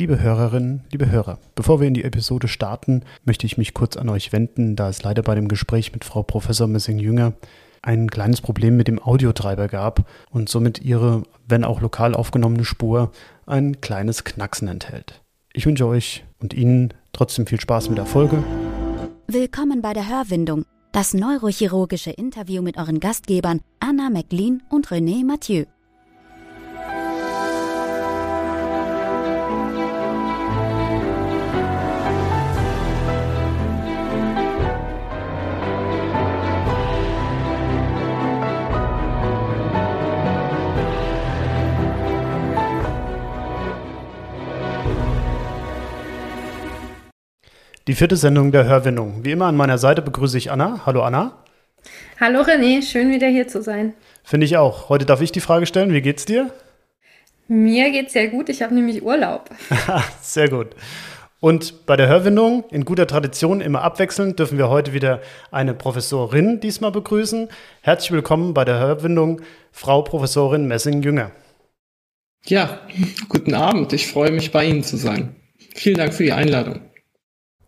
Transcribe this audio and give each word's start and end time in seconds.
Liebe 0.00 0.18
Hörerinnen, 0.18 0.80
liebe 0.90 1.10
Hörer, 1.10 1.38
bevor 1.54 1.78
wir 1.78 1.86
in 1.86 1.92
die 1.92 2.04
Episode 2.04 2.48
starten, 2.48 3.02
möchte 3.26 3.44
ich 3.44 3.58
mich 3.58 3.74
kurz 3.74 3.98
an 3.98 4.08
euch 4.08 4.32
wenden, 4.32 4.74
da 4.74 4.88
es 4.88 5.02
leider 5.02 5.22
bei 5.22 5.34
dem 5.34 5.46
Gespräch 5.46 5.92
mit 5.92 6.06
Frau 6.06 6.22
Professor 6.22 6.66
Messing-Jünger 6.66 7.34
ein 7.82 8.08
kleines 8.08 8.40
Problem 8.40 8.78
mit 8.78 8.88
dem 8.88 8.98
Audiotreiber 8.98 9.68
gab 9.68 10.08
und 10.30 10.48
somit 10.48 10.80
ihre, 10.80 11.24
wenn 11.46 11.64
auch 11.64 11.82
lokal 11.82 12.14
aufgenommene 12.14 12.64
Spur 12.64 13.12
ein 13.44 13.82
kleines 13.82 14.24
Knacksen 14.24 14.68
enthält. 14.68 15.20
Ich 15.52 15.66
wünsche 15.66 15.86
euch 15.86 16.24
und 16.40 16.54
Ihnen 16.54 16.94
trotzdem 17.12 17.46
viel 17.46 17.60
Spaß 17.60 17.90
mit 17.90 17.98
der 17.98 18.06
Folge. 18.06 18.42
Willkommen 19.26 19.82
bei 19.82 19.92
der 19.92 20.08
Hörwindung, 20.08 20.64
das 20.92 21.12
neurochirurgische 21.12 22.12
Interview 22.12 22.62
mit 22.62 22.78
euren 22.78 23.00
Gastgebern 23.00 23.60
Anna 23.80 24.08
McLean 24.08 24.62
und 24.70 24.86
René 24.86 25.26
Mathieu. 25.26 25.66
Die 47.86 47.94
vierte 47.94 48.16
Sendung 48.16 48.52
der 48.52 48.64
Hörwindung. 48.64 49.24
Wie 49.24 49.30
immer 49.30 49.46
an 49.46 49.56
meiner 49.56 49.78
Seite 49.78 50.02
begrüße 50.02 50.36
ich 50.36 50.50
Anna. 50.50 50.82
Hallo 50.84 51.02
Anna. 51.02 51.42
Hallo 52.20 52.42
René, 52.42 52.82
schön 52.82 53.10
wieder 53.10 53.26
hier 53.28 53.48
zu 53.48 53.62
sein. 53.62 53.94
Finde 54.22 54.44
ich 54.44 54.58
auch. 54.58 54.90
Heute 54.90 55.06
darf 55.06 55.22
ich 55.22 55.32
die 55.32 55.40
Frage 55.40 55.64
stellen. 55.64 55.94
Wie 55.94 56.02
geht's 56.02 56.26
dir? 56.26 56.50
Mir 57.48 57.90
geht's 57.90 58.12
sehr 58.12 58.28
gut. 58.28 58.50
Ich 58.50 58.60
habe 58.60 58.74
nämlich 58.74 59.02
Urlaub. 59.02 59.48
sehr 60.20 60.50
gut. 60.50 60.68
Und 61.40 61.86
bei 61.86 61.96
der 61.96 62.06
Hörwindung, 62.06 62.64
in 62.70 62.84
guter 62.84 63.06
Tradition, 63.06 63.62
immer 63.62 63.80
abwechselnd, 63.80 64.38
dürfen 64.38 64.58
wir 64.58 64.68
heute 64.68 64.92
wieder 64.92 65.22
eine 65.50 65.72
Professorin 65.72 66.60
diesmal 66.60 66.92
begrüßen. 66.92 67.48
Herzlich 67.80 68.12
willkommen 68.12 68.52
bei 68.52 68.66
der 68.66 68.78
Hörwindung, 68.78 69.40
Frau 69.72 70.02
Professorin 70.02 70.68
Messing-Jünger. 70.68 71.30
Ja, 72.44 72.80
guten 73.30 73.54
Abend. 73.54 73.94
Ich 73.94 74.06
freue 74.06 74.32
mich, 74.32 74.52
bei 74.52 74.66
Ihnen 74.66 74.84
zu 74.84 74.98
sein. 74.98 75.34
Vielen 75.74 75.96
Dank 75.96 76.12
für 76.12 76.24
die 76.24 76.32
Einladung. 76.32 76.89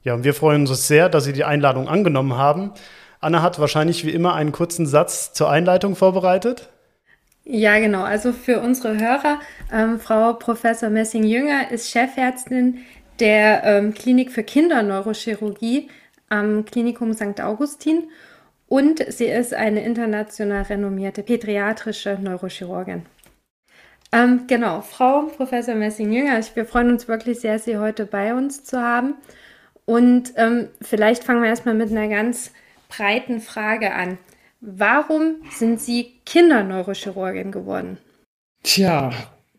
Ja, 0.02 0.14
und 0.14 0.24
wir 0.24 0.34
freuen 0.34 0.66
uns 0.66 0.88
sehr, 0.88 1.08
dass 1.08 1.24
Sie 1.24 1.32
die 1.32 1.44
Einladung 1.44 1.88
angenommen 1.88 2.36
haben. 2.36 2.72
Anna 3.20 3.40
hat 3.40 3.60
wahrscheinlich 3.60 4.04
wie 4.04 4.10
immer 4.10 4.34
einen 4.34 4.52
kurzen 4.52 4.86
Satz 4.86 5.32
zur 5.32 5.48
Einleitung 5.48 5.94
vorbereitet. 5.94 6.68
Ja, 7.44 7.78
genau. 7.78 8.02
Also 8.02 8.32
für 8.32 8.60
unsere 8.60 8.98
Hörer, 8.98 9.40
ähm, 9.72 9.98
Frau 9.98 10.32
Professor 10.34 10.90
Messing-Jünger 10.90 11.70
ist 11.70 11.90
Chefärztin 11.90 12.78
der 13.20 13.62
ähm, 13.64 13.94
Klinik 13.94 14.32
für 14.32 14.42
Kinderneurochirurgie 14.42 15.88
am 16.28 16.64
Klinikum 16.64 17.12
St. 17.12 17.40
Augustin 17.40 18.08
und 18.68 19.04
sie 19.12 19.26
ist 19.26 19.52
eine 19.52 19.84
international 19.84 20.62
renommierte 20.62 21.22
pädiatrische 21.22 22.18
Neurochirurgin. 22.20 23.02
Ähm, 24.12 24.44
genau, 24.46 24.80
Frau 24.80 25.22
Professor 25.22 25.74
Messing-Jünger, 25.74 26.40
wir 26.54 26.64
freuen 26.64 26.90
uns 26.90 27.06
wirklich 27.06 27.40
sehr, 27.40 27.58
Sie 27.58 27.76
heute 27.78 28.06
bei 28.06 28.34
uns 28.34 28.64
zu 28.64 28.80
haben. 28.80 29.14
Und 29.92 30.32
ähm, 30.36 30.68
vielleicht 30.80 31.22
fangen 31.22 31.42
wir 31.42 31.50
erstmal 31.50 31.74
mit 31.74 31.90
einer 31.90 32.08
ganz 32.08 32.50
breiten 32.88 33.42
Frage 33.42 33.92
an. 33.92 34.16
Warum 34.62 35.34
sind 35.54 35.82
Sie 35.82 36.14
Kinderneurochirurgin 36.24 37.52
geworden? 37.52 37.98
Tja, 38.62 39.12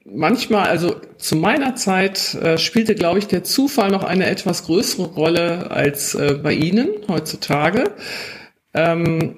manchmal, 0.05 0.69
also 0.69 0.95
zu 1.19 1.35
meiner 1.35 1.75
Zeit 1.75 2.33
äh, 2.33 2.57
spielte, 2.57 2.95
glaube 2.95 3.19
ich, 3.19 3.27
der 3.27 3.43
Zufall 3.43 3.91
noch 3.91 4.03
eine 4.03 4.25
etwas 4.25 4.63
größere 4.65 5.13
Rolle 5.13 5.69
als 5.69 6.15
äh, 6.15 6.39
bei 6.41 6.53
Ihnen 6.53 6.89
heutzutage. 7.07 7.91
Ähm, 8.73 9.35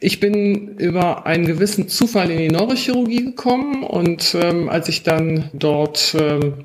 ich 0.00 0.18
bin 0.18 0.78
über 0.78 1.26
einen 1.26 1.46
gewissen 1.46 1.88
Zufall 1.88 2.32
in 2.32 2.38
die 2.38 2.48
Neurochirurgie 2.48 3.24
gekommen 3.24 3.84
und 3.84 4.34
ähm, 4.34 4.68
als 4.68 4.88
ich 4.88 5.04
dann 5.04 5.50
dort 5.52 6.16
ähm, 6.18 6.64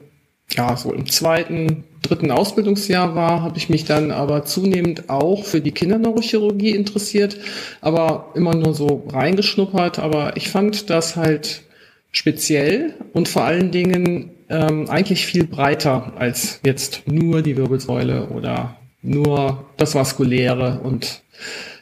ja, 0.56 0.76
so 0.76 0.92
im 0.92 1.06
zweiten, 1.06 1.84
dritten 2.02 2.32
Ausbildungsjahr 2.32 3.16
war, 3.16 3.42
habe 3.42 3.58
ich 3.58 3.70
mich 3.70 3.86
dann 3.86 4.12
aber 4.12 4.46
zunehmend 4.46 5.10
auch 5.10 5.46
für 5.46 5.62
die 5.62 5.72
Kinderneurochirurgie 5.72 6.72
interessiert, 6.72 7.38
aber 7.82 8.32
immer 8.36 8.56
nur 8.56 8.74
so 8.74 9.06
reingeschnuppert. 9.10 10.00
Aber 10.00 10.38
ich 10.38 10.50
fand 10.50 10.90
das 10.90 11.16
halt 11.16 11.64
speziell 12.12 12.96
und 13.14 13.28
vor 13.28 13.44
allen 13.44 13.72
Dingen 13.72 14.32
ähm, 14.50 14.90
eigentlich 14.90 15.26
viel 15.26 15.46
breiter 15.46 16.14
als 16.18 16.60
jetzt 16.64 17.04
nur 17.06 17.42
die 17.42 17.58
Wirbelsäule 17.58 18.30
oder 18.30 18.78
nur 19.02 19.66
das 19.78 19.96
Vaskuläre. 19.96 20.82
Und 20.84 21.22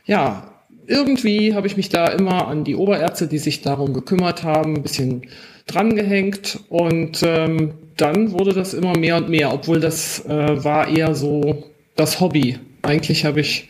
ja, 0.06 0.54
irgendwie 0.86 1.54
habe 1.54 1.68
ich 1.68 1.78
mich 1.78 1.90
da 1.90 2.08
immer 2.08 2.48
an 2.48 2.64
die 2.64 2.76
Oberärzte, 2.76 3.28
die 3.28 3.40
sich 3.40 3.62
darum 3.62 3.94
gekümmert 3.94 4.44
haben, 4.44 4.76
ein 4.76 4.84
bisschen 4.84 5.24
drangehängt 5.66 6.60
und 6.70 7.22
ähm, 7.24 7.74
dann 7.98 8.32
wurde 8.32 8.54
das 8.54 8.74
immer 8.74 8.98
mehr 8.98 9.18
und 9.18 9.30
mehr, 9.30 9.54
obwohl 9.54 9.80
das 9.80 10.26
äh, 10.26 10.64
war 10.64 10.88
eher 10.88 11.16
so 11.16 11.64
das 11.96 12.20
Hobby. 12.20 12.60
Eigentlich 12.84 13.26
habe 13.26 13.42
ich 13.42 13.68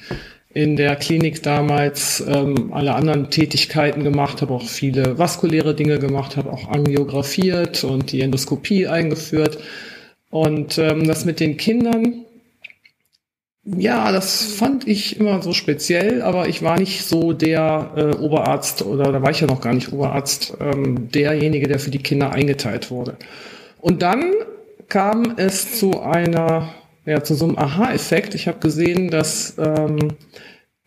in 0.54 0.76
der 0.76 0.96
Klinik 0.96 1.44
damals 1.44 2.24
ähm, 2.28 2.74
alle 2.74 2.96
anderen 2.96 3.30
Tätigkeiten 3.30 4.04
gemacht, 4.04 4.42
habe 4.42 4.54
auch 4.54 4.68
viele 4.68 5.18
vaskuläre 5.18 5.76
Dinge 5.76 6.00
gemacht, 6.00 6.36
habe 6.36 6.52
auch 6.52 6.70
angiografiert 6.70 7.84
und 7.84 8.12
die 8.12 8.22
Endoskopie 8.22 8.88
eingeführt. 8.88 9.60
Und 10.30 10.78
ähm, 10.78 11.08
das 11.08 11.26
mit 11.26 11.40
den 11.40 11.58
Kindern, 11.58 12.26
ja, 13.64 14.12
das 14.12 14.46
fand 14.54 14.88
ich 14.88 15.20
immer 15.20 15.42
so 15.42 15.54
speziell, 15.54 16.22
aber 16.22 16.48
ich 16.48 16.64
war 16.64 16.80
nicht 16.80 17.04
so 17.04 17.34
der 17.34 17.92
äh, 17.96 18.16
Oberarzt 18.16 18.82
oder 18.82 19.12
da 19.12 19.22
war 19.22 19.32
ich 19.32 19.42
ja 19.42 19.48
noch 19.48 19.62
gar 19.62 19.74
nicht 19.74 19.92
Oberarzt, 19.92 20.58
ähm, 20.60 21.12
derjenige, 21.12 21.68
der 21.68 21.80
für 21.80 21.92
die 21.92 22.00
Kinder 22.02 22.32
eingeteilt 22.32 22.92
wurde. 22.92 23.18
Und 23.80 24.02
dann 24.02 24.34
kam 24.88 25.34
es 25.38 25.80
zu 25.80 26.00
einer, 26.02 26.74
ja, 27.06 27.24
zu 27.24 27.36
so 27.36 27.46
einem 27.46 27.58
Aha-Effekt. 27.58 28.36
Ich 28.36 28.48
habe 28.48 28.60
gesehen, 28.60 29.10
dass 29.10 29.56
ähm, 29.58 30.16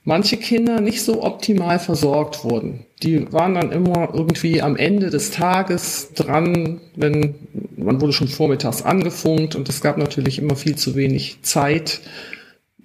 manche 0.05 0.37
Kinder 0.37 0.81
nicht 0.81 1.03
so 1.03 1.23
optimal 1.23 1.79
versorgt 1.79 2.45
wurden. 2.45 2.87
Die 3.03 3.33
waren 3.33 3.55
dann 3.55 3.73
immer 3.73 4.11
irgendwie 4.13 4.63
am 4.63 4.77
Ende 4.77 5.11
des 5.11 5.31
Tages 5.31 6.13
dran, 6.15 6.81
wenn 6.97 7.35
man 7.77 8.01
wurde 8.01 8.13
schon 8.13 8.29
vormittags 8.29 8.83
angefunkt 8.83 9.55
und 9.55 9.69
es 9.69 9.81
gab 9.81 9.97
natürlich 9.97 10.39
immer 10.39 10.57
viel 10.57 10.77
zu 10.77 10.95
wenig 10.95 11.39
Zeit 11.43 12.01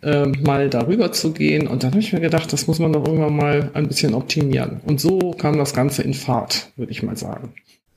äh, 0.02 0.26
mal 0.26 0.70
darüber 0.70 1.12
zu 1.12 1.32
gehen. 1.32 1.68
Und 1.68 1.84
dann 1.84 1.92
habe 1.92 2.00
ich 2.00 2.14
mir 2.14 2.22
gedacht, 2.22 2.52
das 2.54 2.68
muss 2.68 2.80
man 2.80 2.94
doch 2.94 3.06
irgendwann 3.06 3.36
mal 3.36 3.72
ein 3.74 3.88
bisschen 3.88 4.14
optimieren. 4.14 4.82
Und 4.86 5.02
so 5.02 5.32
kam 5.32 5.58
das 5.58 5.74
Ganze 5.74 6.04
in 6.04 6.14
Fahrt, 6.14 6.72
würde 6.76 6.92
ich 6.92 7.04
mal 7.04 7.18
sagen. 7.18 7.54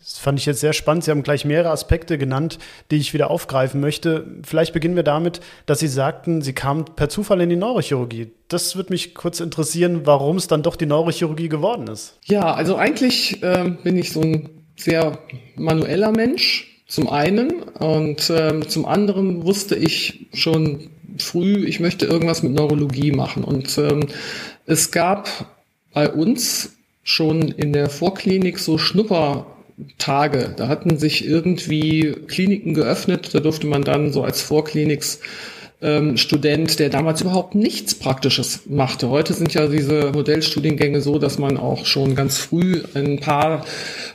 Das 0.09 0.17
fand 0.17 0.39
ich 0.39 0.47
jetzt 0.47 0.61
sehr 0.61 0.73
spannend. 0.73 1.05
Sie 1.05 1.11
haben 1.11 1.23
gleich 1.23 1.45
mehrere 1.45 1.69
Aspekte 1.69 2.17
genannt, 2.17 2.59
die 2.91 2.97
ich 2.97 3.13
wieder 3.13 3.31
aufgreifen 3.31 3.79
möchte. 3.79 4.27
Vielleicht 4.43 4.73
beginnen 4.73 4.97
wir 4.97 5.03
damit, 5.03 5.41
dass 5.67 5.81
Sie 5.81 5.87
sagten, 5.87 6.41
Sie 6.41 6.55
kamen 6.55 6.87
per 6.97 7.11
Zufall 7.11 7.43
in 7.43 7.51
die 7.51 7.57
Neurochirurgie. 7.57 8.29
Das 8.49 8.75
würde 8.75 8.95
mich 8.95 9.15
kurz 9.15 9.41
interessieren, 9.41 10.07
warum 10.07 10.39
es 10.39 10.47
dann 10.47 10.63
doch 10.63 10.77
die 10.77 10.87
Neurochirurgie 10.87 11.51
geworden 11.51 11.89
ist. 11.89 12.17
Ja, 12.25 12.55
also 12.55 12.77
eigentlich 12.77 13.43
äh, 13.43 13.71
bin 13.85 13.99
ich 13.99 14.13
so 14.13 14.23
ein 14.23 14.49
sehr 14.77 15.19
manueller 15.57 16.13
Mensch, 16.13 16.83
zum 16.87 17.11
einen. 17.11 17.65
Und 17.65 18.31
äh, 18.31 18.67
zum 18.67 18.87
anderen 18.87 19.45
wusste 19.45 19.77
ich 19.77 20.27
schon 20.33 20.89
früh, 21.19 21.67
ich 21.67 21.81
möchte 21.81 22.07
irgendwas 22.07 22.43
mit 22.43 22.55
Neurologie 22.55 23.13
machen. 23.13 23.45
Und 23.45 23.77
ähm, 23.77 24.07
es 24.65 24.91
gab 24.91 25.29
bei 25.93 26.11
uns 26.11 26.73
schon 27.03 27.43
in 27.49 27.75
der 27.75 27.91
Vorklinik 27.91 28.59
so 28.59 28.79
Schnuppertage. 29.79 30.55
Da 30.57 30.69
hatten 30.69 30.99
sich 30.99 31.27
irgendwie 31.27 32.15
Kliniken 32.27 32.75
geöffnet. 32.75 33.35
Da 33.35 33.41
durfte 33.41 33.67
man 33.67 33.83
dann 33.83 34.13
so 34.13 34.23
als 34.23 34.43
Vorkliniks 34.43 35.21
ähm, 35.81 36.17
Student, 36.17 36.81
der 36.81 36.89
damals 36.89 37.21
überhaupt 37.21 37.55
nichts 37.55 37.95
Praktisches 37.95 38.63
machte. 38.67 39.11
Heute 39.11 39.33
sind 39.33 39.55
ja 39.55 39.69
diese 39.69 40.11
Modellstudiengänge 40.13 41.01
so, 41.01 41.19
dass 41.19 41.39
man 41.39 41.57
auch 41.57 41.87
schon 41.87 42.17
ganz 42.17 42.39
früh 42.39 42.83
ein 42.95 43.21
paar 43.21 43.65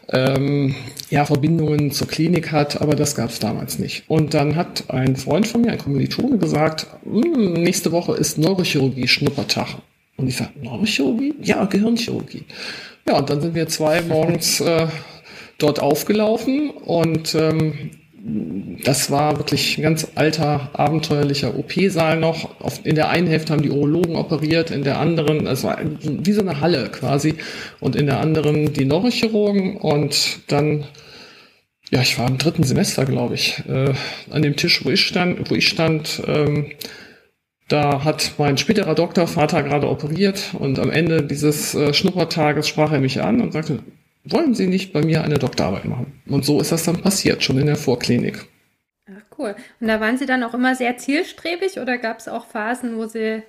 ähm, 0.10 0.76
ja, 1.10 1.24
Verbindungen 1.24 1.92
zur 1.92 2.08
Klinik 2.08 2.52
hat, 2.52 2.82
aber 2.82 2.96
das 2.96 3.16
gab 3.16 3.30
es 3.30 3.40
damals 3.40 3.80
nicht. 3.80 4.04
Und 4.10 4.34
dann 4.34 4.58
hat 4.58 4.90
ein 4.90 5.16
Freund 5.16 5.48
von 5.48 5.62
mir, 5.62 5.72
ein 5.72 5.78
Kommilitone, 5.78 6.38
gesagt, 6.38 6.88
hm, 7.06 7.54
nächste 7.54 7.94
Woche 7.94 8.14
ist 8.14 8.38
Neurochirurgie 8.38 9.08
Schnuppertag. 9.08 9.78
Und 10.18 10.28
ich 10.28 10.36
sagte, 10.36 10.60
Neurochirurgie? 10.60 11.36
Ja, 11.42 11.64
Gehirnchirurgie. 11.64 12.44
Ja, 13.08 13.18
und 13.20 13.30
dann 13.30 13.42
sind 13.42 13.56
wir 13.56 13.68
zwei 13.68 14.02
morgens 14.02 14.60
äh, 14.60 14.88
dort 15.64 15.80
aufgelaufen 15.82 16.70
und 16.70 17.36
ähm, 17.36 17.92
das 18.86 19.12
war 19.12 19.38
wirklich 19.38 19.78
ein 19.78 19.84
ganz 19.84 20.08
alter, 20.16 20.70
abenteuerlicher 20.74 21.58
OP-Saal 21.58 22.20
noch. 22.20 22.50
In 22.86 22.96
der 22.96 23.10
einen 23.10 23.28
Hälfte 23.28 23.52
haben 23.52 23.62
die 23.62 23.70
Urologen 23.70 24.16
operiert, 24.16 24.72
in 24.72 24.84
der 24.84 24.98
anderen, 25.00 25.46
es 25.46 25.64
war 25.66 25.78
wie 26.02 26.32
so 26.32 26.42
eine 26.42 26.62
Halle 26.62 26.90
quasi, 26.90 27.36
und 27.82 27.96
in 27.98 28.06
der 28.06 28.22
anderen 28.22 28.72
die 28.72 28.86
Neurochirurgen. 28.86 29.78
Und 29.78 30.40
dann 30.52 30.86
Ja, 31.92 32.02
ich 32.02 32.18
war 32.18 32.28
im 32.28 32.40
dritten 32.40 32.64
Semester, 32.64 33.06
glaube 33.06 33.36
ich. 33.36 33.62
Äh, 33.68 33.94
an 34.32 34.42
dem 34.42 34.56
Tisch, 34.56 34.84
wo 34.84 34.90
ich 34.90 35.02
stand, 35.06 35.50
wo 35.52 35.56
ich 35.56 35.68
stand, 35.68 36.24
ähm, 36.28 36.72
da 37.68 38.04
hat 38.04 38.34
mein 38.40 38.58
späterer 38.58 38.96
Doktorvater 38.96 39.64
gerade 39.64 39.88
operiert 39.88 40.56
und 40.58 40.80
am 40.80 40.90
Ende 40.90 41.24
dieses 41.24 41.76
äh, 41.76 41.94
Schnuppertages 41.94 42.68
sprach 42.68 42.92
er 42.92 43.00
mich 43.00 43.22
an 43.22 43.42
und 43.42 43.54
sagte, 43.54 43.80
wollen 44.26 44.56
Sie 44.56 44.68
nicht 44.68 44.94
bei 44.94 45.02
mir 45.02 45.24
eine 45.24 45.40
Doktorarbeit 45.40 45.86
machen? 45.86 46.22
Und 46.28 46.46
so 46.46 46.60
ist 46.62 46.72
das 46.72 46.84
dann 46.84 47.02
passiert, 47.02 47.44
schon 47.44 47.58
in 47.58 47.66
der 47.66 47.76
Vorklinik. 47.76 48.46
Ach 49.10 49.38
cool. 49.38 49.56
Und 49.80 49.88
da 49.88 50.00
waren 50.00 50.18
Sie 50.18 50.26
dann 50.26 50.44
auch 50.44 50.54
immer 50.54 50.76
sehr 50.76 50.98
zielstrebig 50.98 51.80
oder 51.80 51.98
gab 51.98 52.20
es 52.20 52.28
auch 52.28 52.46
Phasen, 52.46 52.98
wo 52.98 53.06
Sie 53.08 53.44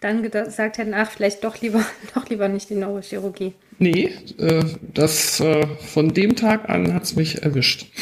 dann 0.00 0.22
gesagt 0.22 0.78
hätten, 0.78 0.94
ach, 0.94 1.10
vielleicht 1.10 1.44
doch 1.44 1.60
lieber, 1.60 1.84
doch 2.14 2.28
lieber 2.28 2.48
nicht 2.48 2.70
die 2.70 2.74
Neurochirurgie? 2.74 3.54
Nee, 3.78 4.12
äh, 4.38 4.64
das 4.94 5.40
äh, 5.40 5.66
von 5.66 6.14
dem 6.14 6.36
Tag 6.36 6.68
an 6.68 6.94
hat 6.94 7.04
es 7.04 7.16
mich 7.16 7.42
erwischt. 7.42 7.86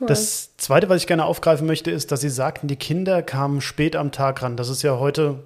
Cool. 0.00 0.08
Das 0.08 0.56
Zweite, 0.56 0.88
was 0.88 1.02
ich 1.02 1.06
gerne 1.06 1.24
aufgreifen 1.24 1.64
möchte, 1.64 1.92
ist, 1.92 2.10
dass 2.10 2.22
Sie 2.22 2.28
sagten, 2.28 2.66
die 2.66 2.74
Kinder 2.74 3.22
kamen 3.22 3.60
spät 3.60 3.94
am 3.94 4.10
Tag 4.10 4.42
ran. 4.42 4.56
Das 4.56 4.68
ist 4.68 4.82
ja 4.82 4.98
heute 4.98 5.44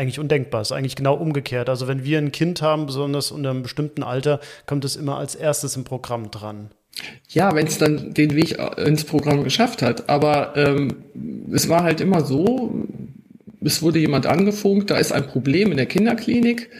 eigentlich 0.00 0.18
undenkbar. 0.18 0.62
Das 0.62 0.70
ist 0.70 0.76
eigentlich 0.76 0.96
genau 0.96 1.14
umgekehrt. 1.14 1.68
Also 1.68 1.86
wenn 1.86 2.04
wir 2.04 2.18
ein 2.18 2.32
Kind 2.32 2.62
haben, 2.62 2.86
besonders 2.86 3.30
unter 3.30 3.50
einem 3.50 3.62
bestimmten 3.62 4.02
Alter, 4.02 4.40
kommt 4.66 4.84
es 4.84 4.96
immer 4.96 5.18
als 5.18 5.34
erstes 5.34 5.76
im 5.76 5.84
Programm 5.84 6.30
dran. 6.30 6.70
Ja, 7.28 7.54
wenn 7.54 7.66
es 7.66 7.78
dann 7.78 8.14
den 8.14 8.34
Weg 8.34 8.58
ins 8.78 9.04
Programm 9.04 9.44
geschafft 9.44 9.82
hat. 9.82 10.08
Aber 10.08 10.56
ähm, 10.56 10.96
es 11.52 11.68
war 11.68 11.82
halt 11.82 12.00
immer 12.00 12.24
so, 12.24 12.86
es 13.60 13.82
wurde 13.82 13.98
jemand 13.98 14.26
angefunkt, 14.26 14.90
da 14.90 14.96
ist 14.96 15.12
ein 15.12 15.26
Problem 15.26 15.70
in 15.70 15.76
der 15.76 15.86
Kinderklinik. 15.86 16.70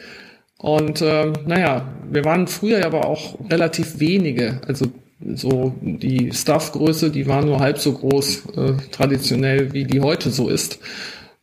Und 0.57 1.01
äh, 1.01 1.31
naja, 1.45 1.93
wir 2.09 2.25
waren 2.25 2.47
früher 2.47 2.85
aber 2.85 3.05
auch 3.05 3.39
relativ 3.49 3.99
wenige. 3.99 4.61
Also 4.67 4.87
so 5.35 5.75
die 5.81 6.31
Staffgröße, 6.33 7.11
die 7.11 7.27
war 7.27 7.43
nur 7.43 7.59
halb 7.59 7.77
so 7.77 7.93
groß 7.93 8.43
äh, 8.57 8.73
traditionell, 8.91 9.73
wie 9.73 9.85
die 9.85 10.01
heute 10.01 10.31
so 10.31 10.49
ist. 10.49 10.79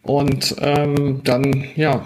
Und 0.02 0.56
ähm, 0.60 1.20
dann, 1.24 1.64
ja, 1.76 2.04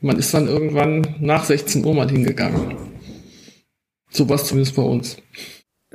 man 0.00 0.18
ist 0.18 0.32
dann 0.32 0.48
irgendwann 0.48 1.16
nach 1.20 1.44
16 1.44 1.84
Uhr 1.84 1.94
mal 1.94 2.10
hingegangen. 2.10 2.76
So 4.10 4.28
was 4.28 4.46
zumindest 4.46 4.76
bei 4.76 4.82
uns. 4.82 5.16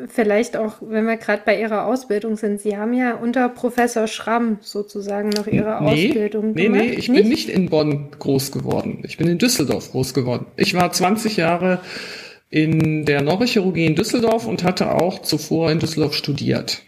Vielleicht 0.09 0.57
auch, 0.57 0.73
wenn 0.81 1.05
wir 1.05 1.15
gerade 1.15 1.43
bei 1.45 1.59
Ihrer 1.59 1.85
Ausbildung 1.85 2.35
sind. 2.35 2.59
Sie 2.59 2.75
haben 2.75 2.93
ja 2.93 3.15
unter 3.15 3.47
Professor 3.47 4.07
Schramm 4.07 4.57
sozusagen 4.59 5.29
noch 5.29 5.47
Ihre 5.47 5.81
nee, 5.81 6.09
Ausbildung 6.09 6.51
nee, 6.51 6.63
gemacht. 6.63 6.81
Nee, 6.81 6.87
nee, 6.89 6.93
ich 6.95 7.07
nicht? 7.07 7.21
bin 7.21 7.29
nicht 7.29 7.49
in 7.49 7.69
Bonn 7.69 8.11
groß 8.19 8.51
geworden. 8.51 9.03
Ich 9.05 9.17
bin 9.17 9.27
in 9.27 9.37
Düsseldorf 9.37 9.91
groß 9.91 10.13
geworden. 10.13 10.47
Ich 10.57 10.73
war 10.73 10.91
20 10.91 11.37
Jahre 11.37 11.79
in 12.49 13.05
der 13.05 13.21
Neurochirurgie 13.21 13.85
in 13.85 13.95
Düsseldorf 13.95 14.45
und 14.47 14.65
hatte 14.65 14.91
auch 14.91 15.21
zuvor 15.21 15.71
in 15.71 15.79
Düsseldorf 15.79 16.13
studiert. 16.13 16.81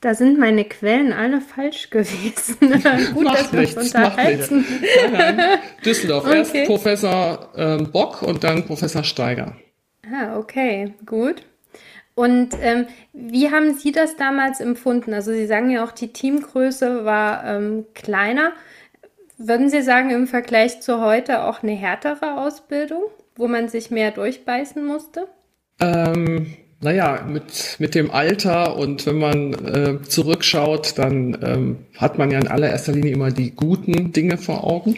Da 0.00 0.14
sind 0.14 0.38
meine 0.38 0.64
Quellen 0.64 1.12
alle 1.12 1.40
falsch 1.40 1.90
gewesen. 1.90 2.56
Gut, 3.14 3.24
macht 3.24 3.38
dass 3.38 3.52
wir 3.52 3.60
uns 3.60 3.76
unterhalten. 3.76 4.64
Nein, 5.12 5.36
nein. 5.36 5.58
Düsseldorf. 5.84 6.24
Okay. 6.26 6.58
Erst 6.58 6.66
Professor 6.66 7.48
ähm, 7.56 7.90
Bock 7.90 8.22
und 8.22 8.44
dann 8.44 8.66
Professor 8.66 9.02
Steiger. 9.04 9.56
Ah, 10.12 10.38
okay, 10.38 10.94
gut. 11.04 11.42
Und 12.14 12.56
ähm, 12.62 12.86
wie 13.12 13.50
haben 13.50 13.74
Sie 13.74 13.92
das 13.92 14.16
damals 14.16 14.60
empfunden? 14.60 15.12
Also 15.12 15.32
Sie 15.32 15.46
sagen 15.46 15.70
ja 15.70 15.84
auch, 15.84 15.92
die 15.92 16.12
Teamgröße 16.12 17.04
war 17.04 17.44
ähm, 17.44 17.86
kleiner. 17.94 18.52
Würden 19.38 19.68
Sie 19.68 19.82
sagen, 19.82 20.10
im 20.10 20.26
Vergleich 20.26 20.80
zu 20.80 21.00
heute 21.00 21.44
auch 21.44 21.62
eine 21.62 21.72
härtere 21.72 22.40
Ausbildung, 22.40 23.02
wo 23.34 23.48
man 23.48 23.68
sich 23.68 23.90
mehr 23.90 24.12
durchbeißen 24.12 24.84
musste? 24.84 25.28
Ähm, 25.80 26.56
naja, 26.80 27.24
mit, 27.26 27.76
mit 27.78 27.94
dem 27.94 28.10
Alter 28.10 28.76
und 28.76 29.06
wenn 29.06 29.18
man 29.18 29.54
äh, 29.54 30.02
zurückschaut, 30.02 30.98
dann 30.98 31.38
ähm, 31.42 31.78
hat 31.96 32.18
man 32.18 32.30
ja 32.30 32.38
in 32.38 32.48
allererster 32.48 32.92
Linie 32.92 33.12
immer 33.12 33.30
die 33.30 33.52
guten 33.52 34.12
Dinge 34.12 34.36
vor 34.36 34.64
Augen. 34.64 34.96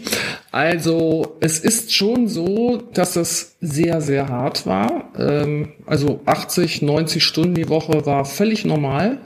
Also 0.50 1.36
es 1.40 1.60
ist 1.60 1.94
schon 1.94 2.26
so, 2.26 2.78
dass 2.94 3.14
es 3.14 3.56
sehr, 3.60 4.00
sehr 4.00 4.28
hart 4.28 4.66
war. 4.66 5.12
Ähm, 5.16 5.72
also 5.86 6.20
80, 6.26 6.82
90 6.82 7.22
Stunden 7.22 7.54
die 7.54 7.68
Woche 7.68 8.04
war 8.06 8.24
völlig 8.24 8.64
normal 8.64 9.18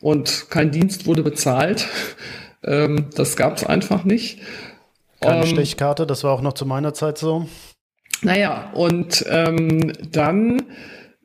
und 0.00 0.46
kein 0.48 0.70
Dienst 0.70 1.06
wurde 1.06 1.22
bezahlt. 1.22 1.86
ähm, 2.64 3.10
das 3.14 3.36
gab 3.36 3.58
es 3.58 3.64
einfach 3.64 4.04
nicht. 4.04 4.40
Keine 5.20 5.44
ähm, 5.44 5.48
Stechkarte, 5.48 6.06
das 6.06 6.24
war 6.24 6.32
auch 6.32 6.42
noch 6.42 6.54
zu 6.54 6.64
meiner 6.64 6.94
Zeit 6.94 7.18
so. 7.18 7.46
Naja, 8.22 8.70
und 8.74 9.24
ähm, 9.28 9.92
dann 10.10 10.62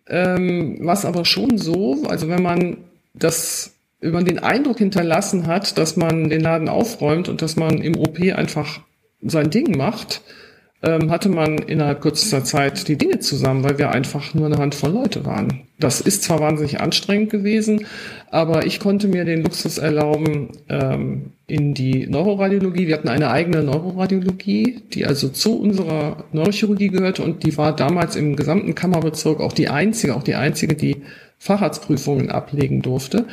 ähm, 0.07 0.77
was 0.81 1.05
aber 1.05 1.25
schon 1.25 1.57
so, 1.57 2.03
also 2.07 2.27
wenn 2.27 2.41
man 2.41 2.77
das, 3.13 3.73
wenn 4.01 4.11
man 4.11 4.25
den 4.25 4.39
Eindruck 4.39 4.79
hinterlassen 4.79 5.47
hat, 5.47 5.77
dass 5.77 5.95
man 5.95 6.29
den 6.29 6.41
Laden 6.41 6.69
aufräumt 6.69 7.29
und 7.29 7.41
dass 7.41 7.55
man 7.55 7.81
im 7.81 7.97
OP 7.97 8.19
einfach 8.19 8.81
sein 9.21 9.49
Ding 9.49 9.77
macht, 9.77 10.21
ähm, 10.83 11.09
hatte 11.09 11.29
man 11.29 11.57
innerhalb 11.57 12.01
kürzester 12.01 12.43
Zeit 12.43 12.87
die 12.89 12.97
Dinge 12.97 13.19
zusammen, 13.19 13.63
weil 13.63 13.77
wir 13.77 13.91
einfach 13.91 14.33
nur 14.33 14.47
eine 14.47 14.57
Handvoll 14.57 14.91
Leute 14.91 15.25
waren. 15.25 15.61
Das 15.79 16.01
ist 16.01 16.23
zwar 16.23 16.39
wahnsinnig 16.39 16.81
anstrengend 16.81 17.29
gewesen, 17.29 17.85
aber 18.29 18.65
ich 18.65 18.79
konnte 18.79 19.07
mir 19.07 19.23
den 19.25 19.43
Luxus 19.43 19.77
erlauben, 19.77 20.49
ähm, 20.69 21.31
in 21.47 21.73
die 21.73 22.07
Neuroradiologie, 22.07 22.87
wir 22.87 22.95
hatten 22.95 23.09
eine 23.09 23.29
eigene 23.29 23.63
Neuroradiologie, 23.63 24.81
die 24.93 25.05
also 25.05 25.29
zu 25.29 25.59
unserer 25.59 26.25
Neurochirurgie 26.31 26.89
gehörte 26.89 27.23
und 27.23 27.43
die 27.43 27.57
war 27.57 27.75
damals 27.75 28.15
im 28.15 28.35
gesamten 28.35 28.75
Kammerbezirk 28.75 29.39
auch 29.39 29.53
die 29.53 29.69
einzige, 29.69 30.15
auch 30.15 30.23
die 30.23 30.35
einzige, 30.35 30.75
die 30.75 30.97
Facharztprüfungen 31.37 32.29
ablegen 32.29 32.81
durfte. 32.81 33.25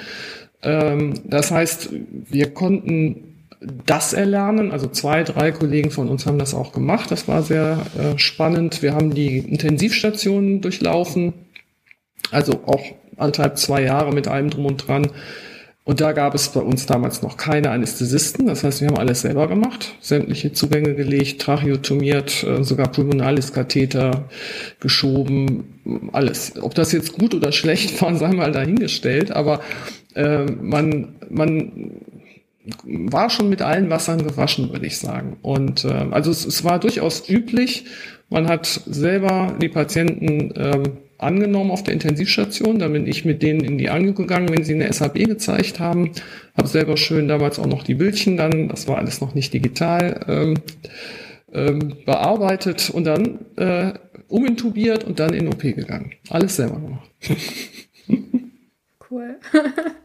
Ähm, 0.62 1.14
das 1.24 1.50
heißt, 1.50 1.90
wir 2.28 2.50
konnten 2.50 3.29
das 3.60 4.12
erlernen. 4.12 4.72
Also 4.72 4.88
zwei, 4.88 5.22
drei 5.22 5.52
Kollegen 5.52 5.90
von 5.90 6.08
uns 6.08 6.26
haben 6.26 6.38
das 6.38 6.54
auch 6.54 6.72
gemacht. 6.72 7.10
Das 7.10 7.28
war 7.28 7.42
sehr 7.42 7.84
äh, 7.98 8.18
spannend. 8.18 8.82
Wir 8.82 8.94
haben 8.94 9.14
die 9.14 9.38
Intensivstationen 9.38 10.60
durchlaufen. 10.60 11.34
Also 12.30 12.62
auch 12.66 12.82
anderthalb, 13.16 13.58
zwei 13.58 13.82
Jahre 13.82 14.12
mit 14.12 14.28
allem 14.28 14.50
drum 14.50 14.66
und 14.66 14.88
dran. 14.88 15.08
Und 15.84 16.00
da 16.00 16.12
gab 16.12 16.34
es 16.34 16.50
bei 16.50 16.60
uns 16.60 16.86
damals 16.86 17.22
noch 17.22 17.36
keine 17.36 17.70
Anästhesisten. 17.70 18.46
Das 18.46 18.64
heißt, 18.64 18.80
wir 18.80 18.88
haben 18.88 18.98
alles 18.98 19.22
selber 19.22 19.48
gemacht. 19.48 19.94
Sämtliche 20.00 20.52
Zugänge 20.52 20.94
gelegt, 20.94 21.42
tracheotomiert, 21.42 22.44
äh, 22.44 22.62
sogar 22.62 22.92
Pulmonalis-Katheter 22.92 24.28
geschoben, 24.78 26.10
alles. 26.12 26.54
Ob 26.62 26.74
das 26.74 26.92
jetzt 26.92 27.12
gut 27.18 27.34
oder 27.34 27.52
schlecht 27.52 28.00
war, 28.00 28.14
sei 28.14 28.32
mal 28.32 28.52
dahingestellt. 28.52 29.32
Aber 29.32 29.60
äh, 30.14 30.44
man, 30.44 31.16
man 31.28 31.92
war 32.84 33.30
schon 33.30 33.48
mit 33.48 33.62
allen 33.62 33.90
Wassern 33.90 34.22
gewaschen, 34.22 34.70
würde 34.70 34.86
ich 34.86 34.98
sagen. 34.98 35.38
Und 35.42 35.84
äh, 35.84 36.06
also 36.10 36.30
es, 36.30 36.44
es, 36.44 36.62
war 36.62 36.78
durchaus 36.78 37.28
üblich. 37.28 37.86
Man 38.28 38.48
hat 38.48 38.66
selber 38.66 39.56
die 39.60 39.68
Patienten 39.68 40.52
ähm, 40.56 40.82
angenommen 41.18 41.70
auf 41.70 41.82
der 41.82 41.94
Intensivstation. 41.94 42.78
Da 42.78 42.88
bin 42.88 43.06
ich 43.06 43.24
mit 43.24 43.42
denen 43.42 43.60
in 43.60 43.78
die 43.78 43.88
Angel 43.88 44.12
gegangen, 44.12 44.50
wenn 44.50 44.64
sie 44.64 44.74
eine 44.74 44.92
SAB 44.92 45.14
gezeigt 45.14 45.80
haben. 45.80 46.12
Habe 46.56 46.68
selber 46.68 46.96
schön 46.96 47.28
damals 47.28 47.58
auch 47.58 47.66
noch 47.66 47.82
die 47.82 47.94
Bildchen 47.94 48.36
dann, 48.36 48.68
das 48.68 48.86
war 48.86 48.98
alles 48.98 49.20
noch 49.20 49.34
nicht 49.34 49.54
digital, 49.54 50.24
ähm, 50.28 50.54
ähm, 51.52 51.96
bearbeitet 52.04 52.90
und 52.90 53.04
dann 53.04 53.38
äh, 53.56 53.94
umintubiert 54.28 55.02
und 55.04 55.18
dann 55.18 55.32
in 55.32 55.48
OP 55.48 55.62
gegangen. 55.62 56.12
Alles 56.28 56.56
selber 56.56 56.78
gemacht. 56.78 57.10
cool. 59.10 59.38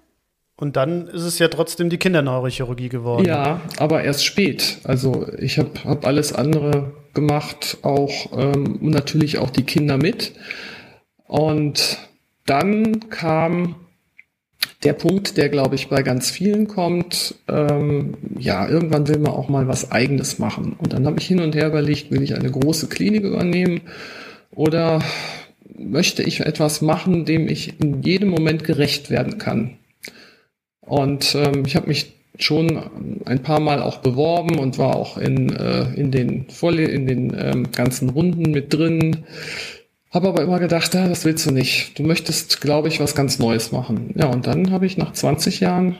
Und 0.58 0.78
dann 0.78 1.08
ist 1.08 1.24
es 1.24 1.38
ja 1.40 1.50
trotzdem 1.50 1.90
die 1.90 1.98
Kinderneurochirurgie 1.98 2.90
geworden. 2.90 3.26
Ja, 3.26 3.62
aber 3.78 4.04
erst 4.04 4.24
spät. 4.24 4.78
Also 4.84 5.28
ich 5.38 5.60
habe 5.60 5.72
hab 5.84 6.06
alles 6.06 6.32
andere 6.32 6.94
gemacht, 7.14 7.78
auch 7.82 8.32
ähm, 8.38 8.78
natürlich 8.82 9.38
auch 9.38 9.50
die 9.50 9.64
Kinder 9.64 9.98
mit. 9.98 10.34
Und 11.28 11.98
dann 12.46 13.10
kam 13.10 13.76
der 14.84 14.94
Punkt, 14.94 15.38
der 15.38 15.50
glaube 15.50 15.76
ich 15.76 15.90
bei 15.90 16.04
ganz 16.04 16.30
vielen 16.30 16.68
kommt, 16.68 17.36
ähm, 17.48 18.14
ja, 18.38 18.68
irgendwann 18.68 19.08
will 19.08 19.18
man 19.18 19.34
auch 19.34 19.50
mal 19.50 19.68
was 19.68 19.92
eigenes 19.92 20.40
machen. 20.40 20.76
Und 20.78 20.94
dann 20.94 21.06
habe 21.06 21.20
ich 21.20 21.26
hin 21.26 21.42
und 21.42 21.56
her 21.56 21.68
überlegt, 21.68 22.12
will 22.12 22.22
ich 22.22 22.36
eine 22.36 22.52
große 22.52 22.88
Klinik 22.88 23.24
übernehmen 23.24 23.82
oder 24.52 25.00
möchte 25.78 26.24
ich 26.24 26.42
etwas 26.42 26.82
machen, 26.82 27.26
dem 27.26 27.50
ich 27.50 27.80
in 27.82 28.04
jedem 28.04 28.30
Moment 28.30 28.64
gerecht 28.64 29.10
werden 29.10 29.38
kann. 29.38 29.78
Und 30.86 31.36
ähm, 31.36 31.64
ich 31.66 31.76
habe 31.76 31.88
mich 31.88 32.14
schon 32.38 33.24
ein 33.26 33.44
paar 33.44 33.60
Mal 33.60 33.82
auch 33.82 33.98
beworben 33.98 34.60
und 34.60 34.78
war 34.78 34.96
auch 34.96 35.18
in, 35.18 35.56
äh, 35.56 35.94
in 35.94 36.12
den, 36.12 36.50
Voll 36.50 36.80
in 36.80 37.08
den 37.08 37.36
ähm, 37.38 37.72
ganzen 37.72 38.10
Runden 38.10 38.52
mit 38.52 38.74
drin. 38.74 39.26
Habe 40.12 40.30
aber 40.30 40.42
immer 40.42 40.60
gedacht, 40.60 40.94
ja, 40.94 41.08
das 41.08 41.26
willst 41.26 41.46
du 41.46 41.52
nicht. 41.52 41.98
Du 41.98 42.04
möchtest, 42.04 42.62
glaube 42.62 42.88
ich, 42.88 43.00
was 43.00 43.16
ganz 43.16 43.40
Neues 43.40 43.72
machen. 43.72 44.14
Ja, 44.16 44.28
und 44.28 44.48
dann 44.48 44.72
habe 44.72 44.86
ich 44.86 44.98
nach 44.98 45.14
20 45.14 45.60
Jahren 45.60 45.98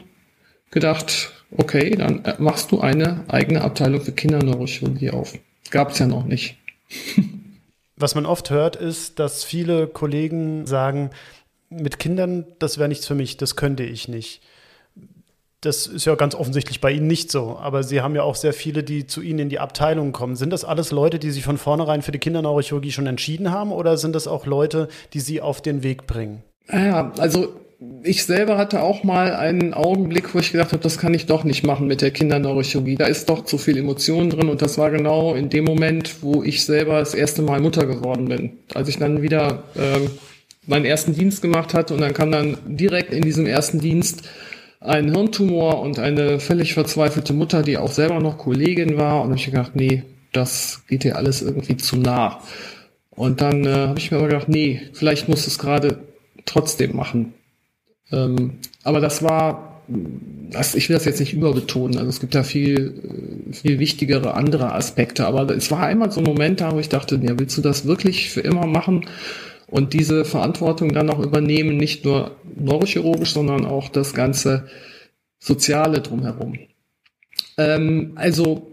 gedacht, 0.72 1.32
okay, 1.58 1.96
dann 1.96 2.24
äh, 2.26 2.36
machst 2.38 2.72
du 2.72 2.80
eine 2.80 3.24
eigene 3.28 3.62
Abteilung 3.62 4.02
für 4.02 4.12
Kinderneurochirurgie 4.12 5.12
auf. 5.12 5.34
Gab 5.72 5.92
es 5.92 6.00
ja 6.00 6.08
noch 6.08 6.26
nicht. 6.26 6.58
Was 7.98 8.14
man 8.14 8.26
oft 8.26 8.50
hört, 8.50 8.76
ist, 8.76 9.20
dass 9.20 9.46
viele 9.46 9.88
Kollegen 9.88 10.66
sagen, 10.66 11.12
mit 11.70 11.98
Kindern, 11.98 12.46
das 12.60 12.78
wäre 12.78 12.90
nichts 12.90 13.08
für 13.08 13.16
mich, 13.16 13.38
das 13.38 13.56
könnte 13.56 13.84
ich 13.84 14.08
nicht. 14.08 14.42
Das 15.66 15.88
ist 15.88 16.06
ja 16.06 16.16
ganz 16.16 16.36
offensichtlich 16.36 16.80
bei 16.80 16.92
Ihnen 16.92 17.08
nicht 17.08 17.32
so. 17.32 17.58
Aber 17.60 17.84
Sie 17.84 18.02
haben 18.02 18.16
ja 18.16 18.24
auch 18.24 18.36
sehr 18.36 18.54
viele, 18.54 18.84
die 18.84 19.08
zu 19.08 19.22
Ihnen 19.22 19.40
in 19.40 19.50
die 19.50 19.60
Abteilung 19.60 20.12
kommen. 20.12 20.36
Sind 20.36 20.52
das 20.52 20.64
alles 20.64 20.92
Leute, 20.92 21.20
die 21.20 21.32
sich 21.32 21.44
von 21.44 21.58
vornherein 21.58 22.02
für 22.02 22.12
die 22.12 22.20
Kinderneurochirurgie 22.20 22.92
schon 22.92 23.08
entschieden 23.08 23.52
haben? 23.52 23.72
Oder 23.72 23.98
sind 23.98 24.14
das 24.14 24.28
auch 24.28 24.46
Leute, 24.46 24.88
die 25.14 25.20
Sie 25.20 25.42
auf 25.42 25.62
den 25.62 25.84
Weg 25.84 26.08
bringen? 26.08 26.44
Ja, 26.72 27.12
also 27.18 27.54
ich 28.04 28.26
selber 28.26 28.58
hatte 28.58 28.82
auch 28.82 29.04
mal 29.04 29.36
einen 29.36 29.74
Augenblick, 29.74 30.34
wo 30.34 30.40
ich 30.40 30.52
gedacht 30.52 30.72
habe, 30.72 30.82
das 30.82 30.98
kann 30.98 31.14
ich 31.14 31.26
doch 31.26 31.44
nicht 31.44 31.66
machen 31.66 31.88
mit 31.88 32.02
der 32.02 32.12
Kinderneurochirurgie. 32.12 32.96
Da 32.96 33.06
ist 33.06 33.30
doch 33.30 33.44
zu 33.44 33.58
viel 33.58 33.78
Emotion 33.78 34.30
drin 34.30 34.50
und 34.50 34.62
das 34.62 34.78
war 34.78 34.92
genau 34.92 35.34
in 35.36 35.50
dem 35.50 35.66
Moment, 35.66 36.22
wo 36.22 36.44
ich 36.44 36.66
selber 36.66 37.00
das 37.00 37.14
erste 37.14 37.42
Mal 37.42 37.60
Mutter 37.60 37.86
geworden 37.86 38.28
bin. 38.28 38.54
Als 38.74 38.88
ich 38.88 38.98
dann 38.98 39.22
wieder 39.22 39.64
ähm, 39.76 40.10
meinen 40.68 40.86
ersten 40.86 41.14
Dienst 41.14 41.42
gemacht 41.42 41.74
hatte 41.74 41.94
und 41.94 42.02
dann 42.02 42.14
kam 42.14 42.32
dann 42.32 42.58
direkt 42.66 43.14
in 43.14 43.24
diesem 43.24 43.46
ersten 43.46 43.80
Dienst 43.80 44.24
einen 44.86 45.14
Hirntumor 45.14 45.82
und 45.82 46.00
eine 46.00 46.40
völlig 46.40 46.74
verzweifelte 46.74 47.34
Mutter, 47.34 47.64
die 47.64 47.78
auch 47.78 47.92
selber 47.92 48.20
noch 48.20 48.38
Kollegin 48.38 48.98
war. 48.98 49.22
Und 49.24 49.34
ich 49.36 49.46
gedacht, 49.46 49.76
nee, 49.76 50.04
das 50.32 50.84
geht 50.88 51.04
dir 51.04 51.16
alles 51.16 51.42
irgendwie 51.42 51.78
zu 51.78 51.98
nah. 51.98 52.42
Und 53.12 53.42
dann 53.42 53.66
äh, 53.66 53.88
habe 53.88 54.00
ich 54.00 54.12
mir 54.12 54.18
aber 54.18 54.28
gedacht, 54.28 54.50
nee, 54.50 54.82
vielleicht 54.94 55.30
muss 55.30 55.48
es 55.48 55.58
gerade 55.58 56.00
trotzdem 56.46 56.96
machen. 56.96 57.34
Ähm, 58.12 58.56
aber 58.84 59.00
das 59.00 59.24
war, 59.24 59.82
das, 60.52 60.76
ich 60.76 60.90
will 60.90 60.96
das 60.96 61.06
jetzt 61.06 61.20
nicht 61.20 61.34
überbetonen. 61.34 61.98
Also 61.98 62.10
es 62.10 62.20
gibt 62.20 62.36
da 62.36 62.44
viel, 62.44 63.50
äh, 63.50 63.54
viel 63.54 63.80
wichtigere 63.80 64.34
andere 64.34 64.74
Aspekte. 64.74 65.26
Aber 65.26 65.50
es 65.50 65.72
war 65.72 65.84
einmal 65.84 66.12
so 66.12 66.20
ein 66.20 66.26
Moment 66.26 66.62
da, 66.62 66.74
wo 66.74 66.80
ich 66.80 66.90
dachte, 66.90 67.20
ja, 67.22 67.40
willst 67.40 67.58
du 67.58 67.62
das 67.62 67.86
wirklich 67.86 68.30
für 68.30 68.42
immer 68.42 68.68
machen? 68.68 69.06
Und 69.76 69.92
diese 69.92 70.24
Verantwortung 70.24 70.94
dann 70.94 71.10
auch 71.10 71.20
übernehmen, 71.20 71.76
nicht 71.76 72.06
nur 72.06 72.38
neurochirurgisch, 72.56 73.34
sondern 73.34 73.66
auch 73.66 73.90
das 73.90 74.14
ganze 74.14 74.68
Soziale 75.38 76.00
drumherum. 76.00 76.58
Ähm, 77.58 78.14
also 78.16 78.72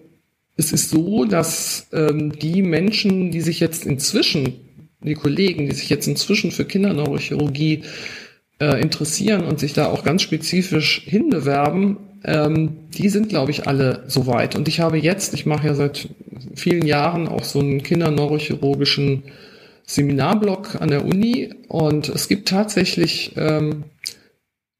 es 0.56 0.73
ist 0.73 0.90
so, 0.90 1.25
dass 1.25 1.88
ähm, 1.92 2.38
die 2.38 2.62
Menschen, 2.62 3.32
die 3.32 3.40
sich 3.40 3.59
jetzt 3.59 3.85
inzwischen, 3.85 4.54
die 5.00 5.14
Kollegen, 5.14 5.66
die 5.66 5.75
sich 5.75 5.90
jetzt 5.90 6.06
inzwischen 6.06 6.52
für 6.52 6.64
Kinderneurochirurgie 6.64 7.82
äh, 8.61 8.80
interessieren 8.80 9.42
und 9.42 9.59
sich 9.59 9.73
da 9.73 9.87
auch 9.87 10.04
ganz 10.04 10.23
spezifisch 10.23 11.02
hinbewerben, 11.04 11.97
ähm, 12.23 12.76
die 12.90 13.09
sind, 13.09 13.28
glaube 13.28 13.50
ich, 13.50 13.66
alle 13.66 14.04
soweit. 14.06 14.54
Und 14.54 14.68
ich 14.68 14.78
habe 14.78 14.99
jetzt, 14.99 15.35
ich 15.35 15.47
mache 15.47 15.66
ja 15.66 15.75
seit 15.75 16.11
vielen 16.54 16.87
Jahren 16.87 17.26
auch 17.26 17.42
so 17.42 17.59
einen 17.59 17.82
kinderneurochirurgischen 17.82 19.25
Seminarblock 19.85 20.81
an 20.81 20.89
der 20.89 21.05
Uni 21.05 21.53
und 21.69 22.09
es 22.09 22.29
gibt 22.29 22.49
tatsächlich 22.49 23.33
ähm, 23.37 23.85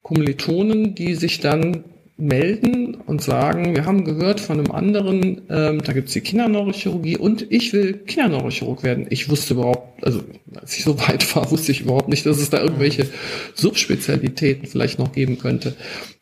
Kommilitonen, 0.03 0.95
die 0.95 1.15
sich 1.15 1.41
dann 1.41 1.85
melden 2.19 2.95
und 2.95 3.21
sagen, 3.21 3.75
wir 3.75 3.85
haben 3.85 4.05
gehört 4.05 4.39
von 4.39 4.59
einem 4.59 4.71
anderen, 4.71 5.43
ähm, 5.49 5.83
da 5.83 5.93
gibt's 5.93 6.13
die 6.13 6.21
Kinderneurochirurgie 6.21 7.17
und 7.17 7.51
ich 7.51 7.73
will 7.73 7.95
Kinderneurochirurg 7.95 8.83
werden. 8.85 9.07
Ich 9.11 9.29
wusste 9.29 9.55
überhaupt, 9.55 10.05
also 10.05 10.23
als 10.55 10.77
ich 10.77 10.85
so 10.85 10.99
weit 11.01 11.35
war, 11.35 11.51
wusste 11.51 11.73
ich 11.73 11.81
überhaupt 11.81 12.09
nicht, 12.09 12.25
dass 12.27 12.39
es 12.39 12.51
da 12.51 12.61
irgendwelche 12.61 13.09
Subspezialitäten 13.55 14.69
vielleicht 14.69 14.99
noch 14.99 15.13
geben 15.13 15.39
könnte. 15.39 15.75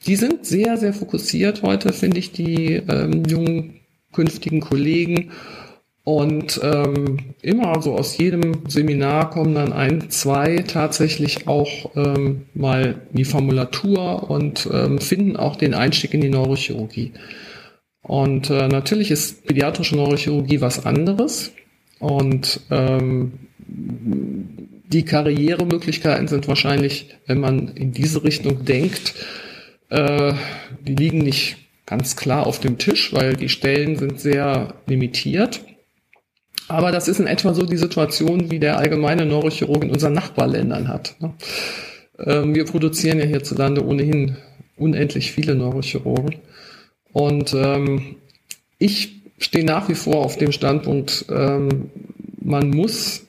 Die 0.07 0.17
sind 0.17 0.47
sehr, 0.47 0.77
sehr 0.79 0.95
fokussiert 0.95 1.63
heute, 1.63 1.93
finde 1.93 2.19
ich, 2.19 2.33
die 2.33 2.81
ähm, 2.89 3.25
jungen 3.29 3.81
künftigen 4.13 4.61
Kollegen 4.61 5.31
und 6.11 6.61
ähm, 6.65 7.19
immer 7.41 7.81
so 7.81 7.95
aus 7.95 8.19
jedem 8.19 8.69
Seminar 8.69 9.31
kommen 9.31 9.55
dann 9.55 9.73
ein, 9.73 10.11
zwei 10.11 10.57
tatsächlich 10.57 11.47
auch 11.47 11.95
ähm, 11.95 12.47
mal 12.53 13.03
die 13.13 13.25
Formulatur 13.25 14.29
und 14.29 14.69
ähm, 14.73 14.99
finden 14.99 15.37
auch 15.37 15.55
den 15.55 15.73
Einstieg 15.73 16.13
in 16.13 16.21
die 16.21 16.29
Neurochirurgie. 16.29 17.13
Und 18.03 18.51
äh, 18.51 18.67
natürlich 18.67 19.13
ist 19.13 19.47
pädiatrische 19.47 19.95
Neurochirurgie 19.95 20.61
was 20.61 20.85
anderes. 20.85 21.53
Und 22.01 22.61
ähm, 22.73 23.35
die 23.69 25.05
Karrieremöglichkeiten 25.05 26.27
sind 26.27 26.49
wahrscheinlich, 26.49 27.15
wenn 27.27 27.39
man 27.39 27.69
in 27.69 27.93
diese 27.93 28.25
Richtung 28.25 28.65
denkt, 28.65 29.15
äh, 29.91 30.33
die 30.85 30.97
liegen 30.97 31.19
nicht 31.19 31.57
ganz 31.87 32.17
klar 32.17 32.49
auf 32.49 32.59
dem 32.59 32.79
Tisch, 32.79 33.13
weil 33.13 33.35
die 33.35 33.49
Stellen 33.49 33.95
sind 33.95 34.19
sehr 34.19 34.75
limitiert. 34.89 35.61
Aber 36.71 36.93
das 36.93 37.09
ist 37.09 37.19
in 37.19 37.27
etwa 37.27 37.53
so 37.53 37.67
die 37.67 37.77
Situation, 37.77 38.53
wie 38.53 38.61
der 38.61 38.79
allgemeine 38.79 39.27
Neurochirurg 39.27 39.83
in 39.83 39.91
unseren 39.91 40.13
Nachbarländern 40.13 40.87
hat. 40.87 41.17
Ne? 41.19 41.35
Ähm, 42.19 42.55
wir 42.55 42.65
produzieren 42.65 43.19
ja 43.19 43.25
hierzulande 43.25 43.85
ohnehin 43.85 44.37
unendlich 44.77 45.33
viele 45.33 45.57
Neurochirurgen. 45.57 46.37
Und 47.13 47.55
ähm, 47.55 48.17
ich 48.79 49.21
stehe 49.39 49.65
nach 49.65 49.89
wie 49.89 49.97
vor 49.97 50.25
auf 50.25 50.39
dem 50.39 50.53
Standpunkt, 50.53 51.25
ähm, 51.29 51.91
man 52.41 52.71
muss, 52.71 53.23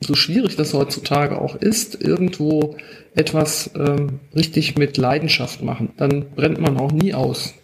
so 0.00 0.14
schwierig 0.14 0.56
das 0.56 0.74
heutzutage 0.74 1.40
auch 1.40 1.56
ist, 1.56 1.98
irgendwo 1.98 2.76
etwas 3.14 3.70
ähm, 3.74 4.20
richtig 4.34 4.76
mit 4.76 4.98
Leidenschaft 4.98 5.62
machen. 5.62 5.94
Dann 5.96 6.26
brennt 6.34 6.60
man 6.60 6.76
auch 6.76 6.92
nie 6.92 7.14
aus. 7.14 7.54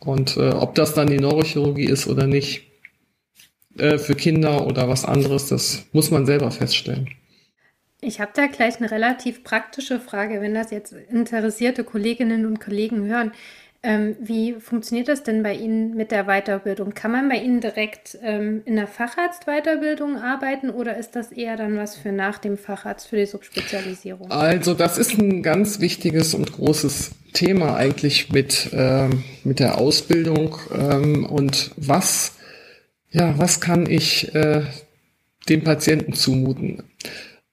Und 0.00 0.36
äh, 0.36 0.48
ob 0.50 0.74
das 0.74 0.92
dann 0.92 1.06
die 1.06 1.20
Neurochirurgie 1.20 1.86
ist 1.86 2.08
oder 2.08 2.26
nicht, 2.26 2.73
äh, 3.78 3.98
für 3.98 4.14
Kinder 4.14 4.66
oder 4.66 4.88
was 4.88 5.04
anderes, 5.04 5.48
das 5.48 5.84
muss 5.92 6.10
man 6.10 6.26
selber 6.26 6.50
feststellen. 6.50 7.08
Ich 8.00 8.20
habe 8.20 8.32
da 8.34 8.46
gleich 8.46 8.78
eine 8.78 8.90
relativ 8.90 9.44
praktische 9.44 9.98
Frage, 9.98 10.40
wenn 10.42 10.54
das 10.54 10.70
jetzt 10.70 10.92
interessierte 10.92 11.84
Kolleginnen 11.84 12.44
und 12.44 12.60
Kollegen 12.60 13.06
hören. 13.06 13.32
Ähm, 13.82 14.16
wie 14.18 14.54
funktioniert 14.54 15.08
das 15.08 15.24
denn 15.24 15.42
bei 15.42 15.54
Ihnen 15.54 15.94
mit 15.94 16.10
der 16.10 16.24
Weiterbildung? 16.24 16.94
Kann 16.94 17.12
man 17.12 17.28
bei 17.28 17.36
Ihnen 17.36 17.60
direkt 17.60 18.18
ähm, 18.22 18.62
in 18.64 18.76
der 18.76 18.86
Facharztweiterbildung 18.86 20.16
arbeiten 20.16 20.70
oder 20.70 20.96
ist 20.96 21.16
das 21.16 21.32
eher 21.32 21.56
dann 21.56 21.76
was 21.76 21.94
für 21.94 22.10
nach 22.10 22.38
dem 22.38 22.56
Facharzt 22.56 23.08
für 23.08 23.16
die 23.16 23.26
Subspezialisierung? 23.26 24.30
Also 24.30 24.72
das 24.72 24.96
ist 24.96 25.18
ein 25.18 25.42
ganz 25.42 25.80
wichtiges 25.80 26.34
und 26.34 26.52
großes 26.52 27.10
Thema 27.34 27.76
eigentlich 27.76 28.32
mit, 28.32 28.70
ähm, 28.72 29.22
mit 29.44 29.60
der 29.60 29.76
Ausbildung 29.76 30.56
ähm, 30.74 31.26
und 31.26 31.72
was 31.76 32.33
ja, 33.14 33.38
was 33.38 33.60
kann 33.60 33.88
ich 33.88 34.34
äh, 34.34 34.62
dem 35.48 35.62
Patienten 35.62 36.14
zumuten? 36.14 36.82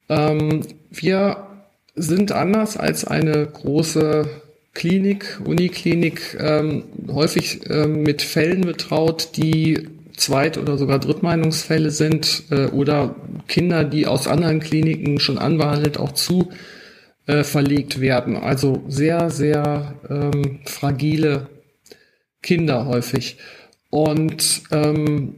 Ähm, 0.10 0.66
wir 0.90 1.48
sind 1.96 2.32
anders 2.32 2.78
als 2.78 3.06
eine 3.06 3.46
große 3.46 4.28
Klinik, 4.74 5.40
Uniklinik, 5.46 6.36
ähm, 6.40 6.86
häufig 7.12 7.62
ähm, 7.70 8.02
mit 8.02 8.24
Fällen 8.24 8.62
betraut, 8.62 9.38
die 9.38 9.88
Zweit- 10.18 10.58
oder 10.58 10.78
sogar 10.78 10.98
Drittmeinungsfälle 10.98 11.92
sind 11.92 12.44
äh, 12.50 12.66
oder 12.68 13.16
Kinder, 13.48 13.84
die 13.84 14.08
aus 14.08 14.28
anderen 14.28 14.62
Kliniken 14.62 15.20
schon 15.20 15.38
anbehandelt 15.38 16.00
auch 16.00 16.14
zu 16.14 16.52
äh, 17.28 17.44
verlegt 17.44 18.02
werden. 18.02 18.36
Also 18.36 18.84
sehr, 18.88 19.30
sehr 19.30 19.94
ähm, 20.10 20.62
fragile 20.66 21.50
Kinder 22.42 22.88
häufig. 22.88 23.38
Und 23.92 24.64
ähm, 24.72 25.36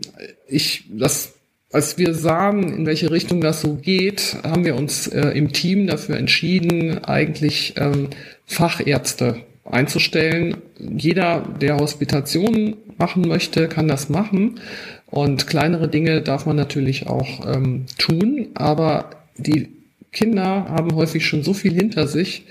ich, 0.48 0.86
das, 0.89 1.33
als 1.72 1.98
wir 1.98 2.13
sahen, 2.13 2.72
in 2.72 2.86
welche 2.86 3.12
Richtung 3.12 3.41
das 3.41 3.62
so 3.62 3.74
geht, 3.74 4.38
haben 4.43 4.63
wir 4.63 4.75
uns 4.75 5.07
äh, 5.07 5.29
im 5.29 5.51
Team 5.51 5.88
dafür 5.88 6.15
entschieden, 6.17 7.03
eigentlich 7.03 7.74
ähm, 7.77 8.12
Fachärzte 8.45 9.41
einzustellen. 9.65 10.57
Jeder, 10.79 11.41
der 11.60 11.77
Hospitationen 11.77 12.75
machen 12.98 13.27
möchte, 13.27 13.67
kann 13.67 13.88
das 13.88 14.10
machen. 14.10 14.60
Und 15.07 15.48
kleinere 15.48 15.89
Dinge 15.89 16.22
darf 16.22 16.45
man 16.45 16.55
natürlich 16.55 17.07
auch 17.07 17.45
ähm, 17.53 17.86
tun, 17.98 18.50
aber 18.53 19.10
die 19.38 19.69
Kinder 20.12 20.67
haben 20.69 20.95
häufig 20.95 21.25
schon 21.25 21.43
so 21.43 21.53
viel 21.53 21.74
hinter 21.74 22.07
sich, 22.07 22.45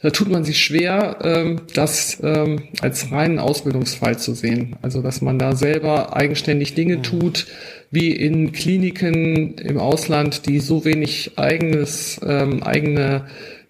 da 0.00 0.10
tut 0.10 0.30
man 0.30 0.44
sich 0.44 0.62
schwer, 0.62 1.18
ähm, 1.22 1.62
das 1.74 2.18
ähm, 2.22 2.68
als 2.80 3.10
reinen 3.10 3.40
Ausbildungsfall 3.40 4.18
zu 4.18 4.34
sehen. 4.34 4.76
Also 4.80 5.02
dass 5.02 5.20
man 5.20 5.38
da 5.38 5.56
selber 5.56 6.16
eigenständig 6.16 6.74
Dinge 6.74 6.98
mhm. 6.98 7.02
tut, 7.02 7.46
wie 7.90 8.12
in 8.12 8.52
Kliniken 8.52 9.54
im 9.58 9.78
Ausland, 9.78 10.46
die 10.46 10.60
so 10.60 10.84
wenig 10.84 11.32
eigenes, 11.36 12.20
ähm, 12.24 12.62
eigene 12.62 13.24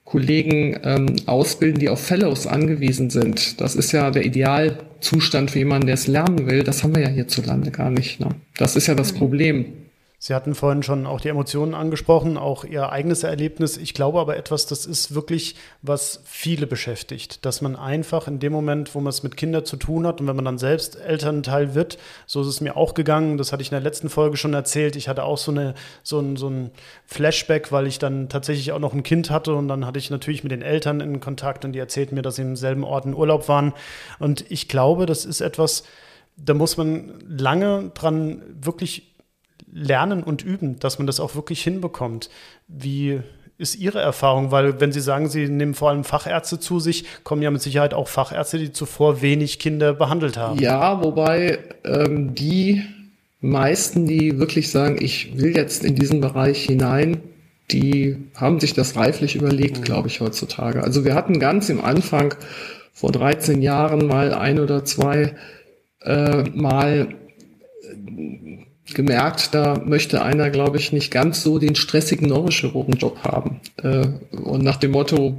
Kollegen 0.04 0.78
ähm, 0.85 1.16
ausbilden, 1.26 1.80
die 1.80 1.88
auf 1.88 2.02
Fellows 2.02 2.47
angewiesen 2.47 3.11
sind. 3.11 3.61
Das 3.61 3.75
ist 3.75 3.92
ja 3.92 4.11
der 4.11 4.25
Idealzustand 4.25 5.50
für 5.50 5.58
jemanden, 5.58 5.87
der 5.87 5.94
es 5.94 6.06
lernen 6.06 6.47
will. 6.47 6.62
Das 6.62 6.82
haben 6.82 6.94
wir 6.94 7.02
ja 7.02 7.08
hierzulande 7.08 7.70
gar 7.70 7.90
nicht. 7.90 8.20
Ne? 8.20 8.28
Das 8.56 8.76
ist 8.76 8.87
ja 8.87 8.94
das 8.94 9.14
mhm. 9.14 9.18
Problem. 9.18 9.64
Sie 10.20 10.34
hatten 10.34 10.56
vorhin 10.56 10.82
schon 10.82 11.06
auch 11.06 11.20
die 11.20 11.28
Emotionen 11.28 11.75
angesprochen, 11.75 12.38
auch 12.38 12.64
Ihr 12.64 12.90
eigenes 12.90 13.22
Erlebnis. 13.22 13.76
Ich 13.76 13.94
glaube 13.94 14.18
aber 14.18 14.37
etwas, 14.37 14.66
das 14.66 14.84
ist 14.84 15.14
wirklich, 15.14 15.54
was 15.80 16.22
viele 16.25 16.66
beschäftigt, 16.66 17.46
dass 17.46 17.62
man 17.62 17.76
einfach 17.76 18.26
in 18.26 18.40
dem 18.40 18.52
Moment, 18.52 18.96
wo 18.96 19.00
man 19.00 19.10
es 19.10 19.22
mit 19.22 19.37
Kindern 19.37 19.64
zu 19.64 19.76
tun 19.76 20.08
hat 20.08 20.20
und 20.20 20.26
wenn 20.26 20.34
man 20.34 20.44
dann 20.44 20.58
selbst 20.58 20.96
Elternteil 20.96 21.76
wird, 21.76 21.98
so 22.26 22.40
ist 22.40 22.48
es 22.48 22.60
mir 22.60 22.76
auch 22.76 22.94
gegangen, 22.94 23.38
das 23.38 23.52
hatte 23.52 23.62
ich 23.62 23.68
in 23.68 23.76
der 23.76 23.80
letzten 23.80 24.10
Folge 24.10 24.37
schon 24.37 24.54
erzählt, 24.54 24.96
ich 24.96 25.08
hatte 25.08 25.22
auch 25.22 25.38
so, 25.38 25.52
eine, 25.52 25.75
so, 26.02 26.18
ein, 26.18 26.34
so 26.34 26.50
ein 26.50 26.72
Flashback, 27.06 27.70
weil 27.70 27.87
ich 27.87 28.00
dann 28.00 28.28
tatsächlich 28.28 28.72
auch 28.72 28.80
noch 28.80 28.94
ein 28.94 29.04
Kind 29.04 29.30
hatte 29.30 29.54
und 29.54 29.68
dann 29.68 29.87
hatte 29.87 30.00
ich 30.00 30.10
natürlich 30.10 30.42
mit 30.42 30.50
den 30.50 30.62
Eltern 30.62 31.00
in 31.00 31.20
Kontakt 31.20 31.64
und 31.64 31.75
die 31.75 31.78
erzählten 31.78 32.16
mir, 32.16 32.22
dass 32.22 32.34
sie 32.34 32.42
im 32.42 32.56
selben 32.56 32.82
Ort 32.82 33.04
in 33.04 33.14
Urlaub 33.14 33.46
waren. 33.46 33.72
Und 34.18 34.50
ich 34.50 34.66
glaube, 34.66 35.06
das 35.06 35.25
ist 35.25 35.40
etwas, 35.40 35.84
da 36.37 36.54
muss 36.54 36.76
man 36.76 37.20
lange 37.28 37.92
dran 37.94 38.42
wirklich 38.60 39.14
lernen 39.72 40.22
und 40.22 40.42
üben, 40.42 40.78
dass 40.78 40.98
man 40.98 41.06
das 41.06 41.20
auch 41.20 41.34
wirklich 41.34 41.62
hinbekommt. 41.62 42.30
Wie 42.66 43.20
ist 43.58 43.76
Ihre 43.76 44.00
Erfahrung? 44.00 44.50
Weil 44.50 44.80
wenn 44.80 44.92
Sie 44.92 45.00
sagen, 45.00 45.28
Sie 45.28 45.48
nehmen 45.48 45.75
vor 45.75 45.90
allem 45.90 46.04
Fachärzte 46.04 46.60
zu 46.60 46.80
sich, 46.80 47.04
kommen 47.25 47.42
ja 47.42 47.50
mit 47.50 47.62
Sicherheit 47.62 47.94
auch 47.94 48.08
Fachärzte, 48.08 48.58
die 48.58 48.72
zuvor 48.72 49.20
wenig 49.20 49.58
Kinder 49.58 49.94
behandelt 49.94 50.37
haben. 50.37 50.58
Ja, 50.60 51.02
wobei 51.02 51.58
ähm, 51.84 52.34
die 52.34 52.84
meisten, 53.40 54.06
die 54.06 54.38
wirklich 54.38 54.70
sagen, 54.70 54.98
ich 55.00 55.38
will 55.38 55.56
jetzt 55.56 55.84
in 55.84 55.94
diesen 55.94 56.20
Bereich 56.20 56.64
hinein, 56.64 57.20
die 57.70 58.16
haben 58.34 58.60
sich 58.60 58.72
das 58.72 58.96
reiflich 58.96 59.37
überlegt, 59.37 59.78
mhm. 59.78 59.84
glaube 59.84 60.08
ich, 60.08 60.20
heutzutage. 60.20 60.82
Also 60.82 61.04
wir 61.04 61.14
hatten 61.14 61.38
ganz 61.38 61.68
im 61.68 61.84
Anfang 61.84 62.34
vor 62.92 63.12
13 63.12 63.62
Jahren 63.62 64.06
mal 64.06 64.32
ein 64.32 64.58
oder 64.58 64.84
zwei 64.84 65.34
äh, 66.02 66.44
Mal 66.50 67.08
gemerkt, 68.95 69.54
da 69.54 69.80
möchte 69.85 70.23
einer, 70.23 70.50
glaube 70.50 70.78
ich, 70.78 70.92
nicht 70.92 71.11
ganz 71.11 71.42
so 71.42 71.59
den 71.59 71.75
stressigen 71.75 72.28
Neurochirurgenjob 72.28 73.18
haben. 73.25 73.61
Äh, 73.83 74.07
und 74.42 74.62
nach 74.62 74.76
dem 74.76 74.92
Motto, 74.92 75.38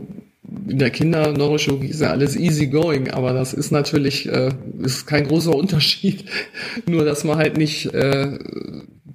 in 0.67 0.79
der 0.79 0.89
Kinderneurochirurgie 0.89 1.87
ist 1.87 2.01
ja 2.01 2.09
alles 2.09 2.35
easy 2.35 2.67
going, 2.67 3.11
aber 3.11 3.33
das 3.33 3.53
ist 3.53 3.71
natürlich 3.71 4.27
äh, 4.27 4.51
ist 4.79 5.05
kein 5.05 5.27
großer 5.27 5.55
Unterschied. 5.55 6.25
Nur, 6.87 7.05
dass 7.05 7.23
man 7.23 7.37
halt 7.37 7.57
nicht 7.57 7.93
äh, 7.93 8.37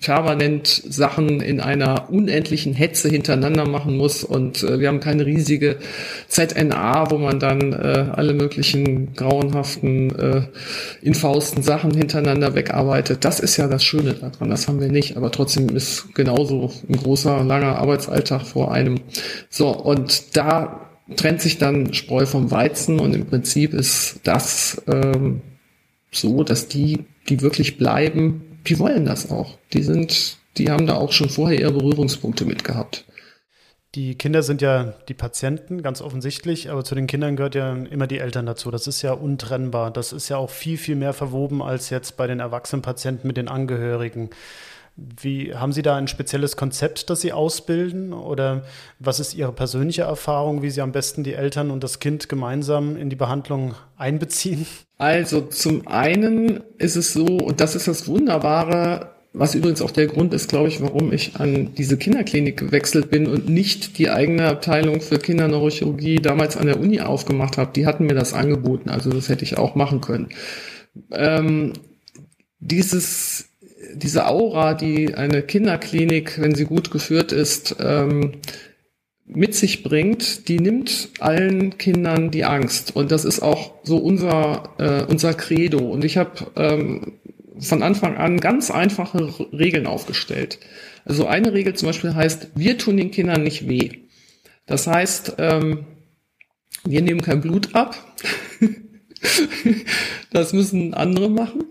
permanent 0.04 0.68
Sachen 0.68 1.40
in 1.40 1.60
einer 1.60 2.10
unendlichen 2.10 2.74
Hetze 2.74 3.08
hintereinander 3.08 3.66
machen 3.66 3.96
muss 3.96 4.22
und 4.22 4.62
äh, 4.62 4.78
wir 4.78 4.88
haben 4.88 5.00
keine 5.00 5.24
riesige 5.24 5.78
ZNA, 6.28 7.10
wo 7.10 7.16
man 7.16 7.40
dann 7.40 7.72
äh, 7.72 8.10
alle 8.12 8.34
möglichen 8.34 9.14
grauenhaften, 9.14 10.14
äh, 10.14 10.42
infausten 11.00 11.62
Sachen 11.62 11.94
hintereinander 11.94 12.54
wegarbeitet. 12.54 13.24
Das 13.24 13.40
ist 13.40 13.56
ja 13.56 13.66
das 13.66 13.82
Schöne 13.82 14.12
daran, 14.12 14.50
das 14.50 14.68
haben 14.68 14.78
wir 14.78 14.88
nicht, 14.88 15.16
aber 15.16 15.30
trotzdem 15.30 15.70
ist 15.70 16.14
genauso 16.14 16.70
ein 16.86 16.96
großer, 16.96 17.42
langer 17.42 17.78
Arbeitsalltag 17.78 18.42
vor 18.42 18.72
einem. 18.72 19.00
So, 19.48 19.70
und 19.70 20.36
da 20.36 20.90
trennt 21.16 21.40
sich 21.40 21.56
dann 21.56 21.94
Spreu 21.94 22.26
vom 22.26 22.50
Weizen 22.50 23.00
und 23.00 23.14
im 23.14 23.24
Prinzip 23.24 23.72
ist 23.72 24.20
das 24.24 24.82
ähm, 24.86 25.40
so, 26.10 26.44
dass 26.44 26.68
die, 26.68 27.06
die 27.28 27.40
wirklich 27.40 27.78
bleiben, 27.78 28.43
die 28.66 28.78
wollen 28.78 29.04
das 29.04 29.30
auch. 29.30 29.58
Die 29.72 29.82
sind, 29.82 30.38
die 30.56 30.70
haben 30.70 30.86
da 30.86 30.94
auch 30.96 31.12
schon 31.12 31.28
vorher 31.28 31.60
eher 31.60 31.72
Berührungspunkte 31.72 32.44
mit 32.44 32.64
gehabt. 32.64 33.04
Die 33.94 34.16
Kinder 34.16 34.42
sind 34.42 34.60
ja 34.60 34.94
die 35.08 35.14
Patienten, 35.14 35.82
ganz 35.82 36.02
offensichtlich, 36.02 36.68
aber 36.68 36.84
zu 36.84 36.96
den 36.96 37.06
Kindern 37.06 37.36
gehört 37.36 37.54
ja 37.54 37.74
immer 37.74 38.08
die 38.08 38.18
Eltern 38.18 38.44
dazu. 38.44 38.72
Das 38.72 38.88
ist 38.88 39.02
ja 39.02 39.12
untrennbar. 39.12 39.92
Das 39.92 40.12
ist 40.12 40.28
ja 40.28 40.36
auch 40.36 40.50
viel, 40.50 40.78
viel 40.78 40.96
mehr 40.96 41.12
verwoben 41.12 41.62
als 41.62 41.90
jetzt 41.90 42.16
bei 42.16 42.26
den 42.26 42.40
erwachsenen 42.40 42.82
Patienten 42.82 43.28
mit 43.28 43.36
den 43.36 43.46
Angehörigen. 43.46 44.30
Wie 44.96 45.54
haben 45.54 45.72
Sie 45.72 45.82
da 45.82 45.96
ein 45.96 46.06
spezielles 46.06 46.56
Konzept, 46.56 47.10
das 47.10 47.20
Sie 47.20 47.32
ausbilden? 47.32 48.12
Oder 48.12 48.62
was 49.00 49.18
ist 49.18 49.34
Ihre 49.34 49.52
persönliche 49.52 50.02
Erfahrung, 50.02 50.62
wie 50.62 50.70
Sie 50.70 50.80
am 50.80 50.92
besten 50.92 51.24
die 51.24 51.34
Eltern 51.34 51.70
und 51.70 51.82
das 51.82 51.98
Kind 51.98 52.28
gemeinsam 52.28 52.96
in 52.96 53.10
die 53.10 53.16
Behandlung 53.16 53.74
einbeziehen? 53.96 54.66
Also 54.98 55.40
zum 55.40 55.88
einen 55.88 56.62
ist 56.78 56.94
es 56.94 57.12
so, 57.12 57.24
und 57.26 57.60
das 57.60 57.74
ist 57.74 57.88
das 57.88 58.06
Wunderbare, 58.06 59.10
was 59.32 59.56
übrigens 59.56 59.82
auch 59.82 59.90
der 59.90 60.06
Grund 60.06 60.32
ist, 60.32 60.48
glaube 60.48 60.68
ich, 60.68 60.80
warum 60.80 61.12
ich 61.12 61.34
an 61.40 61.74
diese 61.74 61.96
Kinderklinik 61.96 62.56
gewechselt 62.56 63.10
bin 63.10 63.26
und 63.26 63.48
nicht 63.48 63.98
die 63.98 64.08
eigene 64.08 64.46
Abteilung 64.46 65.00
für 65.00 65.18
Kinderneurochirurgie 65.18 66.16
damals 66.16 66.56
an 66.56 66.66
der 66.66 66.78
Uni 66.78 67.00
aufgemacht 67.00 67.58
habe. 67.58 67.72
Die 67.74 67.84
hatten 67.84 68.06
mir 68.06 68.14
das 68.14 68.32
angeboten, 68.32 68.90
also 68.90 69.10
das 69.10 69.28
hätte 69.28 69.42
ich 69.42 69.58
auch 69.58 69.74
machen 69.74 70.00
können. 70.00 70.28
Ähm, 71.10 71.72
dieses, 72.60 73.48
diese 73.94 74.26
Aura, 74.26 74.74
die 74.74 75.14
eine 75.14 75.42
Kinderklinik, 75.42 76.40
wenn 76.40 76.54
sie 76.54 76.64
gut 76.64 76.90
geführt 76.90 77.32
ist, 77.32 77.76
ähm, 77.80 78.32
mit 79.26 79.54
sich 79.54 79.82
bringt, 79.82 80.48
die 80.48 80.60
nimmt 80.60 81.08
allen 81.18 81.78
Kindern 81.78 82.30
die 82.30 82.44
Angst. 82.44 82.94
Und 82.94 83.10
das 83.10 83.24
ist 83.24 83.40
auch 83.40 83.74
so 83.82 83.96
unser, 83.96 84.74
äh, 84.78 85.04
unser 85.04 85.32
Credo. 85.34 85.78
Und 85.78 86.04
ich 86.04 86.18
habe 86.18 86.50
ähm, 86.56 87.14
von 87.58 87.82
Anfang 87.82 88.16
an 88.16 88.38
ganz 88.38 88.70
einfache 88.70 89.32
Regeln 89.52 89.86
aufgestellt. 89.86 90.58
Also 91.04 91.26
eine 91.26 91.52
Regel 91.52 91.74
zum 91.74 91.88
Beispiel 91.88 92.14
heißt, 92.14 92.48
wir 92.54 92.78
tun 92.78 92.96
den 92.96 93.10
Kindern 93.10 93.42
nicht 93.42 93.68
weh. 93.68 93.90
Das 94.66 94.86
heißt, 94.86 95.36
ähm, 95.38 95.86
wir 96.84 97.02
nehmen 97.02 97.22
kein 97.22 97.40
Blut 97.40 97.74
ab. 97.74 97.96
das 100.32 100.52
müssen 100.52 100.94
andere 100.94 101.30
machen. 101.30 101.64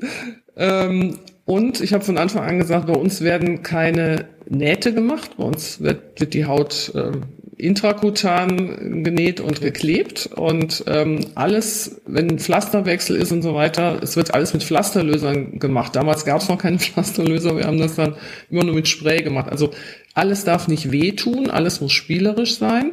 Ähm, 0.55 1.19
und 1.45 1.81
ich 1.81 1.93
habe 1.93 2.05
von 2.05 2.17
Anfang 2.17 2.43
an 2.43 2.57
gesagt, 2.57 2.87
bei 2.87 2.93
uns 2.93 3.21
werden 3.21 3.63
keine 3.63 4.25
Nähte 4.47 4.93
gemacht, 4.93 5.31
bei 5.37 5.43
uns 5.43 5.81
wird, 5.81 6.19
wird 6.19 6.33
die 6.33 6.45
Haut 6.45 6.91
ähm, 6.95 7.23
intrakutan 7.57 9.03
genäht 9.03 9.39
und 9.39 9.61
geklebt 9.61 10.29
und 10.35 10.83
ähm, 10.87 11.19
alles, 11.35 12.01
wenn 12.05 12.29
ein 12.29 12.39
Pflasterwechsel 12.39 13.15
ist 13.15 13.31
und 13.31 13.41
so 13.41 13.53
weiter, 13.53 13.99
es 14.01 14.15
wird 14.15 14.33
alles 14.33 14.53
mit 14.53 14.63
Pflasterlösern 14.63 15.59
gemacht. 15.59 15.95
Damals 15.95 16.25
gab 16.25 16.41
es 16.41 16.49
noch 16.49 16.57
keine 16.57 16.79
Pflasterlöser, 16.79 17.57
wir 17.57 17.65
haben 17.65 17.79
das 17.79 17.95
dann 17.95 18.15
immer 18.49 18.63
nur 18.63 18.75
mit 18.75 18.87
Spray 18.87 19.21
gemacht. 19.21 19.49
Also 19.49 19.71
alles 20.13 20.45
darf 20.45 20.67
nicht 20.67 20.91
wehtun, 20.91 21.49
alles 21.49 21.81
muss 21.81 21.91
spielerisch 21.91 22.57
sein. 22.57 22.91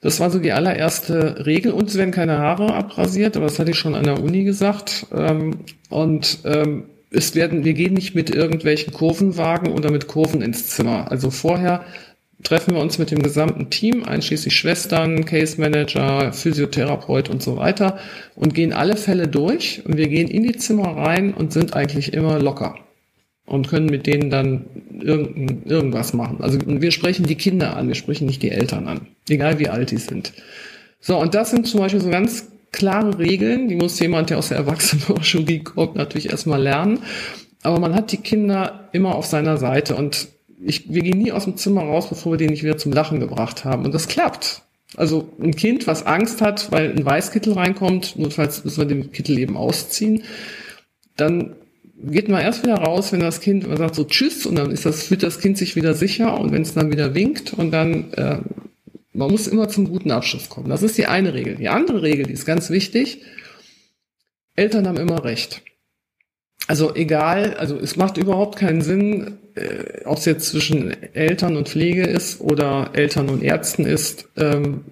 Das 0.00 0.18
war 0.18 0.30
so 0.30 0.40
die 0.40 0.52
allererste 0.52 1.46
Regel 1.46 1.72
und 1.72 1.88
es 1.88 1.96
werden 1.96 2.10
keine 2.10 2.38
Haare 2.38 2.74
abrasiert, 2.74 3.36
aber 3.36 3.46
das 3.46 3.58
hatte 3.60 3.70
ich 3.70 3.78
schon 3.78 3.94
an 3.94 4.04
der 4.04 4.20
Uni 4.20 4.42
gesagt. 4.42 5.06
Ähm, 5.14 5.60
und 5.90 6.38
ähm, 6.44 6.84
es 7.12 7.34
werden, 7.34 7.64
wir 7.64 7.74
gehen 7.74 7.94
nicht 7.94 8.14
mit 8.14 8.30
irgendwelchen 8.34 8.92
Kurvenwagen 8.92 9.72
oder 9.72 9.90
mit 9.90 10.06
Kurven 10.06 10.42
ins 10.42 10.68
Zimmer. 10.68 11.10
Also 11.10 11.30
vorher 11.30 11.84
treffen 12.42 12.74
wir 12.74 12.80
uns 12.80 12.98
mit 12.98 13.10
dem 13.10 13.22
gesamten 13.22 13.70
Team, 13.70 14.04
einschließlich 14.04 14.56
Schwestern, 14.56 15.24
Case 15.24 15.60
Manager, 15.60 16.32
Physiotherapeut 16.32 17.28
und 17.28 17.42
so 17.42 17.56
weiter 17.56 17.98
und 18.34 18.54
gehen 18.54 18.72
alle 18.72 18.96
Fälle 18.96 19.28
durch 19.28 19.82
und 19.84 19.96
wir 19.96 20.08
gehen 20.08 20.28
in 20.28 20.42
die 20.42 20.56
Zimmer 20.56 20.96
rein 20.96 21.34
und 21.34 21.52
sind 21.52 21.74
eigentlich 21.74 22.12
immer 22.12 22.40
locker 22.40 22.76
und 23.46 23.68
können 23.68 23.86
mit 23.86 24.06
denen 24.06 24.30
dann 24.30 24.64
irgend, 25.00 25.66
irgendwas 25.66 26.14
machen. 26.14 26.38
Also 26.40 26.58
wir 26.64 26.90
sprechen 26.90 27.26
die 27.26 27.36
Kinder 27.36 27.76
an, 27.76 27.88
wir 27.88 27.94
sprechen 27.94 28.26
nicht 28.26 28.42
die 28.42 28.50
Eltern 28.50 28.88
an, 28.88 29.08
egal 29.28 29.58
wie 29.58 29.68
alt 29.68 29.90
die 29.90 29.98
sind. 29.98 30.32
So, 31.00 31.18
und 31.18 31.34
das 31.34 31.50
sind 31.50 31.66
zum 31.66 31.80
Beispiel 31.80 32.00
so 32.00 32.10
ganz 32.10 32.51
klare 32.72 33.18
Regeln, 33.18 33.68
die 33.68 33.76
muss 33.76 34.00
jemand, 34.00 34.30
der 34.30 34.38
aus 34.38 34.48
der 34.48 34.58
Erwachsenenchirurgie 34.58 35.58
kommt, 35.64 35.96
natürlich 35.96 36.30
erstmal 36.30 36.60
lernen. 36.60 37.00
Aber 37.62 37.78
man 37.78 37.94
hat 37.94 38.10
die 38.10 38.16
Kinder 38.16 38.88
immer 38.92 39.14
auf 39.14 39.26
seiner 39.26 39.56
Seite 39.58 39.94
und 39.94 40.28
ich, 40.64 40.92
wir 40.92 41.02
gehen 41.02 41.18
nie 41.18 41.32
aus 41.32 41.44
dem 41.44 41.56
Zimmer 41.56 41.82
raus, 41.82 42.08
bevor 42.08 42.32
wir 42.32 42.38
den 42.38 42.50
nicht 42.50 42.62
wieder 42.62 42.78
zum 42.78 42.92
Lachen 42.92 43.20
gebracht 43.20 43.64
haben. 43.64 43.84
Und 43.84 43.94
das 43.94 44.08
klappt. 44.08 44.62
Also 44.96 45.28
ein 45.40 45.56
Kind, 45.56 45.86
was 45.86 46.06
Angst 46.06 46.42
hat, 46.42 46.70
weil 46.70 46.90
ein 46.90 47.04
Weißkittel 47.04 47.54
reinkommt, 47.54 48.18
notfalls 48.18 48.64
müssen 48.64 48.78
wir 48.78 48.86
den 48.86 49.12
Kittel 49.12 49.38
eben 49.38 49.56
ausziehen, 49.56 50.24
dann 51.16 51.54
geht 52.04 52.28
man 52.28 52.42
erst 52.42 52.62
wieder 52.62 52.74
raus, 52.74 53.12
wenn 53.12 53.20
das 53.20 53.40
Kind 53.40 53.66
man 53.68 53.76
sagt 53.76 53.94
so 53.94 54.04
Tschüss 54.04 54.44
und 54.44 54.56
dann 54.56 54.70
ist 54.70 54.84
das, 54.84 55.04
fühlt 55.04 55.22
das 55.22 55.38
Kind 55.38 55.56
sich 55.56 55.76
wieder 55.76 55.94
sicher 55.94 56.38
und 56.38 56.52
wenn 56.52 56.62
es 56.62 56.74
dann 56.74 56.90
wieder 56.90 57.14
winkt 57.14 57.54
und 57.54 57.70
dann, 57.70 58.12
äh, 58.12 58.38
man 59.12 59.30
muss 59.30 59.46
immer 59.46 59.68
zum 59.68 59.88
guten 59.88 60.10
Abschluss 60.10 60.48
kommen. 60.48 60.68
Das 60.68 60.82
ist 60.82 60.96
die 60.98 61.06
eine 61.06 61.34
Regel. 61.34 61.56
Die 61.56 61.68
andere 61.68 62.02
Regel, 62.02 62.26
die 62.26 62.32
ist 62.32 62.46
ganz 62.46 62.70
wichtig. 62.70 63.22
Eltern 64.54 64.86
haben 64.86 64.98
immer 64.98 65.24
recht. 65.24 65.62
Also 66.68 66.94
egal, 66.94 67.54
also 67.54 67.76
es 67.76 67.96
macht 67.96 68.16
überhaupt 68.16 68.56
keinen 68.56 68.82
Sinn, 68.82 69.38
äh, 69.54 70.04
ob 70.04 70.18
es 70.18 70.24
jetzt 70.24 70.48
zwischen 70.48 70.92
Eltern 71.14 71.56
und 71.56 71.68
Pflege 71.68 72.04
ist 72.04 72.40
oder 72.40 72.90
Eltern 72.92 73.28
und 73.28 73.42
Ärzten 73.42 73.84
ist. 73.84 74.28
Ähm, 74.36 74.84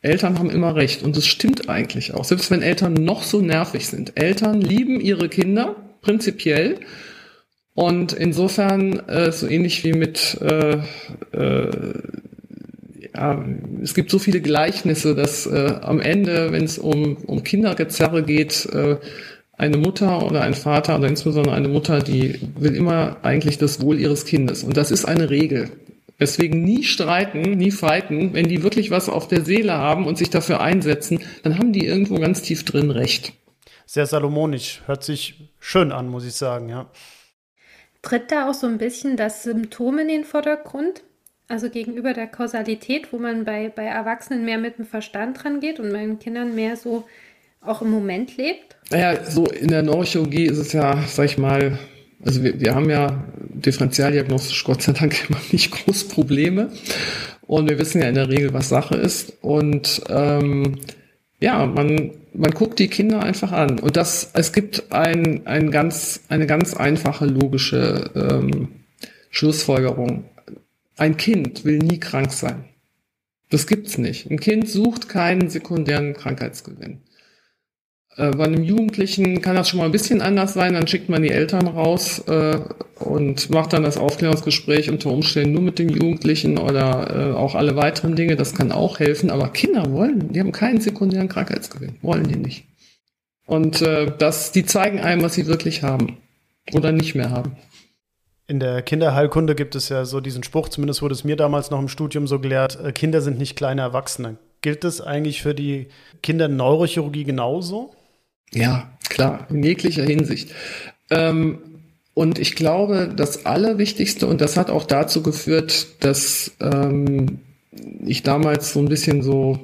Eltern 0.00 0.38
haben 0.38 0.50
immer 0.50 0.74
recht 0.74 1.02
und 1.04 1.16
es 1.16 1.26
stimmt 1.26 1.68
eigentlich 1.68 2.12
auch. 2.12 2.24
Selbst 2.24 2.50
wenn 2.50 2.60
Eltern 2.60 2.94
noch 2.94 3.22
so 3.22 3.40
nervig 3.40 3.86
sind. 3.86 4.12
Eltern 4.16 4.60
lieben 4.60 5.00
ihre 5.00 5.28
Kinder 5.28 5.76
prinzipiell 6.00 6.80
und 7.74 8.12
insofern 8.12 8.98
äh, 9.08 9.30
so 9.30 9.46
ähnlich 9.46 9.84
wie 9.84 9.92
mit 9.92 10.38
äh, 10.40 10.78
äh, 11.32 11.70
ja, 13.14 13.44
es 13.82 13.94
gibt 13.94 14.10
so 14.10 14.18
viele 14.18 14.40
Gleichnisse, 14.40 15.14
dass 15.14 15.46
äh, 15.46 15.74
am 15.82 16.00
Ende, 16.00 16.52
wenn 16.52 16.64
es 16.64 16.78
um, 16.78 17.16
um 17.26 17.42
Kindergezerre 17.42 18.22
geht, 18.22 18.66
äh, 18.66 18.96
eine 19.58 19.76
Mutter 19.76 20.24
oder 20.24 20.42
ein 20.42 20.54
Vater 20.54 20.96
oder 20.98 21.08
insbesondere 21.08 21.54
eine 21.54 21.68
Mutter, 21.68 22.00
die 22.00 22.40
will 22.58 22.74
immer 22.74 23.18
eigentlich 23.22 23.58
das 23.58 23.80
Wohl 23.80 24.00
ihres 24.00 24.24
Kindes. 24.24 24.64
Und 24.64 24.76
das 24.76 24.90
ist 24.90 25.04
eine 25.04 25.30
Regel. 25.30 25.70
Deswegen 26.18 26.62
nie 26.62 26.84
streiten, 26.84 27.42
nie 27.42 27.70
fighten. 27.70 28.32
Wenn 28.32 28.48
die 28.48 28.62
wirklich 28.62 28.90
was 28.90 29.08
auf 29.08 29.28
der 29.28 29.44
Seele 29.44 29.74
haben 29.74 30.06
und 30.06 30.16
sich 30.16 30.30
dafür 30.30 30.60
einsetzen, 30.60 31.20
dann 31.42 31.58
haben 31.58 31.72
die 31.72 31.86
irgendwo 31.86 32.16
ganz 32.16 32.42
tief 32.42 32.64
drin 32.64 32.90
recht. 32.90 33.34
Sehr 33.86 34.06
salomonisch. 34.06 34.82
Hört 34.86 35.04
sich 35.04 35.50
schön 35.60 35.92
an, 35.92 36.08
muss 36.08 36.24
ich 36.24 36.34
sagen, 36.34 36.68
ja. 36.68 36.90
Tritt 38.00 38.32
da 38.32 38.48
auch 38.48 38.54
so 38.54 38.66
ein 38.66 38.78
bisschen 38.78 39.16
das 39.16 39.42
Symptom 39.42 39.98
in 39.98 40.08
den 40.08 40.24
Vordergrund? 40.24 41.02
Also 41.52 41.68
gegenüber 41.68 42.14
der 42.14 42.28
Kausalität, 42.28 43.12
wo 43.12 43.18
man 43.18 43.44
bei, 43.44 43.68
bei 43.68 43.84
Erwachsenen 43.84 44.46
mehr 44.46 44.56
mit 44.56 44.78
dem 44.78 44.86
Verstand 44.86 45.44
dran 45.44 45.60
geht 45.60 45.78
und 45.80 45.92
bei 45.92 45.98
den 45.98 46.18
Kindern 46.18 46.54
mehr 46.54 46.76
so 46.78 47.04
auch 47.60 47.82
im 47.82 47.90
Moment 47.90 48.38
lebt? 48.38 48.74
Naja, 48.90 49.22
so 49.22 49.44
in 49.48 49.68
der 49.68 49.82
Neurochirurgie 49.82 50.46
ist 50.46 50.56
es 50.56 50.72
ja, 50.72 51.04
sag 51.06 51.26
ich 51.26 51.36
mal, 51.36 51.78
also 52.24 52.42
wir, 52.42 52.58
wir 52.58 52.74
haben 52.74 52.88
ja 52.88 53.22
differenzialdiagnostisch 53.36 54.64
Gott 54.64 54.80
sei 54.80 54.92
Dank 54.92 55.14
immer 55.28 55.38
nicht 55.50 55.72
groß 55.72 56.08
Probleme. 56.08 56.72
Und 57.42 57.68
wir 57.68 57.78
wissen 57.78 58.00
ja 58.00 58.08
in 58.08 58.14
der 58.14 58.30
Regel, 58.30 58.54
was 58.54 58.70
Sache 58.70 58.96
ist. 58.96 59.34
Und 59.42 60.00
ähm, 60.08 60.78
ja, 61.38 61.66
man, 61.66 62.12
man 62.32 62.52
guckt 62.52 62.78
die 62.78 62.88
Kinder 62.88 63.22
einfach 63.22 63.52
an. 63.52 63.78
Und 63.78 63.98
das, 63.98 64.30
es 64.32 64.54
gibt 64.54 64.90
ein, 64.90 65.46
ein 65.46 65.70
ganz, 65.70 66.22
eine 66.30 66.46
ganz 66.46 66.72
einfache 66.72 67.26
logische 67.26 68.10
ähm, 68.14 68.68
Schlussfolgerung. 69.28 70.24
Ein 70.96 71.16
Kind 71.16 71.64
will 71.64 71.78
nie 71.78 71.98
krank 71.98 72.32
sein. 72.32 72.64
Das 73.50 73.66
gibt's 73.66 73.98
nicht. 73.98 74.30
Ein 74.30 74.40
Kind 74.40 74.68
sucht 74.68 75.08
keinen 75.08 75.50
sekundären 75.50 76.14
Krankheitsgewinn. 76.14 77.02
Äh, 78.16 78.30
bei 78.30 78.44
einem 78.44 78.62
Jugendlichen 78.62 79.40
kann 79.40 79.56
das 79.56 79.68
schon 79.68 79.78
mal 79.78 79.86
ein 79.86 79.92
bisschen 79.92 80.20
anders 80.20 80.54
sein, 80.54 80.74
dann 80.74 80.86
schickt 80.86 81.08
man 81.08 81.22
die 81.22 81.30
Eltern 81.30 81.66
raus 81.66 82.20
äh, 82.28 82.58
und 82.98 83.50
macht 83.50 83.72
dann 83.72 83.84
das 83.84 83.96
Aufklärungsgespräch 83.96 84.90
unter 84.90 85.10
Umständen 85.10 85.52
nur 85.52 85.62
mit 85.62 85.78
dem 85.78 85.88
Jugendlichen 85.88 86.58
oder 86.58 87.30
äh, 87.30 87.32
auch 87.32 87.54
alle 87.54 87.76
weiteren 87.76 88.16
Dinge, 88.16 88.36
das 88.36 88.54
kann 88.54 88.72
auch 88.72 88.98
helfen, 88.98 89.30
aber 89.30 89.48
Kinder 89.48 89.92
wollen, 89.92 90.32
die 90.32 90.40
haben 90.40 90.52
keinen 90.52 90.80
sekundären 90.80 91.28
Krankheitsgewinn, 91.28 91.96
wollen 92.02 92.28
die 92.28 92.36
nicht. 92.36 92.64
Und 93.46 93.82
äh, 93.82 94.12
das, 94.18 94.52
die 94.52 94.66
zeigen 94.66 95.00
einem, 95.00 95.22
was 95.22 95.34
sie 95.34 95.46
wirklich 95.46 95.82
haben 95.82 96.18
oder 96.72 96.92
nicht 96.92 97.14
mehr 97.14 97.30
haben. 97.30 97.56
In 98.52 98.60
der 98.60 98.82
Kinderheilkunde 98.82 99.54
gibt 99.54 99.74
es 99.76 99.88
ja 99.88 100.04
so 100.04 100.20
diesen 100.20 100.42
Spruch, 100.42 100.68
zumindest 100.68 101.00
wurde 101.00 101.14
es 101.14 101.24
mir 101.24 101.36
damals 101.36 101.70
noch 101.70 101.80
im 101.80 101.88
Studium 101.88 102.26
so 102.26 102.38
gelehrt, 102.38 102.78
äh, 102.84 102.92
Kinder 102.92 103.22
sind 103.22 103.38
nicht 103.38 103.56
kleine 103.56 103.80
Erwachsene. 103.80 104.36
Gilt 104.60 104.84
das 104.84 105.00
eigentlich 105.00 105.40
für 105.40 105.54
die 105.54 105.86
Kinderneurochirurgie 106.22 107.24
genauso? 107.24 107.94
Ja, 108.52 108.92
klar, 109.08 109.46
in 109.48 109.62
jeglicher 109.62 110.02
Hinsicht. 110.02 110.50
Ähm, 111.08 111.60
und 112.12 112.38
ich 112.38 112.54
glaube, 112.54 113.10
das 113.16 113.46
Allerwichtigste, 113.46 114.26
und 114.26 114.42
das 114.42 114.58
hat 114.58 114.68
auch 114.68 114.84
dazu 114.84 115.22
geführt, 115.22 115.86
dass 116.00 116.52
ähm, 116.60 117.38
ich 118.04 118.22
damals 118.22 118.74
so 118.74 118.80
ein 118.80 118.88
bisschen 118.90 119.22
so, 119.22 119.60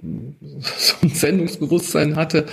so 0.00 0.94
ein 1.02 1.10
Sendungsbewusstsein 1.10 2.16
hatte, 2.16 2.46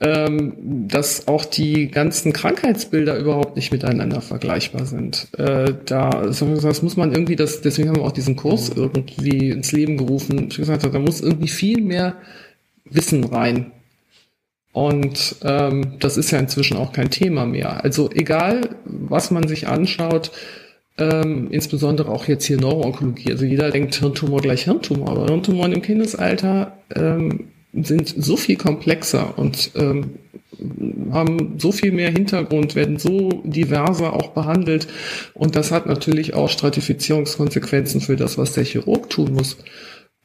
ähm, 0.00 0.88
dass 0.88 1.28
auch 1.28 1.44
die 1.44 1.90
ganzen 1.90 2.32
Krankheitsbilder 2.32 3.18
überhaupt 3.18 3.56
nicht 3.56 3.70
miteinander 3.70 4.22
vergleichbar 4.22 4.86
sind. 4.86 5.28
Äh, 5.36 5.74
da 5.84 6.10
das 6.10 6.82
muss 6.82 6.96
man 6.96 7.12
irgendwie, 7.12 7.36
das, 7.36 7.60
deswegen 7.60 7.88
haben 7.88 7.96
wir 7.96 8.04
auch 8.04 8.12
diesen 8.12 8.36
Kurs 8.36 8.70
irgendwie 8.74 9.50
ins 9.50 9.72
Leben 9.72 9.98
gerufen. 9.98 10.48
Ich 10.50 10.56
gesagt, 10.56 10.84
da 10.84 10.98
muss 10.98 11.20
irgendwie 11.20 11.48
viel 11.48 11.82
mehr 11.82 12.16
Wissen 12.84 13.24
rein 13.24 13.72
und 14.72 15.36
ähm, 15.42 15.96
das 15.98 16.16
ist 16.16 16.30
ja 16.30 16.38
inzwischen 16.38 16.76
auch 16.76 16.92
kein 16.92 17.10
Thema 17.10 17.44
mehr. 17.44 17.82
Also 17.82 18.10
egal, 18.10 18.76
was 18.84 19.30
man 19.30 19.48
sich 19.48 19.66
anschaut, 19.66 20.30
ähm, 20.96 21.48
insbesondere 21.50 22.10
auch 22.10 22.28
jetzt 22.28 22.44
hier 22.44 22.60
Neuroonkologie. 22.60 23.32
Also 23.32 23.44
jeder 23.44 23.70
denkt 23.70 23.96
Hirntumor 23.96 24.40
gleich 24.40 24.64
Hirntumor, 24.64 25.10
aber 25.10 25.26
Hirntumoren 25.26 25.72
im 25.72 25.82
Kindesalter 25.82 26.78
ähm, 26.94 27.48
sind 27.72 28.14
so 28.16 28.36
viel 28.36 28.56
komplexer 28.56 29.38
und 29.38 29.70
ähm, 29.76 30.18
haben 31.12 31.58
so 31.58 31.72
viel 31.72 31.92
mehr 31.92 32.10
Hintergrund, 32.10 32.74
werden 32.74 32.98
so 32.98 33.42
diverser 33.44 34.12
auch 34.12 34.28
behandelt. 34.28 34.88
Und 35.34 35.56
das 35.56 35.70
hat 35.70 35.86
natürlich 35.86 36.34
auch 36.34 36.48
Stratifizierungskonsequenzen 36.48 38.00
für 38.00 38.16
das, 38.16 38.38
was 38.38 38.52
der 38.52 38.64
Chirurg 38.64 39.08
tun 39.10 39.32
muss. 39.32 39.56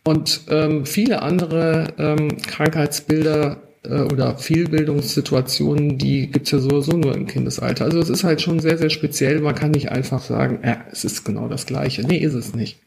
Und 0.04 0.42
ähm, 0.50 0.86
viele 0.86 1.22
andere 1.22 1.94
ähm, 1.98 2.38
Krankheitsbilder 2.38 3.58
äh, 3.84 4.02
oder 4.02 4.38
Fehlbildungssituationen, 4.38 5.98
die 5.98 6.28
gibt's 6.30 6.52
ja 6.52 6.60
sowieso 6.60 6.98
nur 6.98 7.16
im 7.16 7.26
Kindesalter. 7.26 7.86
Also 7.86 8.00
es 8.00 8.10
ist 8.10 8.24
halt 8.24 8.42
schon 8.42 8.60
sehr, 8.60 8.78
sehr 8.78 8.92
speziell. 8.92 9.40
Man 9.40 9.56
kann 9.56 9.72
nicht 9.72 9.92
einfach 9.92 10.22
sagen, 10.22 10.60
ja, 10.64 10.86
es 10.92 11.06
ist 11.06 11.24
genau 11.24 11.48
das 11.48 11.66
Gleiche. 11.66 12.04
Nee, 12.04 12.18
ist 12.18 12.36
es 12.36 12.54
nicht. 12.54 12.80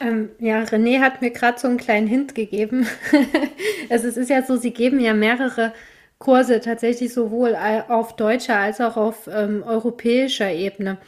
Ähm, 0.00 0.30
ja, 0.38 0.62
René 0.62 1.00
hat 1.00 1.20
mir 1.22 1.30
gerade 1.30 1.58
so 1.58 1.68
einen 1.68 1.78
kleinen 1.78 2.06
Hint 2.06 2.34
gegeben. 2.34 2.86
also 3.90 4.08
es 4.08 4.16
ist 4.16 4.30
ja 4.30 4.42
so, 4.42 4.56
sie 4.56 4.72
geben 4.72 5.00
ja 5.00 5.14
mehrere 5.14 5.72
Kurse 6.18 6.60
tatsächlich 6.60 7.12
sowohl 7.12 7.56
auf 7.88 8.16
deutscher 8.16 8.56
als 8.56 8.80
auch 8.80 8.96
auf 8.96 9.28
ähm, 9.32 9.62
europäischer 9.64 10.50
Ebene. 10.50 10.98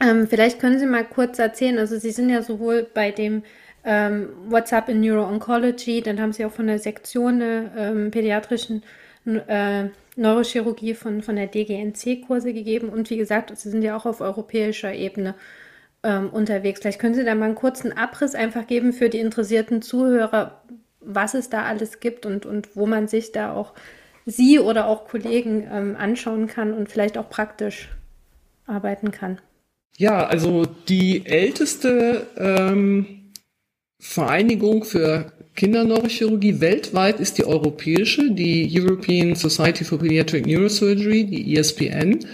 Ähm, 0.00 0.26
vielleicht 0.28 0.60
können 0.60 0.78
Sie 0.78 0.86
mal 0.86 1.04
kurz 1.04 1.38
erzählen, 1.38 1.78
also 1.78 1.96
Sie 1.98 2.10
sind 2.10 2.28
ja 2.28 2.42
sowohl 2.42 2.86
bei 2.92 3.10
dem 3.12 3.42
ähm, 3.84 4.30
What's 4.48 4.72
Up 4.72 4.88
in 4.88 5.00
Neuro-Oncology, 5.00 6.02
dann 6.02 6.20
haben 6.20 6.32
sie 6.32 6.44
auch 6.44 6.52
von 6.52 6.66
der 6.66 6.80
Sektion 6.80 7.38
der 7.38 7.72
ähm, 7.76 8.10
pädiatrischen 8.10 8.82
äh, 9.24 9.84
Neurochirurgie 10.16 10.94
von, 10.94 11.22
von 11.22 11.36
der 11.36 11.46
DGNC 11.46 12.26
Kurse 12.26 12.52
gegeben 12.52 12.88
und 12.88 13.08
wie 13.10 13.16
gesagt, 13.16 13.56
sie 13.56 13.70
sind 13.70 13.82
ja 13.82 13.96
auch 13.96 14.04
auf 14.04 14.20
europäischer 14.20 14.92
Ebene 14.92 15.34
ähm, 16.06 16.30
unterwegs. 16.30 16.80
Vielleicht 16.80 17.00
können 17.00 17.14
Sie 17.14 17.24
da 17.24 17.34
mal 17.34 17.46
einen 17.46 17.54
kurzen 17.56 17.92
Abriss 17.92 18.34
einfach 18.34 18.66
geben 18.66 18.92
für 18.92 19.10
die 19.10 19.18
interessierten 19.18 19.82
Zuhörer, 19.82 20.62
was 21.00 21.34
es 21.34 21.50
da 21.50 21.64
alles 21.64 21.98
gibt 21.98 22.24
und, 22.24 22.46
und 22.46 22.76
wo 22.76 22.86
man 22.86 23.08
sich 23.08 23.32
da 23.32 23.52
auch 23.52 23.72
Sie 24.24 24.58
oder 24.58 24.86
auch 24.86 25.06
Kollegen 25.06 25.68
ähm, 25.70 25.96
anschauen 25.98 26.46
kann 26.46 26.72
und 26.72 26.90
vielleicht 26.90 27.18
auch 27.18 27.28
praktisch 27.28 27.88
arbeiten 28.66 29.10
kann. 29.10 29.40
Ja, 29.96 30.26
also 30.26 30.66
die 30.88 31.26
älteste 31.26 32.26
ähm, 32.36 33.32
Vereinigung 33.98 34.84
für 34.84 35.32
Kinderneurochirurgie 35.54 36.60
weltweit 36.60 37.18
ist 37.18 37.38
die 37.38 37.46
europäische, 37.46 38.30
die 38.30 38.68
European 38.78 39.34
Society 39.34 39.84
for 39.84 39.98
Pediatric 39.98 40.46
Neurosurgery, 40.46 41.24
die 41.24 41.56
ESPN. 41.56 42.26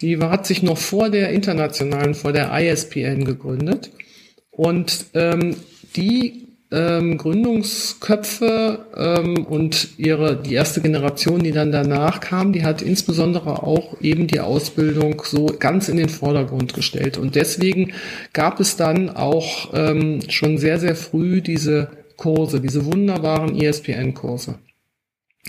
Die 0.00 0.18
hat 0.18 0.46
sich 0.46 0.62
noch 0.62 0.78
vor 0.78 1.10
der 1.10 1.30
internationalen, 1.30 2.14
vor 2.14 2.32
der 2.32 2.50
ISPN 2.52 3.24
gegründet. 3.24 3.90
Und 4.50 5.06
ähm, 5.14 5.56
die 5.96 6.46
ähm, 6.72 7.16
Gründungsköpfe 7.16 8.86
ähm, 8.96 9.46
und 9.46 9.98
ihre 9.98 10.36
die 10.36 10.54
erste 10.54 10.80
Generation, 10.80 11.40
die 11.42 11.52
dann 11.52 11.70
danach 11.70 12.20
kam, 12.20 12.52
die 12.52 12.64
hat 12.64 12.82
insbesondere 12.82 13.62
auch 13.62 14.00
eben 14.00 14.26
die 14.26 14.40
Ausbildung 14.40 15.22
so 15.24 15.46
ganz 15.58 15.88
in 15.88 15.96
den 15.96 16.08
Vordergrund 16.08 16.74
gestellt. 16.74 17.18
Und 17.18 17.34
deswegen 17.34 17.92
gab 18.32 18.60
es 18.60 18.76
dann 18.76 19.10
auch 19.10 19.72
ähm, 19.74 20.20
schon 20.28 20.58
sehr, 20.58 20.78
sehr 20.78 20.96
früh 20.96 21.40
diese 21.40 21.88
Kurse, 22.16 22.60
diese 22.60 22.84
wunderbaren 22.84 23.60
ESPN-Kurse. 23.60 24.58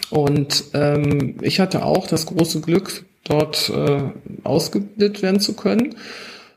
Und 0.09 0.65
ähm, 0.73 1.35
ich 1.41 1.59
hatte 1.59 1.83
auch 1.83 2.07
das 2.07 2.25
große 2.25 2.61
Glück, 2.61 3.05
dort 3.23 3.69
äh, 3.69 4.01
ausgebildet 4.43 5.21
werden 5.21 5.39
zu 5.39 5.53
können. 5.53 5.95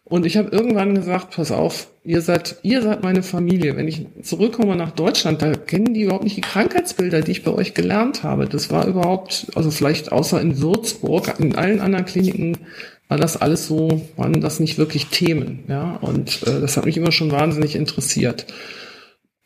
Und 0.04 0.26
ich 0.26 0.36
habe 0.36 0.48
irgendwann 0.50 0.96
gesagt, 0.96 1.36
pass 1.36 1.52
auf, 1.52 1.88
ihr 2.02 2.20
seid, 2.20 2.56
ihr 2.62 2.82
seid 2.82 3.04
meine 3.04 3.22
Familie. 3.22 3.76
Wenn 3.76 3.86
ich 3.86 4.06
zurückkomme 4.22 4.74
nach 4.74 4.90
Deutschland, 4.90 5.40
da 5.40 5.52
kennen 5.52 5.94
die 5.94 6.02
überhaupt 6.02 6.24
nicht 6.24 6.36
die 6.36 6.40
Krankheitsbilder, 6.40 7.20
die 7.20 7.30
ich 7.30 7.44
bei 7.44 7.52
euch 7.52 7.74
gelernt 7.74 8.24
habe. 8.24 8.46
Das 8.46 8.72
war 8.72 8.86
überhaupt, 8.86 9.46
also 9.54 9.70
vielleicht 9.70 10.10
außer 10.10 10.40
in 10.40 10.60
Würzburg, 10.60 11.34
in 11.38 11.54
allen 11.54 11.80
anderen 11.80 12.06
Kliniken 12.06 12.58
war 13.06 13.18
das 13.18 13.36
alles 13.36 13.66
so, 13.66 14.02
waren 14.16 14.40
das 14.40 14.58
nicht 14.58 14.78
wirklich 14.78 15.06
Themen. 15.06 15.64
Ja, 15.68 15.96
und 16.00 16.42
äh, 16.44 16.60
das 16.60 16.76
hat 16.76 16.86
mich 16.86 16.96
immer 16.96 17.12
schon 17.12 17.30
wahnsinnig 17.30 17.76
interessiert. 17.76 18.46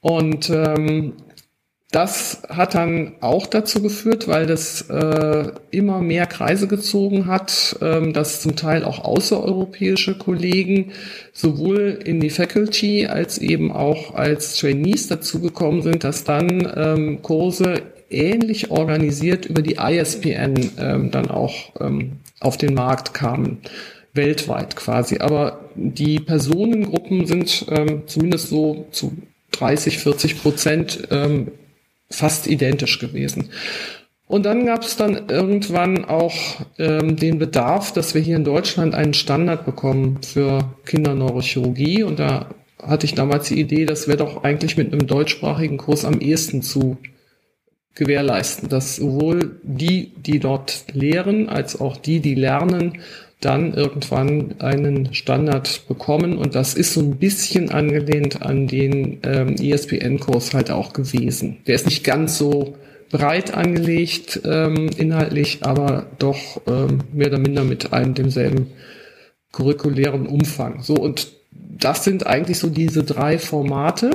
Und 0.00 0.50
ähm, 0.50 1.14
das 1.94 2.42
hat 2.48 2.74
dann 2.74 3.12
auch 3.20 3.46
dazu 3.46 3.80
geführt, 3.80 4.26
weil 4.26 4.46
das 4.46 4.82
äh, 4.90 5.44
immer 5.70 6.00
mehr 6.00 6.26
Kreise 6.26 6.66
gezogen 6.66 7.26
hat, 7.26 7.76
ähm, 7.80 8.12
dass 8.12 8.40
zum 8.40 8.56
Teil 8.56 8.82
auch 8.82 9.04
außereuropäische 9.04 10.18
Kollegen 10.18 10.90
sowohl 11.32 12.00
in 12.04 12.18
die 12.18 12.30
Faculty 12.30 13.06
als 13.06 13.38
eben 13.38 13.70
auch 13.70 14.14
als 14.16 14.56
Trainees 14.56 15.06
dazugekommen 15.06 15.82
sind, 15.82 16.02
dass 16.02 16.24
dann 16.24 16.68
ähm, 16.74 17.22
Kurse 17.22 17.82
ähnlich 18.10 18.72
organisiert 18.72 19.46
über 19.46 19.62
die 19.62 19.76
ISPN 19.76 20.70
ähm, 20.78 21.12
dann 21.12 21.30
auch 21.30 21.70
ähm, 21.80 22.14
auf 22.40 22.56
den 22.56 22.74
Markt 22.74 23.14
kamen 23.14 23.58
weltweit 24.14 24.74
quasi. 24.74 25.18
Aber 25.18 25.60
die 25.76 26.18
Personengruppen 26.18 27.26
sind 27.26 27.66
ähm, 27.70 28.02
zumindest 28.06 28.48
so 28.48 28.86
zu 28.90 29.16
30, 29.52 29.98
40 29.98 30.42
Prozent 30.42 31.06
ähm, 31.12 31.52
fast 32.14 32.46
identisch 32.46 32.98
gewesen. 32.98 33.50
Und 34.26 34.46
dann 34.46 34.64
gab 34.64 34.82
es 34.82 34.96
dann 34.96 35.28
irgendwann 35.28 36.04
auch 36.04 36.34
ähm, 36.78 37.16
den 37.16 37.38
Bedarf, 37.38 37.92
dass 37.92 38.14
wir 38.14 38.22
hier 38.22 38.36
in 38.36 38.44
Deutschland 38.44 38.94
einen 38.94 39.14
Standard 39.14 39.66
bekommen 39.66 40.20
für 40.22 40.74
Kinderneurochirurgie. 40.86 42.02
Und 42.02 42.18
da 42.18 42.48
hatte 42.82 43.06
ich 43.06 43.14
damals 43.14 43.48
die 43.48 43.60
Idee, 43.60 43.84
das 43.84 44.08
wäre 44.08 44.18
doch 44.18 44.42
eigentlich 44.42 44.76
mit 44.76 44.92
einem 44.92 45.06
deutschsprachigen 45.06 45.76
Kurs 45.76 46.04
am 46.04 46.20
ehesten 46.20 46.62
zu 46.62 46.96
gewährleisten, 47.94 48.68
dass 48.68 48.96
sowohl 48.96 49.60
die, 49.62 50.12
die 50.16 50.40
dort 50.40 50.86
lehren, 50.92 51.48
als 51.48 51.80
auch 51.80 51.96
die, 51.96 52.20
die 52.20 52.34
lernen, 52.34 53.00
dann 53.44 53.74
irgendwann 53.74 54.60
einen 54.60 55.14
Standard 55.14 55.86
bekommen. 55.88 56.38
Und 56.38 56.54
das 56.54 56.74
ist 56.74 56.94
so 56.94 57.00
ein 57.00 57.16
bisschen 57.16 57.70
angelehnt 57.70 58.42
an 58.42 58.66
den 58.66 59.18
ähm, 59.22 59.56
ESPN-Kurs 59.56 60.54
halt 60.54 60.70
auch 60.70 60.92
gewesen. 60.92 61.58
Der 61.66 61.74
ist 61.74 61.86
nicht 61.86 62.04
ganz 62.04 62.38
so 62.38 62.76
breit 63.10 63.54
angelegt 63.54 64.40
ähm, 64.44 64.90
inhaltlich, 64.96 65.58
aber 65.62 66.06
doch 66.18 66.60
ähm, 66.66 67.00
mehr 67.12 67.28
oder 67.28 67.38
minder 67.38 67.64
mit 67.64 67.92
einem 67.92 68.14
demselben 68.14 68.72
curriculären 69.52 70.26
Umfang. 70.26 70.82
So, 70.82 70.94
und 70.94 71.28
das 71.52 72.04
sind 72.04 72.26
eigentlich 72.26 72.58
so 72.58 72.68
diese 72.68 73.04
drei 73.04 73.38
Formate 73.38 74.10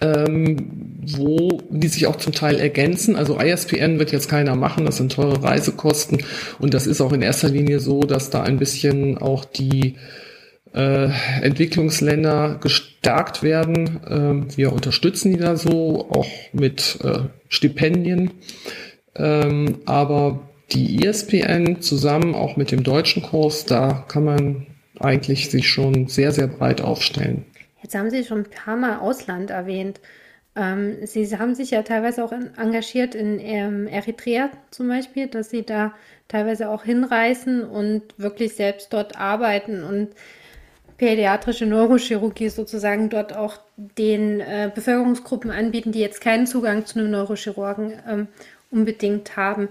ähm, 0.00 1.00
wo 1.16 1.60
die 1.70 1.88
sich 1.88 2.06
auch 2.06 2.16
zum 2.16 2.32
Teil 2.32 2.60
ergänzen. 2.60 3.16
Also 3.16 3.40
ISPN 3.40 3.98
wird 3.98 4.12
jetzt 4.12 4.28
keiner 4.28 4.54
machen, 4.54 4.86
das 4.86 4.98
sind 4.98 5.12
teure 5.12 5.42
Reisekosten 5.42 6.22
und 6.58 6.74
das 6.74 6.86
ist 6.86 7.00
auch 7.00 7.12
in 7.12 7.22
erster 7.22 7.48
Linie 7.48 7.80
so, 7.80 8.00
dass 8.00 8.30
da 8.30 8.42
ein 8.42 8.58
bisschen 8.58 9.18
auch 9.18 9.44
die 9.44 9.96
äh, 10.74 11.08
Entwicklungsländer 11.42 12.58
gestärkt 12.60 13.42
werden. 13.42 14.00
Ähm, 14.08 14.46
wir 14.56 14.72
unterstützen 14.72 15.32
die 15.32 15.40
da 15.40 15.56
so, 15.56 16.08
auch 16.10 16.28
mit 16.52 16.98
äh, 17.02 17.20
Stipendien. 17.48 18.32
Ähm, 19.16 19.78
aber 19.86 20.40
die 20.72 21.04
ISPN 21.04 21.80
zusammen 21.80 22.34
auch 22.34 22.56
mit 22.56 22.70
dem 22.70 22.82
deutschen 22.82 23.22
Kurs, 23.22 23.64
da 23.64 24.04
kann 24.06 24.24
man 24.24 24.66
eigentlich 25.00 25.50
sich 25.50 25.68
schon 25.68 26.08
sehr, 26.08 26.32
sehr 26.32 26.46
breit 26.46 26.80
aufstellen. 26.80 27.44
Jetzt 27.82 27.94
haben 27.94 28.10
Sie 28.10 28.24
schon 28.24 28.38
ein 28.40 28.50
paar 28.50 28.76
Mal 28.76 28.98
Ausland 28.98 29.50
erwähnt. 29.50 30.00
Ähm, 30.56 31.06
Sie 31.06 31.38
haben 31.38 31.54
sich 31.54 31.70
ja 31.70 31.82
teilweise 31.82 32.24
auch 32.24 32.32
in, 32.32 32.50
engagiert 32.56 33.14
in 33.14 33.38
ähm, 33.38 33.86
Eritrea 33.86 34.50
zum 34.70 34.88
Beispiel, 34.88 35.28
dass 35.28 35.50
Sie 35.50 35.64
da 35.64 35.94
teilweise 36.26 36.68
auch 36.68 36.84
hinreisen 36.84 37.64
und 37.64 38.02
wirklich 38.18 38.54
selbst 38.54 38.92
dort 38.92 39.18
arbeiten 39.18 39.82
und 39.82 40.08
pädiatrische 40.98 41.64
Neurochirurgie 41.64 42.48
sozusagen 42.48 43.08
dort 43.08 43.34
auch 43.34 43.58
den 43.76 44.40
äh, 44.40 44.70
Bevölkerungsgruppen 44.74 45.50
anbieten, 45.50 45.92
die 45.92 46.00
jetzt 46.00 46.20
keinen 46.20 46.46
Zugang 46.46 46.84
zu 46.84 46.98
einem 46.98 47.12
Neurochirurgen 47.12 47.92
ähm, 48.06 48.26
unbedingt 48.70 49.36
haben. 49.36 49.68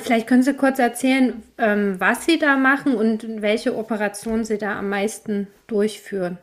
Vielleicht 0.00 0.26
können 0.26 0.42
Sie 0.42 0.54
kurz 0.54 0.78
erzählen, 0.78 1.42
ähm, 1.58 1.96
was 1.98 2.24
Sie 2.24 2.38
da 2.38 2.56
machen 2.56 2.94
und 2.94 3.42
welche 3.42 3.76
Operationen 3.76 4.44
Sie 4.44 4.56
da 4.56 4.78
am 4.78 4.88
meisten 4.88 5.48
durchführen. 5.66 6.38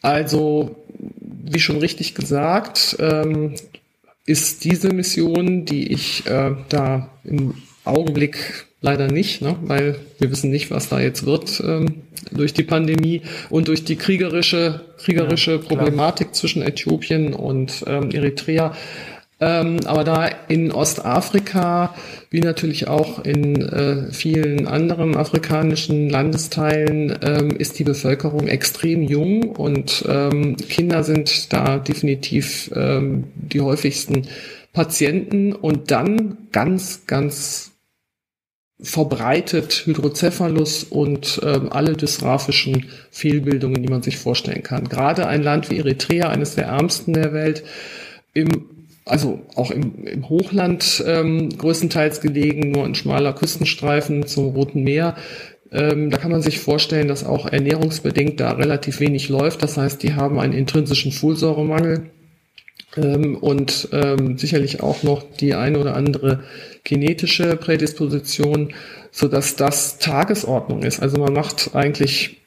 Also, 0.00 0.76
wie 0.88 1.60
schon 1.60 1.78
richtig 1.78 2.14
gesagt, 2.14 2.96
ähm, 3.00 3.54
ist 4.24 4.64
diese 4.64 4.92
Mission, 4.92 5.64
die 5.66 5.92
ich 5.92 6.26
äh, 6.26 6.54
da 6.68 7.10
im 7.24 7.54
Augenblick 7.84 8.66
leider 8.80 9.08
nicht, 9.08 9.42
ne, 9.42 9.56
weil 9.62 9.96
wir 10.18 10.30
wissen 10.30 10.50
nicht, 10.50 10.70
was 10.70 10.88
da 10.88 11.00
jetzt 11.00 11.26
wird 11.26 11.60
ähm, 11.66 12.02
durch 12.30 12.52
die 12.52 12.62
Pandemie 12.62 13.22
und 13.50 13.68
durch 13.68 13.84
die 13.84 13.96
kriegerische, 13.96 14.82
kriegerische 14.98 15.52
ja, 15.52 15.58
Problematik 15.58 16.34
zwischen 16.34 16.62
Äthiopien 16.62 17.34
und 17.34 17.84
ähm, 17.86 18.10
Eritrea 18.10 18.74
ähm, 19.40 19.80
aber 19.84 20.02
da 20.02 20.26
in 20.48 20.72
Ostafrika, 20.72 21.94
wie 22.30 22.40
natürlich 22.40 22.88
auch 22.88 23.24
in 23.24 23.62
äh, 23.62 24.12
vielen 24.12 24.66
anderen 24.66 25.16
afrikanischen 25.16 26.10
Landesteilen, 26.10 27.16
ähm, 27.22 27.50
ist 27.56 27.78
die 27.78 27.84
Bevölkerung 27.84 28.48
extrem 28.48 29.02
jung 29.02 29.54
und 29.54 30.04
ähm, 30.08 30.56
Kinder 30.56 31.04
sind 31.04 31.52
da 31.52 31.78
definitiv 31.78 32.70
ähm, 32.74 33.24
die 33.36 33.60
häufigsten 33.60 34.26
Patienten 34.72 35.52
und 35.52 35.92
dann 35.92 36.38
ganz, 36.50 37.06
ganz 37.06 37.72
verbreitet 38.80 39.82
Hydrocephalus 39.86 40.84
und 40.84 41.40
ähm, 41.44 41.70
alle 41.72 41.94
dysgraphischen 41.94 42.86
Fehlbildungen, 43.10 43.82
die 43.82 43.88
man 43.88 44.02
sich 44.02 44.18
vorstellen 44.18 44.62
kann. 44.62 44.88
Gerade 44.88 45.26
ein 45.26 45.42
Land 45.42 45.70
wie 45.70 45.78
Eritrea, 45.78 46.28
eines 46.28 46.54
der 46.56 46.66
ärmsten 46.66 47.12
der 47.12 47.32
Welt, 47.32 47.64
im 48.34 48.77
also 49.08 49.40
auch 49.54 49.70
im, 49.70 50.04
im 50.04 50.28
Hochland 50.28 51.02
ähm, 51.06 51.50
größtenteils 51.56 52.20
gelegen, 52.20 52.70
nur 52.70 52.84
ein 52.84 52.94
schmaler 52.94 53.32
Küstenstreifen 53.32 54.26
zum 54.26 54.48
Roten 54.54 54.82
Meer. 54.82 55.16
Ähm, 55.70 56.10
da 56.10 56.18
kann 56.18 56.30
man 56.30 56.42
sich 56.42 56.60
vorstellen, 56.60 57.08
dass 57.08 57.24
auch 57.24 57.46
ernährungsbedingt 57.46 58.40
da 58.40 58.52
relativ 58.52 59.00
wenig 59.00 59.28
läuft. 59.28 59.62
Das 59.62 59.76
heißt, 59.76 60.02
die 60.02 60.14
haben 60.14 60.38
einen 60.38 60.54
intrinsischen 60.54 61.12
Folsäuremangel 61.12 62.10
ähm, 62.96 63.36
und 63.36 63.88
ähm, 63.92 64.38
sicherlich 64.38 64.82
auch 64.82 65.02
noch 65.02 65.24
die 65.36 65.54
eine 65.54 65.78
oder 65.78 65.94
andere 65.94 66.44
genetische 66.84 67.56
Prädisposition, 67.56 68.72
so 69.10 69.28
dass 69.28 69.56
das 69.56 69.98
Tagesordnung 69.98 70.82
ist. 70.82 71.00
Also 71.00 71.18
man 71.18 71.32
macht 71.32 71.74
eigentlich 71.74 72.38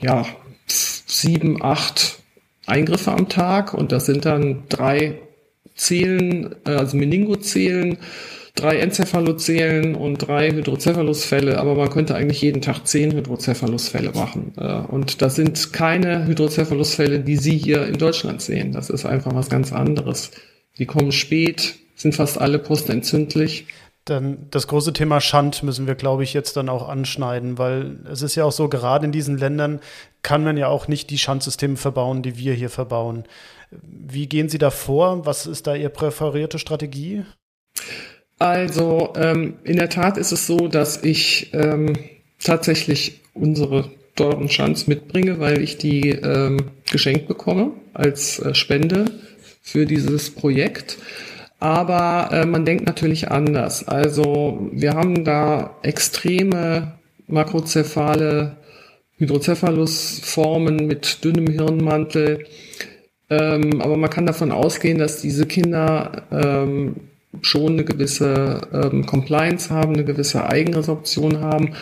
ja 0.00 0.26
sieben, 0.66 1.62
acht 1.62 2.18
Eingriffe 2.66 3.12
am 3.12 3.28
Tag 3.28 3.74
und 3.74 3.92
das 3.92 4.06
sind 4.06 4.24
dann 4.24 4.64
drei 4.68 5.18
Zählen, 5.82 6.54
äh, 6.64 6.70
also 6.70 6.96
Meningozählen, 6.96 7.98
drei 8.54 8.78
Enzephalozälen 8.78 9.94
und 9.96 10.18
drei 10.18 10.52
Hydrocephalusfälle, 10.52 11.58
aber 11.58 11.74
man 11.74 11.90
könnte 11.90 12.14
eigentlich 12.14 12.40
jeden 12.40 12.62
Tag 12.62 12.86
zehn 12.86 13.12
Hydrophalusfälle 13.12 14.12
machen. 14.12 14.52
Äh, 14.56 14.82
und 14.92 15.22
das 15.22 15.34
sind 15.34 15.72
keine 15.72 16.26
Hydrophalusfälle, 16.26 17.20
die 17.20 17.36
Sie 17.36 17.56
hier 17.56 17.86
in 17.86 17.98
Deutschland 17.98 18.42
sehen. 18.42 18.72
Das 18.72 18.90
ist 18.90 19.04
einfach 19.04 19.34
was 19.34 19.48
ganz 19.48 19.72
anderes. 19.72 20.30
Die 20.78 20.86
kommen 20.86 21.10
spät, 21.10 21.74
sind 21.96 22.14
fast 22.14 22.40
alle 22.40 22.58
postentzündlich. 22.58 23.66
Dann 24.04 24.46
das 24.50 24.66
große 24.66 24.92
Thema 24.92 25.20
Schand 25.20 25.62
müssen 25.62 25.86
wir, 25.86 25.94
glaube 25.94 26.24
ich, 26.24 26.32
jetzt 26.32 26.56
dann 26.56 26.68
auch 26.68 26.88
anschneiden, 26.88 27.58
weil 27.58 28.00
es 28.10 28.22
ist 28.22 28.34
ja 28.34 28.44
auch 28.44 28.52
so, 28.52 28.68
gerade 28.68 29.06
in 29.06 29.12
diesen 29.12 29.38
Ländern 29.38 29.80
kann 30.22 30.44
man 30.44 30.56
ja 30.56 30.68
auch 30.68 30.88
nicht 30.88 31.10
die 31.10 31.18
Schandsysteme 31.18 31.76
verbauen, 31.76 32.22
die 32.22 32.36
wir 32.36 32.54
hier 32.54 32.70
verbauen. 32.70 33.24
Wie 33.82 34.26
gehen 34.26 34.48
Sie 34.48 34.58
da 34.58 34.70
vor? 34.70 35.26
Was 35.26 35.46
ist 35.46 35.66
da 35.66 35.74
Ihre 35.74 35.90
präferierte 35.90 36.58
Strategie? 36.58 37.24
Also 38.38 39.12
ähm, 39.16 39.54
in 39.64 39.76
der 39.76 39.88
Tat 39.88 40.18
ist 40.18 40.32
es 40.32 40.46
so, 40.46 40.68
dass 40.68 41.02
ich 41.04 41.50
ähm, 41.52 41.92
tatsächlich 42.42 43.20
unsere 43.34 43.90
teuren 44.16 44.48
Schanz 44.48 44.86
mitbringe, 44.86 45.40
weil 45.40 45.62
ich 45.62 45.78
die 45.78 46.10
ähm, 46.10 46.72
geschenkt 46.90 47.28
bekomme 47.28 47.72
als 47.94 48.38
äh, 48.40 48.54
Spende 48.54 49.06
für 49.62 49.86
dieses 49.86 50.30
Projekt. 50.30 50.98
Aber 51.60 52.30
äh, 52.32 52.44
man 52.44 52.64
denkt 52.64 52.86
natürlich 52.86 53.30
anders. 53.30 53.86
Also 53.86 54.68
wir 54.72 54.94
haben 54.94 55.24
da 55.24 55.76
extreme 55.82 56.94
makrozephale 57.28 58.56
Hydrocephalus-Formen 59.18 60.86
mit 60.88 61.22
dünnem 61.22 61.46
Hirnmantel. 61.46 62.44
Ähm, 63.32 63.80
aber 63.80 63.96
man 63.96 64.10
kann 64.10 64.26
davon 64.26 64.52
ausgehen, 64.52 64.98
dass 64.98 65.22
diese 65.22 65.46
Kinder 65.46 66.24
ähm, 66.30 66.96
schon 67.40 67.72
eine 67.72 67.84
gewisse 67.84 68.60
ähm, 68.74 69.06
Compliance 69.06 69.70
haben, 69.70 69.94
eine 69.94 70.04
gewisse 70.04 70.46
Eigenresorption 70.48 71.40
haben. 71.40 71.74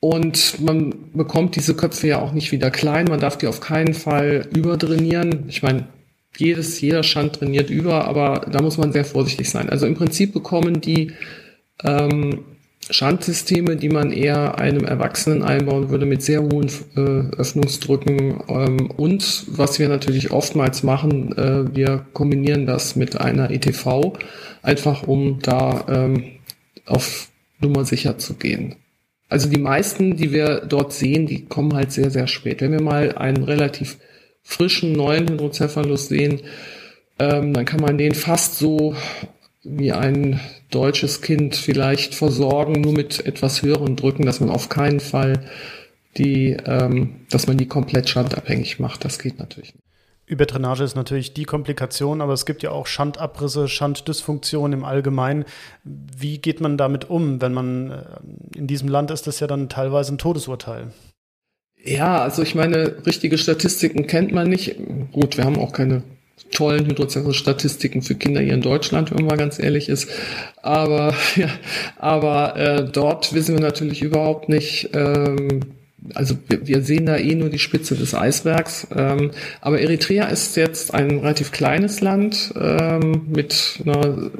Und 0.00 0.60
man 0.60 0.94
bekommt 1.14 1.56
diese 1.56 1.74
Köpfe 1.74 2.08
ja 2.08 2.20
auch 2.20 2.32
nicht 2.32 2.52
wieder 2.52 2.70
klein. 2.70 3.06
Man 3.08 3.20
darf 3.20 3.38
die 3.38 3.46
auf 3.46 3.60
keinen 3.60 3.94
Fall 3.94 4.48
übertrainieren. 4.54 5.44
Ich 5.48 5.62
meine, 5.62 5.86
jedes, 6.36 6.80
jeder 6.80 7.02
Schand 7.02 7.36
trainiert 7.36 7.70
über, 7.70 8.06
aber 8.06 8.46
da 8.50 8.60
muss 8.60 8.76
man 8.76 8.92
sehr 8.92 9.04
vorsichtig 9.04 9.48
sein. 9.48 9.70
Also 9.70 9.86
im 9.86 9.94
Prinzip 9.94 10.34
bekommen 10.34 10.80
die 10.80 11.12
ähm, 11.84 12.40
Schandsysteme, 12.90 13.76
die 13.76 13.88
man 13.88 14.12
eher 14.12 14.58
einem 14.58 14.84
Erwachsenen 14.84 15.42
einbauen 15.42 15.90
würde, 15.90 16.04
mit 16.04 16.22
sehr 16.22 16.42
hohen 16.42 16.68
äh, 16.96 17.36
Öffnungsdrücken. 17.36 18.42
Ähm, 18.48 18.90
und 18.90 19.44
was 19.48 19.78
wir 19.78 19.88
natürlich 19.88 20.32
oftmals 20.32 20.82
machen, 20.82 21.36
äh, 21.38 21.74
wir 21.74 22.06
kombinieren 22.12 22.66
das 22.66 22.96
mit 22.96 23.20
einer 23.20 23.50
ETV, 23.50 24.14
einfach 24.62 25.04
um 25.04 25.38
da 25.40 25.84
ähm, 25.88 26.24
auf 26.86 27.28
Nummer 27.60 27.84
sicher 27.84 28.18
zu 28.18 28.34
gehen. 28.34 28.76
Also 29.28 29.48
die 29.48 29.60
meisten, 29.60 30.16
die 30.16 30.32
wir 30.32 30.60
dort 30.60 30.92
sehen, 30.92 31.26
die 31.26 31.46
kommen 31.46 31.74
halt 31.74 31.92
sehr, 31.92 32.10
sehr 32.10 32.26
spät. 32.26 32.60
Wenn 32.60 32.72
wir 32.72 32.82
mal 32.82 33.12
einen 33.12 33.44
relativ 33.44 33.96
frischen 34.42 34.92
neuen 34.92 35.28
Hydrocephalus 35.28 36.08
sehen, 36.08 36.40
ähm, 37.18 37.54
dann 37.54 37.64
kann 37.64 37.80
man 37.80 37.96
den 37.96 38.14
fast 38.14 38.58
so 38.58 38.94
wie 39.62 39.92
ein 39.92 40.40
deutsches 40.74 41.20
Kind 41.22 41.54
vielleicht 41.54 42.14
versorgen, 42.14 42.80
nur 42.80 42.92
mit 42.92 43.24
etwas 43.24 43.62
höheren 43.62 43.96
Drücken, 43.96 44.26
dass 44.26 44.40
man 44.40 44.50
auf 44.50 44.68
keinen 44.68 45.00
Fall 45.00 45.44
die, 46.18 46.56
ähm, 46.66 47.20
dass 47.30 47.46
man 47.46 47.56
die 47.56 47.66
komplett 47.66 48.08
schandabhängig 48.08 48.78
macht. 48.80 49.04
Das 49.04 49.18
geht 49.18 49.38
natürlich 49.38 49.74
nicht. 49.74 49.82
Überdrainage 50.26 50.84
ist 50.84 50.94
natürlich 50.94 51.34
die 51.34 51.44
Komplikation, 51.44 52.20
aber 52.20 52.32
es 52.32 52.46
gibt 52.46 52.62
ja 52.62 52.70
auch 52.70 52.86
Schandabrisse, 52.86 53.68
Schanddysfunktion 53.68 54.72
im 54.72 54.84
Allgemeinen. 54.84 55.44
Wie 55.84 56.38
geht 56.38 56.60
man 56.60 56.78
damit 56.78 57.10
um, 57.10 57.40
wenn 57.42 57.52
man 57.52 57.90
äh, 57.90 58.04
in 58.56 58.66
diesem 58.66 58.88
Land 58.88 59.10
ist 59.10 59.26
das 59.26 59.40
ja 59.40 59.46
dann 59.46 59.68
teilweise 59.68 60.14
ein 60.14 60.18
Todesurteil? 60.18 60.92
Ja, 61.84 62.22
also 62.22 62.42
ich 62.42 62.54
meine, 62.54 63.04
richtige 63.04 63.36
Statistiken 63.36 64.06
kennt 64.06 64.32
man 64.32 64.48
nicht. 64.48 64.76
Gut, 65.10 65.36
wir 65.36 65.44
haben 65.44 65.58
auch 65.58 65.72
keine 65.72 66.02
tollen 66.52 66.86
Hydrocephalus-Statistiken 66.86 68.02
für 68.02 68.14
Kinder 68.14 68.40
hier 68.40 68.54
in 68.54 68.60
Deutschland, 68.60 69.14
wenn 69.16 69.24
man 69.24 69.38
ganz 69.38 69.58
ehrlich 69.58 69.88
ist. 69.88 70.08
Aber 70.62 71.14
ja, 71.36 71.48
aber 71.96 72.56
äh, 72.56 72.84
dort 72.90 73.32
wissen 73.32 73.54
wir 73.54 73.62
natürlich 73.62 74.02
überhaupt 74.02 74.48
nicht. 74.48 74.90
Ähm, 74.94 75.60
also 76.14 76.36
wir, 76.48 76.66
wir 76.66 76.82
sehen 76.82 77.06
da 77.06 77.16
eh 77.16 77.34
nur 77.34 77.48
die 77.48 77.58
Spitze 77.58 77.94
des 77.94 78.14
Eisbergs. 78.14 78.88
Ähm, 78.94 79.30
aber 79.60 79.80
Eritrea 79.80 80.26
ist 80.26 80.56
jetzt 80.56 80.92
ein 80.92 81.18
relativ 81.18 81.52
kleines 81.52 82.00
Land 82.00 82.52
ähm, 82.60 83.26
mit 83.28 83.80
einer 83.84 84.30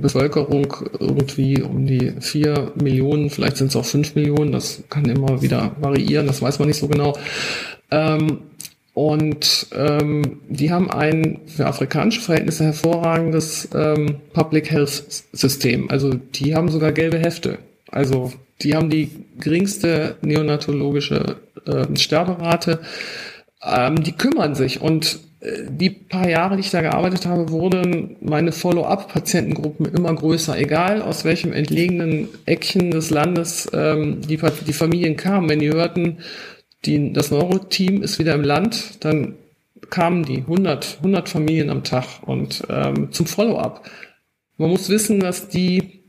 Bevölkerung 0.00 0.74
irgendwie 0.98 1.62
um 1.62 1.86
die 1.86 2.12
vier 2.20 2.72
Millionen, 2.80 3.30
vielleicht 3.30 3.56
sind 3.56 3.68
es 3.68 3.76
auch 3.76 3.86
fünf 3.86 4.14
Millionen. 4.14 4.52
Das 4.52 4.82
kann 4.90 5.06
immer 5.06 5.42
wieder 5.42 5.72
variieren, 5.80 6.26
das 6.26 6.42
weiß 6.42 6.58
man 6.58 6.68
nicht 6.68 6.78
so 6.78 6.88
genau. 6.88 7.16
Ähm, 7.90 8.42
und 8.98 9.68
ähm, 9.76 10.40
die 10.48 10.72
haben 10.72 10.90
ein 10.90 11.42
für 11.46 11.66
afrikanische 11.66 12.20
Verhältnisse 12.20 12.64
hervorragendes 12.64 13.68
ähm, 13.72 14.16
Public 14.32 14.72
Health 14.72 15.04
System. 15.32 15.88
Also 15.88 16.14
die 16.14 16.56
haben 16.56 16.68
sogar 16.68 16.90
gelbe 16.90 17.20
Hefte. 17.20 17.58
Also 17.92 18.32
die 18.60 18.74
haben 18.74 18.90
die 18.90 19.12
geringste 19.38 20.16
neonatologische 20.22 21.36
äh, 21.64 21.96
Sterberate. 21.96 22.80
Ähm, 23.62 24.02
die 24.02 24.16
kümmern 24.16 24.56
sich 24.56 24.80
und 24.80 25.20
äh, 25.42 25.68
die 25.68 25.90
paar 25.90 26.28
Jahre, 26.28 26.56
die 26.56 26.62
ich 26.62 26.72
da 26.72 26.80
gearbeitet 26.80 27.24
habe, 27.24 27.52
wurden 27.52 28.16
meine 28.20 28.50
Follow-up-Patientengruppen 28.50 29.86
immer 29.94 30.12
größer. 30.12 30.58
Egal 30.58 31.02
aus 31.02 31.24
welchem 31.24 31.52
entlegenen 31.52 32.26
Eckchen 32.46 32.90
des 32.90 33.10
Landes 33.10 33.70
ähm, 33.72 34.22
die, 34.22 34.40
die 34.66 34.72
Familien 34.72 35.16
kamen, 35.16 35.48
wenn 35.48 35.60
die 35.60 35.70
hörten, 35.70 36.18
die, 36.84 37.12
das 37.12 37.30
Neuro-Team 37.30 38.02
ist 38.02 38.18
wieder 38.18 38.34
im 38.34 38.44
Land, 38.44 39.04
dann 39.04 39.34
kamen 39.90 40.24
die 40.24 40.38
100, 40.38 40.98
100 40.98 41.28
Familien 41.28 41.70
am 41.70 41.84
Tag 41.84 42.22
und 42.22 42.64
ähm, 42.68 43.12
zum 43.12 43.26
Follow-up. 43.26 43.88
Man 44.56 44.70
muss 44.70 44.88
wissen, 44.88 45.20
dass 45.20 45.48
die, 45.48 46.02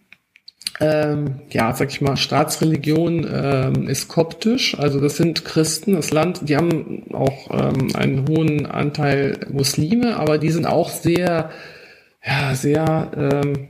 ähm, 0.80 1.42
ja, 1.52 1.74
sag 1.74 1.90
ich 1.90 2.02
mal, 2.02 2.18
Staatsreligion 2.18 3.28
ähm, 3.32 3.88
ist 3.88 4.08
koptisch, 4.08 4.78
also 4.78 5.00
das 5.00 5.18
sind 5.18 5.46
Christen, 5.46 5.94
das 5.94 6.12
Land, 6.12 6.50
die 6.50 6.58
haben 6.58 7.06
auch 7.14 7.50
ähm, 7.52 7.96
einen 7.96 8.28
hohen 8.28 8.66
Anteil 8.66 9.40
Muslime, 9.52 10.18
aber 10.18 10.38
die 10.38 10.52
sind 10.52 10.66
auch 10.66 10.90
sehr, 10.90 11.52
ja, 12.26 12.56
sehr, 12.56 13.12
ähm, 13.16 13.70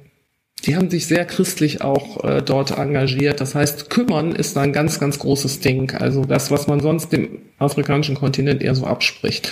die 0.65 0.75
haben 0.75 0.89
sich 0.89 1.07
sehr 1.07 1.25
christlich 1.25 1.81
auch 1.81 2.23
äh, 2.23 2.41
dort 2.41 2.71
engagiert. 2.77 3.39
Das 3.41 3.55
heißt, 3.55 3.89
kümmern 3.89 4.33
ist 4.33 4.57
ein 4.57 4.73
ganz, 4.73 4.99
ganz 4.99 5.19
großes 5.19 5.59
Ding. 5.59 5.91
Also 5.91 6.25
das, 6.25 6.51
was 6.51 6.67
man 6.67 6.79
sonst 6.79 7.11
dem 7.11 7.39
afrikanischen 7.57 8.15
Kontinent 8.15 8.61
eher 8.61 8.75
so 8.75 8.85
abspricht. 8.85 9.51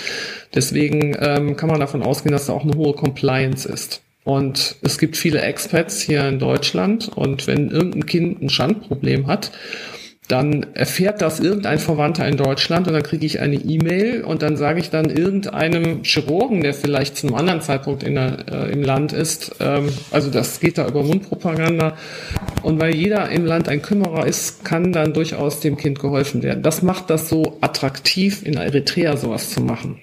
Deswegen 0.54 1.16
ähm, 1.20 1.56
kann 1.56 1.68
man 1.68 1.80
davon 1.80 2.02
ausgehen, 2.02 2.32
dass 2.32 2.46
da 2.46 2.52
auch 2.52 2.64
eine 2.64 2.76
hohe 2.76 2.94
Compliance 2.94 3.68
ist. 3.68 4.02
Und 4.24 4.76
es 4.82 4.98
gibt 4.98 5.16
viele 5.16 5.40
Expats 5.40 6.02
hier 6.02 6.28
in 6.28 6.38
Deutschland. 6.38 7.08
Und 7.08 7.46
wenn 7.46 7.70
irgendein 7.70 8.06
Kind 8.06 8.42
ein 8.42 8.50
Schandproblem 8.50 9.26
hat, 9.26 9.50
dann 10.28 10.66
erfährt 10.74 11.22
das 11.22 11.40
irgendein 11.40 11.78
Verwandter 11.78 12.28
in 12.28 12.36
Deutschland 12.36 12.86
und 12.86 12.92
dann 12.92 13.02
kriege 13.02 13.24
ich 13.24 13.40
eine 13.40 13.56
E-Mail 13.56 14.22
und 14.22 14.42
dann 14.42 14.58
sage 14.58 14.78
ich 14.78 14.90
dann 14.90 15.08
irgendeinem 15.08 16.04
Chirurgen, 16.04 16.60
der 16.60 16.74
vielleicht 16.74 17.16
zu 17.16 17.26
einem 17.26 17.36
anderen 17.36 17.62
Zeitpunkt 17.62 18.02
der, 18.02 18.36
äh, 18.46 18.70
im 18.70 18.82
Land 18.82 19.14
ist, 19.14 19.56
ähm, 19.60 19.88
also 20.10 20.30
das 20.30 20.60
geht 20.60 20.76
da 20.76 20.86
über 20.86 21.02
Mundpropaganda 21.02 21.96
und 22.62 22.78
weil 22.78 22.94
jeder 22.94 23.30
im 23.30 23.46
Land 23.46 23.70
ein 23.70 23.80
Kümmerer 23.80 24.26
ist, 24.26 24.66
kann 24.66 24.92
dann 24.92 25.14
durchaus 25.14 25.60
dem 25.60 25.78
Kind 25.78 25.98
geholfen 25.98 26.42
werden. 26.42 26.62
Das 26.62 26.82
macht 26.82 27.08
das 27.08 27.30
so 27.30 27.56
attraktiv, 27.62 28.44
in 28.44 28.58
Eritrea 28.58 29.16
sowas 29.16 29.48
zu 29.48 29.62
machen, 29.62 29.98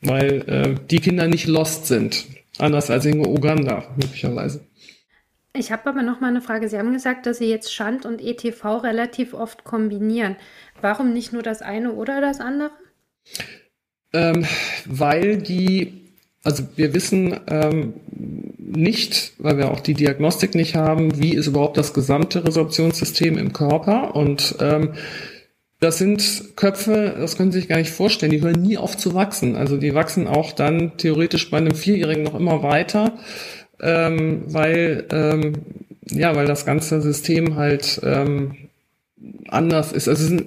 weil 0.00 0.42
äh, 0.48 0.74
die 0.90 1.00
Kinder 1.00 1.28
nicht 1.28 1.46
lost 1.46 1.86
sind, 1.86 2.24
anders 2.58 2.90
als 2.90 3.04
in 3.04 3.24
Uganda 3.24 3.84
möglicherweise. 3.96 4.65
Ich 5.58 5.72
habe 5.72 5.88
aber 5.88 6.02
noch 6.02 6.20
mal 6.20 6.28
eine 6.28 6.42
Frage. 6.42 6.68
Sie 6.68 6.78
haben 6.78 6.92
gesagt, 6.92 7.26
dass 7.26 7.38
Sie 7.38 7.48
jetzt 7.48 7.72
Schand 7.72 8.04
und 8.04 8.20
ETV 8.20 8.82
relativ 8.82 9.34
oft 9.34 9.64
kombinieren. 9.64 10.36
Warum 10.80 11.12
nicht 11.12 11.32
nur 11.32 11.42
das 11.42 11.62
eine 11.62 11.92
oder 11.92 12.20
das 12.20 12.40
andere? 12.40 12.70
Ähm, 14.12 14.44
weil 14.84 15.38
die, 15.38 16.12
also 16.42 16.64
wir 16.76 16.94
wissen 16.94 17.40
ähm, 17.48 17.94
nicht, 18.58 19.32
weil 19.38 19.58
wir 19.58 19.70
auch 19.70 19.80
die 19.80 19.94
Diagnostik 19.94 20.54
nicht 20.54 20.74
haben, 20.74 21.20
wie 21.20 21.34
ist 21.34 21.46
überhaupt 21.46 21.76
das 21.76 21.94
gesamte 21.94 22.46
Resorptionssystem 22.46 23.38
im 23.38 23.52
Körper 23.52 24.14
und 24.14 24.56
ähm, 24.60 24.94
das 25.78 25.98
sind 25.98 26.56
Köpfe, 26.56 27.14
das 27.18 27.36
können 27.36 27.52
Sie 27.52 27.60
sich 27.60 27.68
gar 27.68 27.76
nicht 27.76 27.90
vorstellen, 27.90 28.32
die 28.32 28.40
hören 28.40 28.62
nie 28.62 28.78
auf 28.78 28.96
zu 28.96 29.14
wachsen. 29.14 29.56
Also 29.56 29.76
die 29.76 29.94
wachsen 29.94 30.26
auch 30.26 30.52
dann 30.52 30.96
theoretisch 30.96 31.50
bei 31.50 31.58
einem 31.58 31.74
Vierjährigen 31.74 32.24
noch 32.24 32.34
immer 32.34 32.62
weiter 32.62 33.12
ähm, 33.80 34.42
weil 34.46 35.04
ähm, 35.10 35.52
ja, 36.08 36.34
weil 36.36 36.46
das 36.46 36.64
ganze 36.64 37.00
System 37.00 37.56
halt 37.56 38.00
ähm, 38.04 38.56
anders 39.48 39.92
ist. 39.92 40.08
Also 40.08 40.24
es 40.24 40.40
ist, 40.40 40.46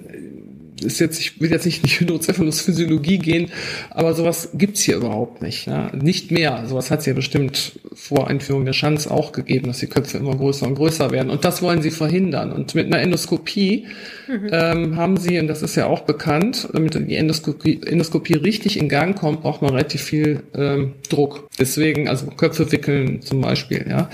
ist 0.82 0.98
jetzt, 1.00 1.20
ich 1.20 1.40
will 1.40 1.50
jetzt 1.50 1.66
nicht 1.66 1.82
in 1.82 1.88
die 1.88 2.00
Hydrocephalus-Physiologie 2.00 3.18
gehen, 3.18 3.50
aber 3.90 4.14
sowas 4.14 4.50
gibt's 4.54 4.80
hier 4.82 4.96
überhaupt 4.96 5.42
nicht. 5.42 5.66
Ja? 5.66 5.90
Nicht 5.94 6.30
mehr. 6.30 6.64
Sowas 6.66 6.90
hat 6.90 7.00
es 7.00 7.06
ja 7.06 7.12
bestimmt 7.12 7.72
vor 7.94 8.28
Einführung 8.28 8.64
der 8.64 8.72
Schanz 8.72 9.06
auch 9.06 9.32
gegeben, 9.32 9.66
dass 9.66 9.78
die 9.78 9.86
Köpfe 9.86 10.18
immer 10.18 10.36
größer 10.36 10.66
und 10.66 10.74
größer 10.74 11.10
werden. 11.10 11.30
Und 11.30 11.44
das 11.44 11.62
wollen 11.62 11.82
sie 11.82 11.90
verhindern. 11.90 12.52
Und 12.52 12.74
mit 12.74 12.86
einer 12.86 13.00
Endoskopie 13.00 13.86
mhm. 14.28 14.48
ähm, 14.52 14.96
haben 14.96 15.16
sie, 15.16 15.38
und 15.38 15.48
das 15.48 15.62
ist 15.62 15.76
ja 15.76 15.86
auch 15.86 16.00
bekannt, 16.00 16.68
damit 16.72 16.94
die 16.94 17.16
Endoskopie, 17.16 17.80
Endoskopie 17.84 18.34
richtig 18.34 18.78
in 18.78 18.88
Gang 18.88 19.16
kommt, 19.18 19.42
braucht 19.42 19.62
man 19.62 19.72
relativ 19.72 20.02
viel 20.02 20.42
ähm, 20.54 20.94
Druck. 21.08 21.48
Deswegen, 21.58 22.08
also 22.08 22.26
Köpfe 22.26 22.70
wickeln 22.72 23.22
zum 23.22 23.40
Beispiel, 23.40 23.86
ja 23.88 24.08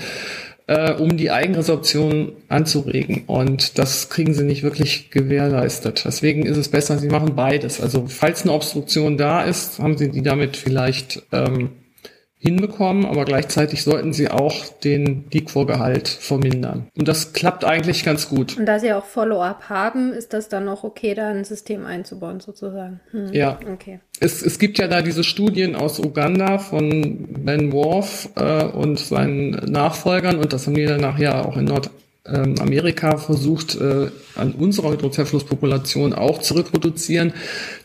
äh, 0.67 0.93
um 0.93 1.17
die 1.17 1.31
Eigenresorption 1.31 2.33
anzuregen. 2.49 3.23
Und 3.25 3.77
das 3.79 4.09
kriegen 4.09 4.33
sie 4.33 4.43
nicht 4.43 4.63
wirklich 4.63 5.09
gewährleistet. 5.09 6.03
Deswegen 6.05 6.45
ist 6.45 6.57
es 6.57 6.69
besser, 6.69 6.97
sie 6.97 7.07
machen 7.07 7.35
beides. 7.35 7.81
Also 7.81 8.05
falls 8.07 8.43
eine 8.43 8.53
Obstruktion 8.53 9.17
da 9.17 9.41
ist, 9.41 9.79
haben 9.79 9.97
sie 9.97 10.09
die 10.09 10.21
damit 10.21 10.57
vielleicht 10.57 11.23
ähm, 11.31 11.69
hinbekommen, 12.39 13.05
aber 13.05 13.25
gleichzeitig 13.25 13.83
sollten 13.83 14.13
sie 14.13 14.29
auch 14.29 14.67
den 14.83 15.25
Liquorgehalt 15.31 16.07
vermindern. 16.07 16.87
Und 16.95 17.07
das 17.07 17.33
klappt 17.33 17.65
eigentlich 17.65 18.03
ganz 18.03 18.29
gut. 18.29 18.57
Und 18.57 18.67
da 18.67 18.79
sie 18.79 18.93
auch 18.93 19.05
Follow-up 19.05 19.69
haben, 19.69 20.13
ist 20.13 20.33
das 20.33 20.47
dann 20.47 20.69
auch 20.69 20.83
okay, 20.83 21.15
da 21.15 21.29
ein 21.29 21.43
System 21.43 21.85
einzubauen 21.85 22.39
sozusagen? 22.39 22.99
Hm. 23.11 23.33
Ja. 23.33 23.59
Okay. 23.73 23.99
Es, 24.19 24.43
es 24.43 24.59
gibt 24.59 24.77
ja 24.77 24.87
da 24.87 25.01
diese 25.01 25.23
Studien 25.23 25.75
aus 25.75 25.99
Uganda 25.99 26.59
von 26.59 27.43
Ben 27.43 27.71
Worf 27.71 28.29
äh, 28.35 28.65
und 28.65 28.99
seinen 28.99 29.51
Nachfolgern 29.71 30.37
und 30.37 30.53
das 30.53 30.67
haben 30.67 30.75
die 30.75 30.85
dann 30.85 31.01
nachher 31.01 31.43
auch 31.43 31.57
in 31.57 31.65
Nordamerika 31.65 33.17
versucht, 33.17 33.75
äh, 33.81 34.09
an 34.35 34.51
unserer 34.53 34.91
Hydrocephalus-Population 34.91 36.13
auch 36.13 36.39
zu 36.39 36.53
reproduzieren, 36.53 37.33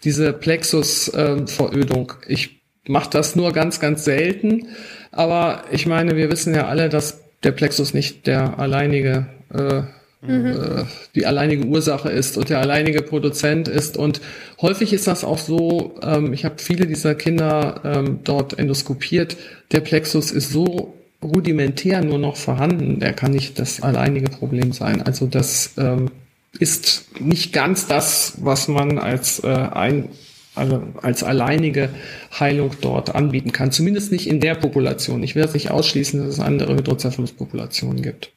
diese 0.05 0.35
Plexus-Verödung. 0.35 2.13
Äh, 2.27 2.33
ich 2.33 2.62
mache 2.87 3.11
das 3.11 3.37
nur 3.37 3.53
ganz, 3.53 3.81
ganz 3.81 4.05
selten. 4.05 4.69
Aber 5.11 5.65
ich 5.71 5.87
meine, 5.87 6.17
wir 6.17 6.31
wissen 6.31 6.55
ja 6.55 6.67
alle, 6.67 6.89
dass 6.89 7.21
der 7.43 7.53
Plexus 7.53 7.95
nicht 7.95 8.27
der 8.27 8.59
alleinige, 8.59 9.27
äh, 9.53 9.83
mhm. 10.27 10.47
äh, 10.47 10.85
die 11.15 11.27
alleinige 11.27 11.67
Ursache 11.67 12.11
ist 12.11 12.37
und 12.37 12.49
der 12.49 12.61
alleinige 12.61 13.03
Produzent 13.03 13.69
ist. 13.69 13.97
Und 13.97 14.21
häufig 14.61 14.93
ist 14.93 15.07
das 15.07 15.25
auch 15.25 15.39
so, 15.39 15.95
ähm, 16.03 16.33
ich 16.33 16.45
habe 16.45 16.57
viele 16.59 16.87
dieser 16.87 17.15
Kinder 17.15 17.81
ähm, 17.85 18.21
dort 18.25 18.59
endoskopiert, 18.59 19.37
der 19.73 19.81
Plexus 19.81 20.31
ist 20.31 20.51
so 20.51 20.95
rudimentär 21.23 22.03
nur 22.03 22.19
noch 22.19 22.37
vorhanden, 22.37 22.99
der 22.99 23.13
kann 23.13 23.31
nicht 23.33 23.59
das 23.59 23.81
alleinige 23.81 24.29
Problem 24.29 24.73
sein. 24.73 25.03
Also 25.03 25.27
das 25.27 25.75
ähm, 25.79 26.11
ist 26.59 27.21
nicht 27.21 27.53
ganz 27.53 27.87
das, 27.87 28.35
was 28.41 28.69
man 28.69 28.99
als 28.99 29.43
äh, 29.45 29.49
ein 29.49 30.09
als 30.55 31.23
alleinige 31.23 31.91
Heilung 32.39 32.73
dort 32.81 33.15
anbieten 33.15 33.53
kann. 33.53 33.73
Zumindest 33.73 34.13
nicht 34.13 34.27
in 34.27 34.41
der 34.41 34.55
Population. 34.55 35.23
Ich 35.23 35.35
will 35.35 35.43
das 35.43 35.55
nicht 35.55 35.71
ausschließen, 35.71 36.21
dass 36.21 36.35
es 36.35 36.41
andere 36.41 36.75
Hydrocephalus-Populationen 36.77 38.03
gibt. 38.03 38.33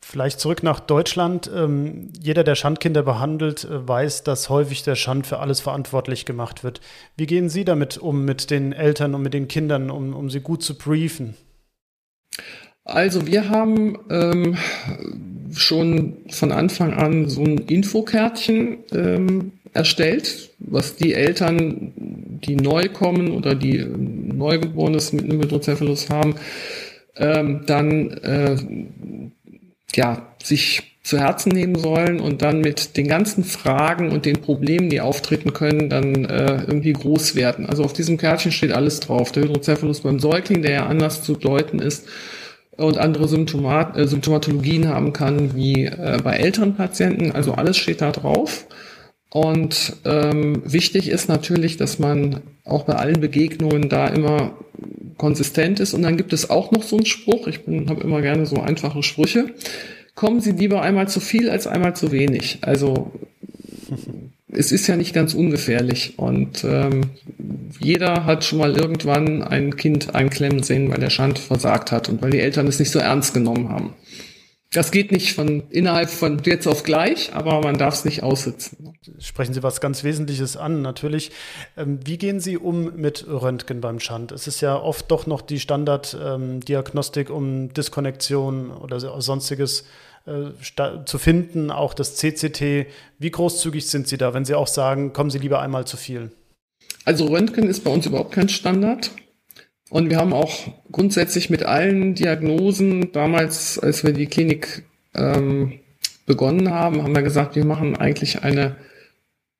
Vielleicht 0.00 0.38
zurück 0.38 0.62
nach 0.62 0.80
Deutschland. 0.80 1.50
Ähm, 1.54 2.10
jeder, 2.20 2.44
der 2.44 2.54
Schandkinder 2.54 3.02
behandelt, 3.02 3.64
äh, 3.64 3.88
weiß, 3.88 4.22
dass 4.22 4.50
häufig 4.50 4.82
der 4.82 4.96
Schand 4.96 5.26
für 5.26 5.38
alles 5.38 5.60
verantwortlich 5.60 6.26
gemacht 6.26 6.62
wird. 6.62 6.80
Wie 7.16 7.26
gehen 7.26 7.48
Sie 7.48 7.64
damit 7.64 7.96
um, 7.98 8.24
mit 8.24 8.50
den 8.50 8.72
Eltern 8.72 9.14
und 9.14 9.22
mit 9.22 9.32
den 9.32 9.48
Kindern, 9.48 9.90
um, 9.90 10.14
um 10.14 10.28
sie 10.28 10.40
gut 10.40 10.62
zu 10.62 10.76
briefen? 10.76 11.34
Also 12.84 13.26
wir 13.26 13.48
haben 13.48 13.98
ähm, 14.10 14.58
schon 15.54 16.18
von 16.28 16.52
Anfang 16.52 16.92
an 16.92 17.28
so 17.30 17.42
ein 17.42 17.58
Infokärtchen 17.58 18.78
ähm, 18.92 19.52
erstellt, 19.74 20.50
was 20.58 20.96
die 20.96 21.12
Eltern, 21.12 21.92
die 21.96 22.56
neu 22.56 22.88
kommen 22.88 23.32
oder 23.32 23.54
die 23.54 23.78
ähm, 23.78 24.28
Neugeborenes 24.36 25.12
mit 25.12 25.24
einem 25.24 25.42
Hydrocephalus 25.42 26.08
haben, 26.10 26.36
ähm, 27.16 27.62
dann 27.66 28.10
äh, 28.10 28.56
ja, 29.94 30.34
sich 30.42 30.94
zu 31.02 31.18
Herzen 31.18 31.50
nehmen 31.50 31.74
sollen 31.74 32.18
und 32.18 32.40
dann 32.40 32.60
mit 32.60 32.96
den 32.96 33.08
ganzen 33.08 33.44
Fragen 33.44 34.10
und 34.10 34.24
den 34.24 34.40
Problemen, 34.40 34.88
die 34.88 35.02
auftreten 35.02 35.52
können, 35.52 35.90
dann 35.90 36.24
äh, 36.24 36.62
irgendwie 36.66 36.94
groß 36.94 37.34
werden. 37.34 37.66
Also 37.66 37.84
auf 37.84 37.92
diesem 37.92 38.16
Kärtchen 38.16 38.52
steht 38.52 38.72
alles 38.72 39.00
drauf. 39.00 39.30
Der 39.32 39.42
Hydrocephalus 39.42 40.00
beim 40.00 40.18
Säugling, 40.18 40.62
der 40.62 40.72
ja 40.72 40.86
anders 40.86 41.22
zu 41.22 41.34
deuten 41.34 41.78
ist 41.78 42.08
und 42.76 42.96
andere 42.96 43.28
Symptomat 43.28 43.98
äh, 43.98 44.06
Symptomatologien 44.06 44.88
haben 44.88 45.12
kann 45.12 45.54
wie 45.54 45.84
äh, 45.84 46.18
bei 46.24 46.36
älteren 46.36 46.74
Patienten. 46.74 47.32
Also 47.32 47.52
alles 47.52 47.76
steht 47.76 48.00
da 48.00 48.10
drauf. 48.10 48.66
Und 49.34 49.96
ähm, 50.06 50.62
wichtig 50.64 51.08
ist 51.08 51.28
natürlich, 51.28 51.76
dass 51.76 51.98
man 51.98 52.40
auch 52.64 52.84
bei 52.84 52.94
allen 52.94 53.20
Begegnungen 53.20 53.90
da 53.90 54.06
immer 54.06 54.56
konsistent 55.18 55.80
ist. 55.80 55.92
Und 55.92 56.02
dann 56.02 56.16
gibt 56.16 56.32
es 56.32 56.48
auch 56.48 56.70
noch 56.70 56.84
so 56.84 56.96
einen 56.96 57.06
Spruch. 57.06 57.48
Ich 57.48 57.60
habe 57.66 58.00
immer 58.00 58.22
gerne 58.22 58.46
so 58.46 58.60
einfache 58.60 59.02
Sprüche 59.02 59.52
kommen 60.14 60.40
Sie 60.40 60.52
lieber 60.52 60.82
einmal 60.82 61.08
zu 61.08 61.20
viel 61.20 61.50
als 61.50 61.66
einmal 61.66 61.96
zu 61.96 62.12
wenig. 62.12 62.58
Also 62.62 63.12
es 64.48 64.72
ist 64.72 64.86
ja 64.86 64.96
nicht 64.96 65.14
ganz 65.14 65.34
ungefährlich 65.34 66.14
und 66.16 66.64
ähm, 66.64 67.02
jeder 67.80 68.24
hat 68.24 68.44
schon 68.44 68.58
mal 68.58 68.76
irgendwann 68.76 69.42
ein 69.42 69.76
Kind 69.76 70.14
einklemmen 70.14 70.62
sehen, 70.62 70.90
weil 70.90 71.00
der 71.00 71.10
Schand 71.10 71.38
versagt 71.38 71.90
hat 71.90 72.08
und 72.08 72.22
weil 72.22 72.30
die 72.30 72.40
Eltern 72.40 72.68
es 72.68 72.78
nicht 72.78 72.90
so 72.90 73.00
ernst 73.00 73.34
genommen 73.34 73.68
haben. 73.68 73.94
Das 74.74 74.90
geht 74.90 75.12
nicht 75.12 75.34
von 75.34 75.62
innerhalb 75.70 76.10
von 76.10 76.42
jetzt 76.44 76.66
auf 76.66 76.82
gleich, 76.82 77.32
aber 77.32 77.60
man 77.60 77.78
darf 77.78 77.94
es 77.94 78.04
nicht 78.04 78.24
aussitzen. 78.24 78.92
Sprechen 79.20 79.54
Sie 79.54 79.62
was 79.62 79.80
ganz 79.80 80.02
Wesentliches 80.02 80.56
an, 80.56 80.82
natürlich. 80.82 81.30
Ähm, 81.76 82.00
wie 82.04 82.18
gehen 82.18 82.40
Sie 82.40 82.58
um 82.58 82.96
mit 82.96 83.24
Röntgen 83.28 83.80
beim 83.80 84.00
Schand? 84.00 84.32
Es 84.32 84.48
ist 84.48 84.60
ja 84.60 84.76
oft 84.76 85.08
doch 85.12 85.28
noch 85.28 85.42
die 85.42 85.60
Standarddiagnostik 85.60 87.30
ähm, 87.30 87.36
um 87.36 87.72
Diskonnektion 87.72 88.72
oder 88.72 88.98
sonstiges 89.22 89.84
äh, 90.26 91.04
zu 91.04 91.18
finden, 91.18 91.70
auch 91.70 91.94
das 91.94 92.16
CCT. 92.16 92.86
Wie 93.20 93.30
großzügig 93.30 93.86
sind 93.86 94.08
Sie 94.08 94.18
da, 94.18 94.34
wenn 94.34 94.44
Sie 94.44 94.56
auch 94.56 94.66
sagen, 94.66 95.12
kommen 95.12 95.30
Sie 95.30 95.38
lieber 95.38 95.60
einmal 95.60 95.86
zu 95.86 95.96
viel? 95.96 96.32
Also 97.04 97.26
Röntgen 97.26 97.68
ist 97.68 97.84
bei 97.84 97.92
uns 97.92 98.06
überhaupt 98.06 98.32
kein 98.32 98.48
Standard. 98.48 99.12
Und 99.90 100.10
wir 100.10 100.16
haben 100.16 100.32
auch 100.32 100.72
grundsätzlich 100.90 101.50
mit 101.50 101.62
allen 101.62 102.14
Diagnosen, 102.14 103.12
damals, 103.12 103.78
als 103.78 104.04
wir 104.04 104.12
die 104.12 104.26
Klinik 104.26 104.84
ähm, 105.14 105.80
begonnen 106.26 106.70
haben, 106.70 107.02
haben 107.02 107.14
wir 107.14 107.22
gesagt, 107.22 107.54
wir 107.54 107.64
machen 107.64 107.96
eigentlich 107.96 108.42
eine, 108.42 108.76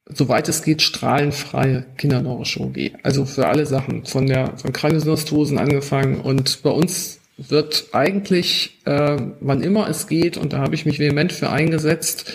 soweit 0.06 0.48
es 0.48 0.62
geht, 0.62 0.82
strahlenfreie 0.82 1.84
Kinderneurochirurgie. 1.98 2.92
Also 3.02 3.26
für 3.26 3.48
alle 3.48 3.66
Sachen, 3.66 4.06
von 4.06 4.26
der 4.26 4.56
von 4.56 4.72
Kraniosynostosen 4.72 5.58
angefangen. 5.58 6.20
Und 6.20 6.62
bei 6.62 6.70
uns 6.70 7.20
wird 7.36 7.86
eigentlich, 7.92 8.78
äh, 8.84 9.18
wann 9.40 9.62
immer 9.62 9.88
es 9.88 10.06
geht, 10.06 10.36
und 10.36 10.52
da 10.52 10.58
habe 10.58 10.74
ich 10.74 10.86
mich 10.86 10.98
vehement 10.98 11.32
für 11.32 11.50
eingesetzt, 11.50 12.32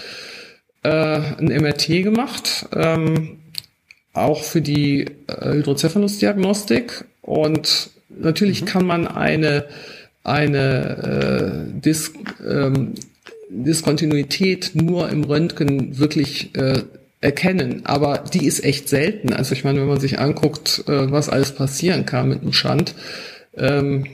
äh, 0.83 0.89
ein 0.89 1.47
MRT 1.47 2.03
gemacht, 2.03 2.67
ähm, 2.75 3.39
auch 4.13 4.43
für 4.43 4.61
die 4.61 5.05
äh, 5.27 5.53
Hydrocephalus-Diagnostik 5.53 7.05
und 7.29 7.91
natürlich 8.09 8.61
mhm. 8.61 8.65
kann 8.65 8.85
man 8.87 9.07
eine, 9.07 9.65
eine 10.23 11.67
äh, 11.69 11.79
Dis, 11.79 12.11
ähm, 12.43 12.95
Diskontinuität 13.49 14.71
nur 14.73 15.09
im 15.09 15.23
Röntgen 15.23 15.99
wirklich 15.99 16.55
äh, 16.55 16.81
erkennen, 17.21 17.81
aber 17.85 18.23
die 18.33 18.47
ist 18.47 18.63
echt 18.63 18.89
selten. 18.89 19.31
Also 19.31 19.53
ich 19.53 19.63
meine, 19.63 19.79
wenn 19.79 19.87
man 19.87 19.99
sich 19.99 20.17
anguckt, 20.17 20.83
äh, 20.87 21.11
was 21.11 21.29
alles 21.29 21.53
passieren 21.53 22.07
kann 22.07 22.29
mit 22.29 22.41
einem 22.41 22.53
Schand, 22.53 22.95
ähm, 23.55 24.07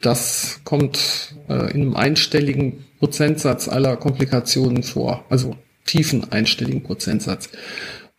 das 0.00 0.60
kommt 0.62 1.34
äh, 1.48 1.72
in 1.72 1.82
einem 1.82 1.96
einstelligen 1.96 2.84
Prozentsatz 3.00 3.68
aller 3.68 3.96
Komplikationen 3.96 4.84
vor, 4.84 5.24
also 5.28 5.56
tiefen 5.86 6.30
einstelligen 6.30 6.84
Prozentsatz. 6.84 7.48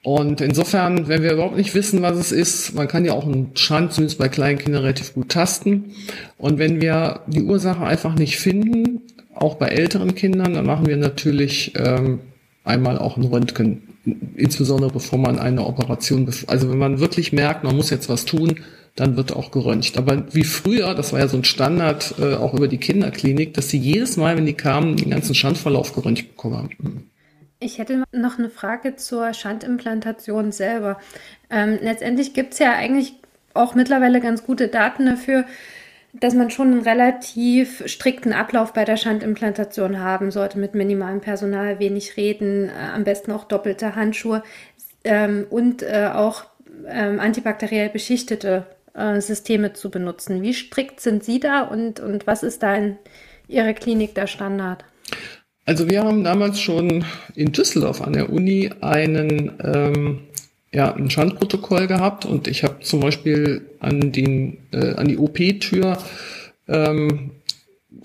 Und 0.04 0.42
insofern, 0.42 1.08
wenn 1.08 1.22
wir 1.22 1.34
überhaupt 1.34 1.58
nicht 1.58 1.76
wissen, 1.76 2.02
was 2.02 2.18
es 2.18 2.32
ist, 2.32 2.74
man 2.74 2.88
kann 2.88 3.06
ja 3.06 3.14
auch 3.14 3.26
einen 3.26 3.52
Schand 3.56 3.94
zumindest 3.94 4.18
bei 4.18 4.30
kleinen 4.30 4.58
Kindern 4.58 4.82
relativ 4.82 5.14
gut 5.14 5.30
tasten. 5.30 5.92
Und 6.38 6.58
wenn 6.58 6.82
wir 6.82 7.22
die 7.28 7.44
Ursache 7.44 7.86
einfach 7.86 8.16
nicht 8.16 8.38
finden, 8.38 9.02
auch 9.36 9.56
bei 9.56 9.68
älteren 9.68 10.16
Kindern, 10.16 10.56
dann 10.56 10.66
machen 10.66 10.88
wir 10.88 10.98
natürlich 10.98 11.74
ähm, 11.76 12.20
einmal 12.64 12.98
auch 12.98 13.18
ein 13.18 13.24
Röntgen, 13.26 13.84
insbesondere 14.36 14.92
bevor 14.92 15.20
man 15.20 15.38
eine 15.38 15.66
Operation, 15.66 16.28
also 16.48 16.70
wenn 16.70 16.78
man 16.80 17.00
wirklich 17.00 17.32
merkt, 17.32 17.64
man 17.64 17.76
muss 17.76 17.92
jetzt 17.92 18.10
was 18.10 18.26
tun, 18.26 18.56
dann 18.96 19.16
wird 19.16 19.34
auch 19.34 19.52
geröntgt. 19.52 19.98
Aber 19.98 20.26
wie 20.34 20.44
früher, 20.44 20.96
das 20.96 21.14
war 21.14 21.20
ja 21.20 21.28
so 21.28 21.38
ein 21.38 21.44
Standard 21.44 22.16
äh, 22.20 22.36
auch 22.36 22.54
über 22.54 22.68
die 22.68 22.78
Kinderklinik, 22.78 23.54
dass 23.54 23.70
sie 23.70 23.78
jedes 23.78 24.18
Mal, 24.18 24.36
wenn 24.36 24.46
die 24.46 24.54
kamen, 24.54 24.98
den 24.98 25.12
ganzen 25.12 25.36
Schandverlauf 25.36 25.94
geröntgt 25.94 26.30
bekommen 26.30 26.58
haben. 26.58 27.11
Ich 27.64 27.78
hätte 27.78 28.04
noch 28.12 28.40
eine 28.40 28.50
Frage 28.50 28.96
zur 28.96 29.36
Schandimplantation 29.36 30.52
selber. 30.52 31.00
Ähm, 31.52 31.78
letztendlich 31.80 32.34
gibt 32.34 32.54
es 32.54 32.60
ja 32.60 32.74
eigentlich 32.74 33.14
auch 33.54 33.76
mittlerweile 33.76 34.20
ganz 34.20 34.44
gute 34.44 34.68
Daten 34.68 35.06
dafür, 35.06 35.46
dass 36.12 36.34
man 36.34 36.50
schon 36.50 36.72
einen 36.72 36.82
relativ 36.82 37.84
strikten 37.86 38.34
Ablauf 38.34 38.74
bei 38.74 38.84
der 38.84 38.98
Schandimplantation 38.98 40.00
haben 40.00 40.32
sollte, 40.32 40.58
mit 40.58 40.74
minimalem 40.74 41.22
Personal, 41.22 41.78
wenig 41.78 42.18
Reden, 42.18 42.70
äh, 42.70 42.72
am 42.96 43.04
besten 43.04 43.32
auch 43.32 43.44
doppelte 43.44 43.96
Handschuhe 43.96 44.42
ähm, 45.04 45.46
und 45.52 45.84
äh, 45.84 46.10
auch 46.12 46.46
ähm, 46.88 47.20
antibakteriell 47.20 47.90
beschichtete 47.90 48.66
äh, 48.96 49.22
Systeme 49.22 49.74
zu 49.74 49.92
benutzen. 49.92 50.42
Wie 50.42 50.56
strikt 50.56 51.00
sind 51.00 51.24
Sie 51.24 51.40
da 51.40 51.62
und, 51.62 52.00
und 52.00 52.26
was 52.26 52.42
ist 52.42 52.64
da 52.64 52.74
in 52.74 52.98
Ihrer 53.48 53.74
Klinik 53.74 54.16
der 54.16 54.26
Standard? 54.26 54.84
Also 55.66 55.90
wir 55.90 56.04
haben 56.04 56.24
damals 56.24 56.60
schon 56.60 57.06
in 57.36 57.52
Düsseldorf 57.52 58.02
an 58.02 58.14
der 58.14 58.32
Uni 58.32 58.72
einen, 58.82 59.52
ähm, 59.64 60.22
ja, 60.72 60.94
ein 60.94 61.10
Schandprotokoll 61.10 61.88
gehabt 61.88 62.26
und 62.26 62.48
ich 62.48 62.64
habe 62.64 62.80
zum 62.82 63.02
Beispiel 63.02 63.62
an, 63.80 64.12
den, 64.12 64.58
äh, 64.72 64.94
an 64.96 65.08
die 65.08 65.18
OP-Tür 65.18 65.98
ähm, 66.68 67.32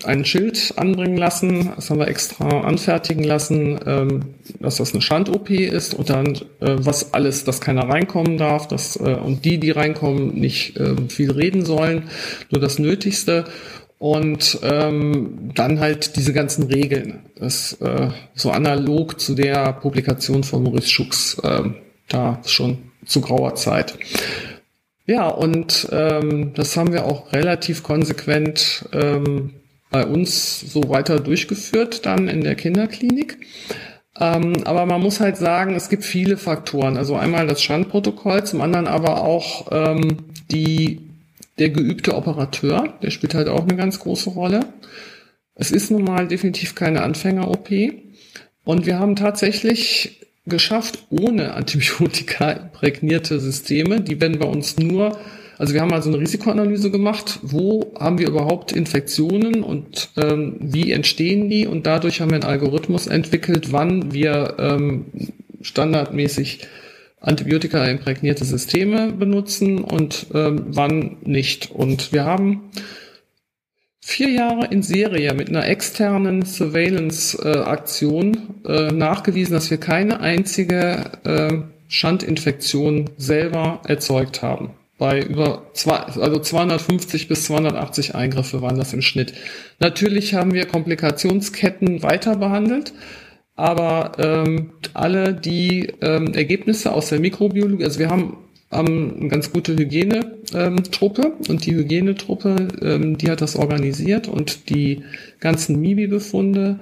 ein 0.03 0.25
Schild 0.25 0.73
anbringen 0.75 1.17
lassen, 1.17 1.71
das 1.75 1.89
haben 1.89 1.99
wir 1.99 2.07
extra 2.07 2.61
anfertigen 2.61 3.23
lassen, 3.23 3.79
ähm, 3.85 4.35
dass 4.59 4.77
das 4.77 4.93
eine 4.93 5.01
Schand-OP 5.01 5.49
ist 5.49 5.93
und 5.93 6.09
dann 6.09 6.35
äh, 6.59 6.75
was 6.77 7.13
alles, 7.13 7.45
dass 7.45 7.61
keiner 7.61 7.87
reinkommen 7.89 8.37
darf, 8.37 8.67
dass 8.67 8.97
äh, 8.97 9.15
und 9.15 9.45
die, 9.45 9.59
die 9.59 9.71
reinkommen, 9.71 10.35
nicht 10.35 10.77
äh, 10.77 10.95
viel 11.07 11.31
reden 11.31 11.65
sollen, 11.65 12.03
nur 12.51 12.61
das 12.61 12.79
Nötigste 12.79 13.45
und 13.99 14.59
ähm, 14.61 15.51
dann 15.55 15.79
halt 15.79 16.15
diese 16.15 16.33
ganzen 16.33 16.63
Regeln, 16.63 17.25
das 17.35 17.73
äh, 17.81 18.09
so 18.35 18.51
analog 18.51 19.19
zu 19.19 19.33
der 19.33 19.73
Publikation 19.73 20.43
von 20.43 20.63
Maurice 20.63 20.89
Schux, 20.89 21.39
äh, 21.39 21.63
da 22.07 22.39
schon 22.45 22.91
zu 23.05 23.21
grauer 23.21 23.55
Zeit. 23.55 23.97
Ja, 25.05 25.27
und 25.29 25.87
ähm, 25.91 26.53
das 26.53 26.75
haben 26.75 26.91
wir 26.91 27.05
auch 27.05 27.31
relativ 27.31 27.81
konsequent 27.81 28.87
ähm, 28.91 29.53
bei 29.89 30.05
uns 30.05 30.59
so 30.59 30.89
weiter 30.89 31.19
durchgeführt, 31.19 32.05
dann 32.05 32.27
in 32.27 32.41
der 32.41 32.55
Kinderklinik. 32.55 33.37
Ähm, 34.19 34.63
aber 34.65 34.85
man 34.85 35.01
muss 35.01 35.19
halt 35.19 35.37
sagen, 35.37 35.75
es 35.75 35.89
gibt 35.89 36.03
viele 36.03 36.37
Faktoren. 36.37 36.97
Also 36.97 37.15
einmal 37.15 37.47
das 37.47 37.61
Schandprotokoll, 37.61 38.43
zum 38.43 38.61
anderen 38.61 38.87
aber 38.87 39.23
auch 39.23 39.67
ähm, 39.71 40.17
die, 40.51 41.06
der 41.59 41.69
geübte 41.69 42.15
Operateur, 42.15 42.97
der 43.01 43.11
spielt 43.11 43.33
halt 43.33 43.47
auch 43.47 43.63
eine 43.63 43.75
ganz 43.75 43.99
große 43.99 44.29
Rolle. 44.29 44.61
Es 45.55 45.71
ist 45.71 45.89
nun 45.89 46.03
mal 46.03 46.27
definitiv 46.27 46.75
keine 46.75 47.01
Anfänger-OP. 47.01 47.69
Und 48.63 48.85
wir 48.85 48.99
haben 48.99 49.15
tatsächlich 49.15 50.27
geschafft, 50.45 50.99
ohne 51.09 51.53
Antibiotika 51.53 52.51
imprägnierte 52.51 53.39
Systeme, 53.39 54.01
die 54.01 54.21
werden 54.21 54.39
bei 54.39 54.47
uns 54.47 54.77
nur 54.77 55.17
also 55.57 55.73
wir 55.73 55.81
haben 55.81 55.93
also 55.93 56.09
eine 56.09 56.19
Risikoanalyse 56.19 56.91
gemacht, 56.91 57.39
wo 57.41 57.93
haben 57.99 58.19
wir 58.19 58.27
überhaupt 58.27 58.71
Infektionen 58.71 59.63
und 59.63 60.09
ähm, 60.15 60.57
wie 60.59 60.91
entstehen 60.91 61.49
die 61.49 61.65
und 61.65 61.87
dadurch 61.87 62.21
haben 62.21 62.29
wir 62.29 62.35
einen 62.35 62.43
Algorithmus 62.43 63.07
entwickelt, 63.07 63.71
wann 63.71 64.13
wir 64.13 64.55
ähm, 64.59 65.05
standardmäßig 65.61 66.67
Antibiotika 67.19 67.83
imprägnierte 67.85 68.45
Systeme 68.45 69.11
benutzen 69.11 69.83
und 69.83 70.27
ähm, 70.33 70.67
wann 70.67 71.17
nicht. 71.23 71.71
Und 71.71 72.13
wir 72.13 72.25
haben 72.25 72.69
vier 73.99 74.29
Jahre 74.29 74.67
in 74.67 74.83
Serie 74.83 75.33
mit 75.33 75.49
einer 75.49 75.67
externen 75.67 76.45
Surveillance-Aktion 76.45 78.61
äh, 78.65 78.87
äh, 78.87 78.91
nachgewiesen, 78.91 79.53
dass 79.53 79.71
wir 79.71 79.79
keine 79.79 80.19
einzige 80.19 81.11
äh, 81.23 81.57
Schandinfektion 81.87 83.09
selber 83.17 83.81
erzeugt 83.85 84.41
haben 84.41 84.71
bei 84.97 85.21
über 85.21 85.67
zwei, 85.73 85.97
also 85.97 86.39
250 86.39 87.27
bis 87.27 87.45
280 87.45 88.15
Eingriffe 88.15 88.61
waren 88.61 88.77
das 88.77 88.93
im 88.93 89.01
Schnitt. 89.01 89.33
Natürlich 89.79 90.33
haben 90.33 90.53
wir 90.53 90.65
Komplikationsketten 90.65 92.01
weiter 92.01 92.37
behandelt, 92.37 92.93
aber 93.57 94.13
ähm, 94.17 94.71
alle 94.93 95.33
die 95.33 95.91
ähm, 96.01 96.33
Ergebnisse 96.33 96.93
aus 96.93 97.09
der 97.09 97.19
Mikrobiologie, 97.19 97.83
also 97.83 97.99
wir 97.99 98.09
haben 98.09 98.37
haben 98.69 99.15
eine 99.19 99.29
ganz 99.29 99.51
gute 99.51 99.77
Hygienetruppe 99.77 101.21
ähm, 101.21 101.33
und 101.47 101.65
die 101.65 101.75
Hygienetruppe, 101.75 102.67
ähm, 102.81 103.17
die 103.17 103.31
hat 103.31 103.41
das 103.41 103.55
organisiert 103.55 104.27
und 104.27 104.69
die 104.69 105.03
ganzen 105.39 105.79
MIBI-Befunde 105.79 106.79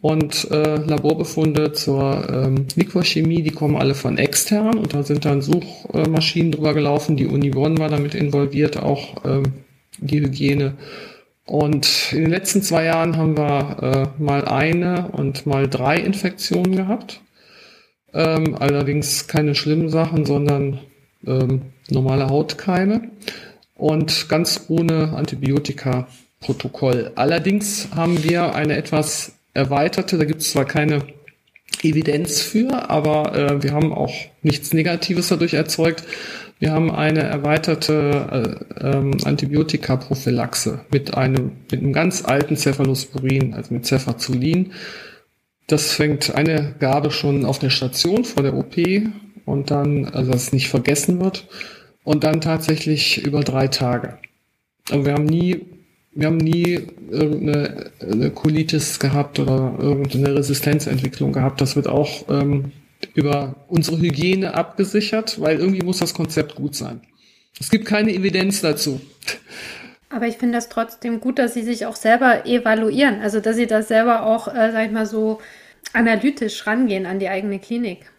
und 0.00 0.50
äh, 0.50 0.78
Laborbefunde 0.78 1.72
zur 1.72 2.28
ähm, 2.28 2.66
Liquorchemie, 2.74 3.42
die 3.42 3.52
kommen 3.52 3.76
alle 3.76 3.94
von 3.94 4.18
extern 4.18 4.76
und 4.76 4.94
da 4.94 5.04
sind 5.04 5.24
dann 5.24 5.42
Suchmaschinen 5.42 6.50
drüber 6.50 6.74
gelaufen. 6.74 7.16
Die 7.16 7.26
Uni 7.26 7.50
Bonn 7.50 7.78
war 7.78 7.88
damit 7.88 8.16
involviert, 8.16 8.82
auch 8.82 9.24
ähm, 9.24 9.44
die 10.00 10.20
Hygiene. 10.20 10.74
Und 11.44 12.12
in 12.12 12.22
den 12.22 12.30
letzten 12.30 12.62
zwei 12.62 12.84
Jahren 12.84 13.16
haben 13.16 13.36
wir 13.36 14.12
äh, 14.18 14.22
mal 14.22 14.44
eine 14.44 15.08
und 15.08 15.44
mal 15.44 15.68
drei 15.68 15.96
Infektionen 15.96 16.76
gehabt. 16.76 17.20
Ähm, 18.14 18.56
allerdings 18.58 19.26
keine 19.26 19.54
schlimmen 19.54 19.88
Sachen, 19.88 20.24
sondern 20.24 20.80
ähm, 21.26 21.62
normale 21.88 22.28
Hautkeime 22.28 23.10
und 23.74 24.28
ganz 24.28 24.66
ohne 24.68 25.14
Antibiotika-Protokoll. 25.16 27.12
Allerdings 27.16 27.88
haben 27.94 28.22
wir 28.22 28.54
eine 28.54 28.76
etwas 28.76 29.32
erweiterte, 29.54 30.18
da 30.18 30.24
gibt 30.24 30.42
es 30.42 30.52
zwar 30.52 30.64
keine 30.64 31.00
Evidenz 31.82 32.40
für, 32.40 32.90
aber 32.90 33.34
äh, 33.34 33.62
wir 33.62 33.72
haben 33.72 33.92
auch 33.92 34.14
nichts 34.42 34.72
Negatives 34.72 35.28
dadurch 35.28 35.54
erzeugt. 35.54 36.04
Wir 36.62 36.70
haben 36.70 36.92
eine 36.92 37.22
erweiterte 37.22 38.60
äh, 38.78 38.86
ähm, 38.86 39.16
Antibiotika-Prophylaxe 39.24 40.78
mit 40.92 41.12
einem, 41.12 41.50
mit 41.68 41.80
einem 41.80 41.92
ganz 41.92 42.24
alten 42.24 42.56
Cephalosporin, 42.56 43.52
also 43.54 43.74
mit 43.74 43.84
Cefazolin. 43.84 44.70
Das 45.66 45.90
fängt 45.90 46.32
eine 46.36 46.76
Gabe 46.78 47.10
schon 47.10 47.44
auf 47.46 47.58
der 47.58 47.70
Station 47.70 48.24
vor 48.24 48.44
der 48.44 48.54
OP 48.54 48.76
und 49.44 49.72
dann, 49.72 50.04
also 50.04 50.30
dass 50.30 50.44
es 50.44 50.52
nicht 50.52 50.68
vergessen 50.68 51.20
wird 51.20 51.48
und 52.04 52.22
dann 52.22 52.40
tatsächlich 52.40 53.26
über 53.26 53.40
drei 53.40 53.66
Tage. 53.66 54.18
Aber 54.88 55.04
wir 55.04 55.14
haben 55.14 55.26
nie, 55.26 55.62
wir 56.14 56.28
haben 56.28 56.36
nie 56.36 56.78
irgendeine 57.10 58.30
Colitis 58.36 59.00
gehabt 59.00 59.40
oder 59.40 59.74
irgendeine 59.80 60.36
Resistenzentwicklung 60.36 61.32
gehabt. 61.32 61.60
Das 61.60 61.74
wird 61.74 61.88
auch 61.88 62.28
ähm, 62.28 62.70
über 63.14 63.64
unsere 63.68 63.98
Hygiene 63.98 64.54
abgesichert, 64.54 65.40
weil 65.40 65.58
irgendwie 65.58 65.84
muss 65.84 65.98
das 65.98 66.14
Konzept 66.14 66.54
gut 66.54 66.74
sein. 66.74 67.00
Es 67.60 67.70
gibt 67.70 67.86
keine 67.86 68.12
Evidenz 68.12 68.60
dazu. 68.60 69.00
Aber 70.08 70.26
ich 70.26 70.36
finde 70.36 70.58
das 70.58 70.68
trotzdem 70.68 71.20
gut, 71.20 71.38
dass 71.38 71.54
Sie 71.54 71.62
sich 71.62 71.86
auch 71.86 71.96
selber 71.96 72.46
evaluieren. 72.46 73.20
Also, 73.20 73.40
dass 73.40 73.56
Sie 73.56 73.66
das 73.66 73.88
selber 73.88 74.24
auch, 74.24 74.48
äh, 74.48 74.70
sag 74.72 74.86
ich 74.86 74.92
mal, 74.92 75.06
so 75.06 75.40
analytisch 75.92 76.66
rangehen 76.66 77.06
an 77.06 77.18
die 77.18 77.28
eigene 77.28 77.58
Klinik. 77.58 78.10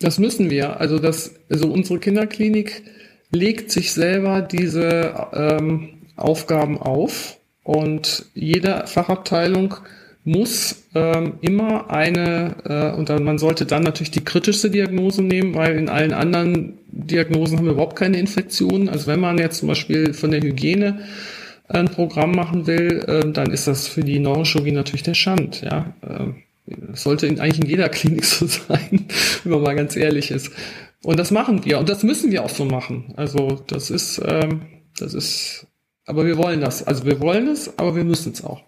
Das 0.00 0.18
müssen 0.18 0.50
wir. 0.50 0.80
Also 0.80 0.98
das, 0.98 1.34
also 1.50 1.70
unsere 1.70 1.98
Kinderklinik 1.98 2.82
legt 3.30 3.70
sich 3.70 3.92
selber 3.92 4.40
diese 4.40 5.28
ähm, 5.32 6.06
Aufgaben 6.16 6.78
auf 6.78 7.38
und 7.62 8.26
jede 8.34 8.86
Fachabteilung 8.86 9.76
muss 10.24 10.84
ähm, 10.94 11.34
immer 11.40 11.90
eine, 11.90 12.56
äh, 12.64 12.96
und 12.96 13.08
dann, 13.08 13.24
man 13.24 13.38
sollte 13.38 13.64
dann 13.64 13.82
natürlich 13.82 14.10
die 14.10 14.24
kritischste 14.24 14.70
Diagnose 14.70 15.22
nehmen, 15.22 15.54
weil 15.54 15.76
in 15.76 15.88
allen 15.88 16.12
anderen 16.12 16.78
Diagnosen 16.88 17.58
haben 17.58 17.64
wir 17.64 17.72
überhaupt 17.72 17.96
keine 17.96 18.18
Infektionen. 18.18 18.88
Also 18.88 19.06
wenn 19.06 19.20
man 19.20 19.38
jetzt 19.38 19.58
zum 19.58 19.68
Beispiel 19.68 20.12
von 20.12 20.30
der 20.30 20.42
Hygiene 20.42 21.00
ein 21.68 21.86
Programm 21.86 22.32
machen 22.32 22.66
will, 22.66 23.04
äh, 23.06 23.32
dann 23.32 23.50
ist 23.50 23.66
das 23.66 23.88
für 23.88 24.02
die 24.02 24.18
Neurochirurgie 24.18 24.72
natürlich 24.72 25.04
der 25.04 25.14
Schand. 25.14 25.62
Ja? 25.62 25.94
Äh, 26.02 26.74
sollte 26.92 27.26
in, 27.26 27.40
eigentlich 27.40 27.64
in 27.64 27.70
jeder 27.70 27.88
Klinik 27.88 28.24
so 28.26 28.46
sein, 28.46 29.06
wenn 29.44 29.52
man 29.52 29.62
mal 29.62 29.76
ganz 29.76 29.96
ehrlich 29.96 30.30
ist. 30.30 30.52
Und 31.02 31.18
das 31.18 31.30
machen 31.30 31.64
wir 31.64 31.78
und 31.78 31.88
das 31.88 32.02
müssen 32.02 32.30
wir 32.30 32.44
auch 32.44 32.50
so 32.50 32.66
machen. 32.66 33.14
Also 33.16 33.62
das 33.66 33.90
ist, 33.90 34.20
ähm, 34.22 34.62
das 34.98 35.14
ist, 35.14 35.66
aber 36.04 36.26
wir 36.26 36.36
wollen 36.36 36.60
das. 36.60 36.86
Also 36.86 37.06
wir 37.06 37.20
wollen 37.20 37.48
es, 37.48 37.78
aber 37.78 37.96
wir 37.96 38.04
müssen 38.04 38.32
es 38.32 38.44
auch. 38.44 38.62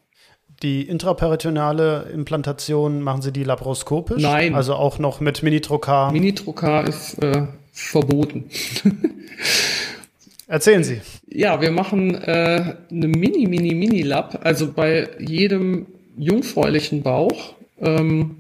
Die 0.63 0.83
intraperitoneale 0.83 2.11
Implantation 2.15 3.03
machen 3.03 3.21
Sie 3.21 3.33
die 3.33 3.43
laparoskopisch? 3.43 4.23
Nein. 4.23 4.55
Also 4.55 4.75
auch 4.75 5.01
noch 5.01 5.21
mit 5.21 5.43
Minitrokar? 5.43 6.13
Minitrokar 6.13 6.87
ist 6.87 7.21
äh, 7.23 7.47
verboten. 7.73 8.45
Erzählen 10.47 10.85
Sie. 10.85 11.01
Ja, 11.29 11.61
wir 11.61 11.73
machen 11.73 12.15
äh, 12.15 12.77
eine 12.91 13.09
Mini, 13.09 13.47
Mini, 13.47 13.75
Mini-Lab. 13.75 14.41
Also 14.45 14.71
bei 14.71 15.09
jedem 15.19 15.87
jungfräulichen 16.17 17.03
Bauch 17.03 17.55
ähm, 17.81 18.37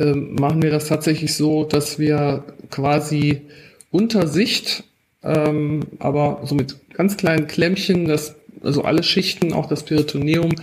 ähm, 0.00 0.34
machen 0.34 0.62
wir 0.62 0.70
das 0.70 0.88
tatsächlich 0.88 1.34
so, 1.34 1.64
dass 1.64 1.98
wir 1.98 2.42
quasi 2.70 3.42
unter 3.90 4.26
Sicht, 4.26 4.82
ähm, 5.22 5.86
aber 5.98 6.40
so 6.44 6.54
mit 6.54 6.76
ganz 6.92 7.16
kleinen 7.16 7.46
Klemmchen, 7.46 8.06
das, 8.06 8.34
also 8.62 8.82
alle 8.82 9.02
Schichten, 9.02 9.52
auch 9.52 9.66
das 9.66 9.84
Peritoneum, 9.84 10.54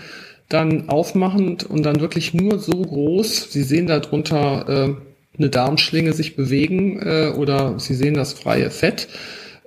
dann 0.50 0.89
aufmachen 0.89 1.58
und 1.68 1.84
dann 1.84 2.00
wirklich 2.00 2.34
nur 2.34 2.60
so 2.60 2.82
groß, 2.82 3.52
Sie 3.52 3.64
sehen 3.64 3.88
darunter 3.88 4.66
äh, 4.68 5.38
eine 5.38 5.50
Darmschlinge 5.50 6.14
sich 6.14 6.36
bewegen 6.36 7.00
äh, 7.02 7.34
oder 7.36 7.80
Sie 7.80 7.96
sehen 7.96 8.14
das 8.14 8.34
freie 8.34 8.70
Fett, 8.70 9.08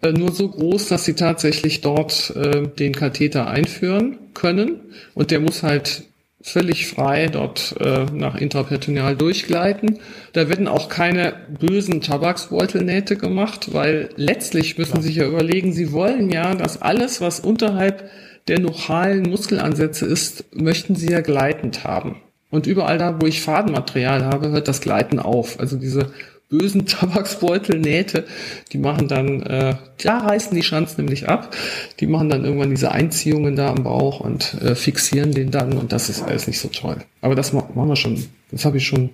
äh, 0.02 0.12
nur 0.12 0.32
so 0.32 0.48
groß, 0.48 0.88
dass 0.88 1.04
Sie 1.04 1.14
tatsächlich 1.14 1.80
dort 1.80 2.34
äh, 2.36 2.68
den 2.68 2.94
Katheter 2.94 3.48
einführen 3.48 4.18
können. 4.34 4.80
Und 5.14 5.30
der 5.30 5.40
muss 5.40 5.62
halt 5.62 6.04
völlig 6.40 6.86
frei 6.86 7.26
dort 7.26 7.74
äh, 7.80 8.06
nach 8.12 8.36
intraperitoneal 8.36 9.16
durchgleiten. 9.16 9.98
Da 10.32 10.48
werden 10.48 10.68
auch 10.68 10.88
keine 10.88 11.34
bösen 11.58 12.00
Tabaksbeutelnähte 12.00 13.16
gemacht, 13.16 13.74
weil 13.74 14.10
letztlich 14.16 14.78
müssen 14.78 15.02
Sie 15.02 15.08
sich 15.08 15.16
ja 15.16 15.26
überlegen, 15.26 15.72
Sie 15.72 15.92
wollen 15.92 16.30
ja, 16.30 16.54
dass 16.54 16.80
alles, 16.80 17.20
was 17.20 17.40
unterhalb 17.40 18.08
der 18.48 18.60
nochalen 18.60 19.22
Muskelansätze 19.28 20.06
ist, 20.06 20.44
möchten 20.54 20.96
Sie 20.96 21.10
ja 21.10 21.20
gleitend 21.20 21.84
haben. 21.84 22.16
Und 22.50 22.66
überall 22.66 22.98
da, 22.98 23.20
wo 23.20 23.26
ich 23.26 23.42
Fadenmaterial 23.42 24.24
habe, 24.24 24.48
hört 24.50 24.68
das 24.68 24.80
Gleiten 24.80 25.18
auf. 25.18 25.60
Also 25.60 25.76
diese 25.76 26.12
bösen 26.48 26.86
Tabaksbeutelnähte, 26.86 28.24
die 28.72 28.78
machen 28.78 29.06
dann, 29.06 29.42
äh, 29.42 29.76
da 30.02 30.18
reißen 30.18 30.54
die 30.56 30.62
Schanzen 30.62 31.04
nämlich 31.04 31.28
ab. 31.28 31.54
Die 32.00 32.06
machen 32.06 32.30
dann 32.30 32.44
irgendwann 32.44 32.70
diese 32.70 32.90
Einziehungen 32.90 33.54
da 33.54 33.70
am 33.70 33.84
Bauch 33.84 34.20
und 34.20 34.54
äh, 34.62 34.74
fixieren 34.74 35.32
den 35.32 35.50
dann 35.50 35.74
und 35.74 35.92
das 35.92 36.08
ist 36.08 36.22
alles 36.22 36.46
nicht 36.46 36.60
so 36.60 36.68
toll. 36.68 36.96
Aber 37.20 37.34
das 37.34 37.52
machen 37.52 37.74
wir 37.74 37.96
schon, 37.96 38.24
das 38.50 38.64
habe 38.64 38.78
ich 38.78 38.86
schon 38.86 39.10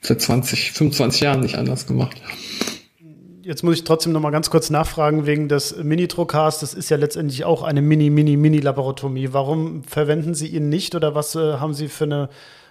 seit 0.00 0.20
20, 0.20 0.72
25 0.72 1.20
Jahren 1.20 1.40
nicht 1.40 1.56
anders 1.56 1.86
gemacht. 1.86 2.16
Jetzt 3.50 3.64
muss 3.64 3.74
ich 3.74 3.82
trotzdem 3.82 4.12
noch 4.12 4.20
mal 4.20 4.30
ganz 4.30 4.48
kurz 4.48 4.70
nachfragen 4.70 5.26
wegen 5.26 5.48
des 5.48 5.76
Mini-Trokars. 5.76 6.60
Das 6.60 6.72
ist 6.72 6.88
ja 6.88 6.96
letztendlich 6.96 7.42
auch 7.44 7.64
eine 7.64 7.82
Mini, 7.82 8.08
Mini, 8.08 8.36
Mini-Laparotomie. 8.36 9.32
Warum 9.32 9.82
verwenden 9.82 10.34
Sie 10.34 10.46
ihn 10.46 10.68
nicht 10.68 10.94
oder 10.94 11.16
was 11.16 11.34
äh, 11.34 11.54
haben 11.54 11.74
Sie 11.74 11.88
für 11.88 12.04
eine 12.04 12.28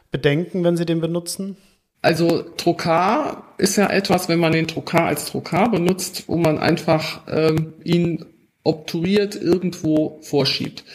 Bedenken, 0.10 0.64
wenn 0.64 0.78
Sie 0.78 0.86
den 0.86 1.02
benutzen? 1.02 1.58
Also 2.02 2.44
Trokar 2.56 3.56
ist 3.58 3.76
ja 3.76 3.90
etwas, 3.90 4.30
wenn 4.30 4.40
man 4.40 4.54
den 4.54 4.70
Trokar 4.70 5.08
als 5.08 5.26
Trokar 5.26 5.70
benutzt, 5.70 6.24
wo 6.28 6.38
man 6.38 6.58
einfach 6.58 7.24
ähm, 7.28 7.74
ihn 7.84 8.24
obturiert 8.64 9.36
irgendwo 9.36 10.20
vorschiebt. 10.22 10.86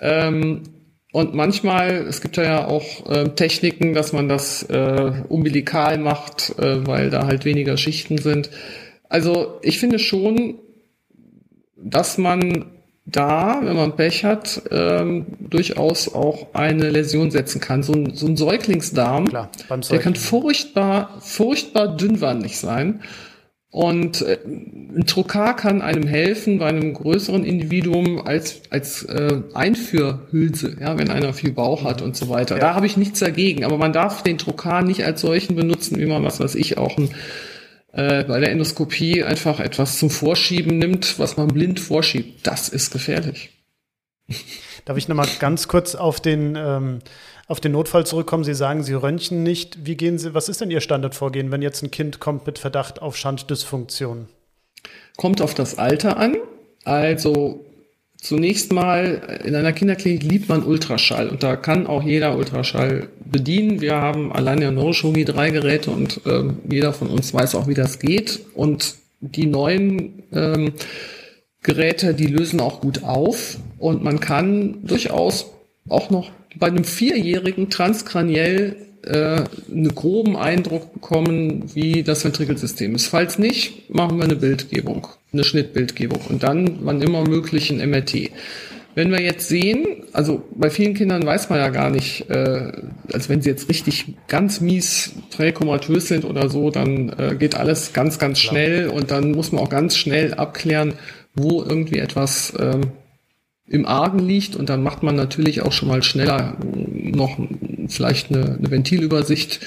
Ähm, 0.00 0.64
und 1.12 1.32
manchmal, 1.32 1.92
es 2.08 2.20
gibt 2.20 2.36
ja 2.36 2.66
auch 2.66 3.08
äh, 3.08 3.30
Techniken, 3.30 3.94
dass 3.94 4.12
man 4.12 4.28
das 4.28 4.64
äh, 4.64 5.12
umbilikal 5.30 5.96
macht, 5.96 6.58
äh, 6.58 6.86
weil 6.86 7.08
da 7.08 7.26
halt 7.26 7.46
weniger 7.46 7.78
Schichten 7.78 8.18
sind. 8.18 8.50
Also 9.08 9.58
ich 9.62 9.78
finde 9.78 9.98
schon, 9.98 10.58
dass 11.76 12.18
man 12.18 12.66
da, 13.06 13.60
wenn 13.62 13.76
man 13.76 13.96
Pech 13.96 14.24
hat, 14.24 14.62
ähm, 14.70 15.26
durchaus 15.38 16.12
auch 16.14 16.54
eine 16.54 16.88
Läsion 16.90 17.30
setzen 17.30 17.60
kann. 17.60 17.82
So 17.82 17.92
ein, 17.92 18.14
so 18.14 18.26
ein 18.26 18.36
Säuglingsdarm, 18.36 19.28
Klar, 19.28 19.50
der 19.90 19.98
kann 19.98 20.14
furchtbar, 20.14 21.18
furchtbar 21.20 21.96
dünnwandig 21.96 22.58
sein. 22.58 23.02
Und 23.70 24.22
äh, 24.22 24.38
ein 24.46 25.04
Trokar 25.04 25.56
kann 25.56 25.82
einem 25.82 26.06
helfen 26.06 26.58
bei 26.60 26.68
einem 26.68 26.94
größeren 26.94 27.44
Individuum 27.44 28.24
als, 28.24 28.62
als 28.70 29.02
äh, 29.02 29.42
Einführhülse, 29.52 30.76
ja, 30.80 30.96
wenn 30.96 31.10
einer 31.10 31.34
viel 31.34 31.50
Bauch 31.50 31.82
hat 31.82 32.00
und 32.00 32.16
so 32.16 32.28
weiter. 32.28 32.54
Ja. 32.54 32.60
Da 32.60 32.74
habe 32.74 32.86
ich 32.86 32.96
nichts 32.96 33.18
dagegen. 33.18 33.64
Aber 33.64 33.76
man 33.76 33.92
darf 33.92 34.22
den 34.22 34.38
Trokar 34.38 34.82
nicht 34.82 35.04
als 35.04 35.20
solchen 35.20 35.56
benutzen, 35.56 35.98
wie 35.98 36.06
man, 36.06 36.22
was 36.22 36.38
weiß 36.38 36.54
ich, 36.54 36.78
auch 36.78 36.96
ein 36.96 37.10
äh, 37.94 38.24
bei 38.24 38.40
der 38.40 38.50
Endoskopie 38.50 39.22
einfach 39.22 39.60
etwas 39.60 39.98
zum 39.98 40.10
Vorschieben 40.10 40.78
nimmt, 40.78 41.18
was 41.18 41.36
man 41.36 41.48
blind 41.48 41.78
vorschiebt. 41.78 42.46
Das 42.46 42.68
ist 42.68 42.92
gefährlich. 42.92 43.50
Darf 44.84 44.96
ich 44.96 45.08
nochmal 45.08 45.28
ganz 45.38 45.68
kurz 45.68 45.94
auf 45.94 46.20
den, 46.20 46.56
ähm, 46.56 46.98
auf 47.46 47.60
den 47.60 47.72
Notfall 47.72 48.04
zurückkommen? 48.04 48.44
Sie 48.44 48.54
sagen, 48.54 48.82
Sie 48.82 48.94
röntgen 48.94 49.42
nicht. 49.42 49.86
Wie 49.86 49.96
gehen 49.96 50.18
Sie, 50.18 50.34
was 50.34 50.48
ist 50.48 50.60
denn 50.60 50.70
Ihr 50.70 50.80
Standardvorgehen, 50.80 51.52
wenn 51.52 51.62
jetzt 51.62 51.82
ein 51.82 51.90
Kind 51.90 52.20
kommt 52.20 52.46
mit 52.46 52.58
Verdacht 52.58 53.00
auf 53.00 53.16
Schanddysfunktion? 53.16 54.28
Kommt 55.16 55.40
auf 55.40 55.54
das 55.54 55.78
Alter 55.78 56.16
an. 56.16 56.36
Also 56.84 57.63
Zunächst 58.24 58.72
mal, 58.72 59.40
in 59.44 59.54
einer 59.54 59.74
Kinderklinik 59.74 60.22
liebt 60.22 60.48
man 60.48 60.64
Ultraschall 60.64 61.28
und 61.28 61.42
da 61.42 61.56
kann 61.56 61.86
auch 61.86 62.02
jeder 62.02 62.38
Ultraschall 62.38 63.10
bedienen. 63.22 63.82
Wir 63.82 63.96
haben 63.96 64.32
allein 64.32 64.62
in 64.62 64.76
Neurochirurgie 64.76 65.26
drei 65.26 65.50
Geräte 65.50 65.90
und 65.90 66.22
äh, 66.24 66.44
jeder 66.66 66.94
von 66.94 67.08
uns 67.08 67.34
weiß 67.34 67.54
auch, 67.54 67.68
wie 67.68 67.74
das 67.74 67.98
geht. 67.98 68.40
Und 68.54 68.94
die 69.20 69.44
neuen 69.44 70.22
ähm, 70.32 70.72
Geräte, 71.62 72.14
die 72.14 72.28
lösen 72.28 72.60
auch 72.60 72.80
gut 72.80 73.04
auf 73.04 73.58
und 73.76 74.02
man 74.02 74.20
kann 74.20 74.78
durchaus 74.86 75.52
auch 75.90 76.08
noch 76.08 76.30
bei 76.56 76.68
einem 76.68 76.84
Vierjährigen 76.84 77.68
transkraniell 77.68 78.74
äh, 79.06 79.44
einen 79.70 79.94
groben 79.94 80.36
Eindruck 80.36 80.92
bekommen, 80.94 81.74
wie 81.74 82.02
das 82.02 82.24
Ventrikelsystem 82.24 82.94
ist. 82.94 83.06
Falls 83.06 83.38
nicht, 83.38 83.90
machen 83.90 84.18
wir 84.18 84.24
eine 84.24 84.36
Bildgebung, 84.36 85.06
eine 85.32 85.44
Schnittbildgebung 85.44 86.20
und 86.28 86.42
dann, 86.42 86.78
wann 86.82 87.02
immer 87.02 87.26
möglich, 87.26 87.70
ein 87.70 87.88
MRT. 87.90 88.30
Wenn 88.94 89.10
wir 89.10 89.20
jetzt 89.20 89.48
sehen, 89.48 90.04
also 90.12 90.44
bei 90.54 90.70
vielen 90.70 90.94
Kindern 90.94 91.26
weiß 91.26 91.50
man 91.50 91.58
ja 91.58 91.68
gar 91.70 91.90
nicht, 91.90 92.30
äh, 92.30 92.72
als 93.12 93.28
wenn 93.28 93.42
sie 93.42 93.50
jetzt 93.50 93.68
richtig 93.68 94.14
ganz 94.28 94.60
mies 94.60 95.12
präkomatös 95.30 96.06
sind 96.08 96.24
oder 96.24 96.48
so, 96.48 96.70
dann 96.70 97.08
äh, 97.18 97.34
geht 97.34 97.56
alles 97.56 97.92
ganz, 97.92 98.20
ganz 98.20 98.38
schnell 98.38 98.88
und 98.88 99.10
dann 99.10 99.32
muss 99.32 99.50
man 99.50 99.62
auch 99.62 99.70
ganz 99.70 99.96
schnell 99.96 100.34
abklären, 100.34 100.94
wo 101.34 101.62
irgendwie 101.62 101.98
etwas 101.98 102.52
ähm, 102.58 102.92
im 103.66 103.86
Argen 103.86 104.18
liegt 104.18 104.56
und 104.56 104.68
dann 104.68 104.82
macht 104.82 105.02
man 105.02 105.16
natürlich 105.16 105.62
auch 105.62 105.72
schon 105.72 105.88
mal 105.88 106.02
schneller 106.02 106.56
noch 106.62 107.38
vielleicht 107.88 108.30
eine, 108.30 108.56
eine 108.58 108.70
Ventilübersicht, 108.70 109.60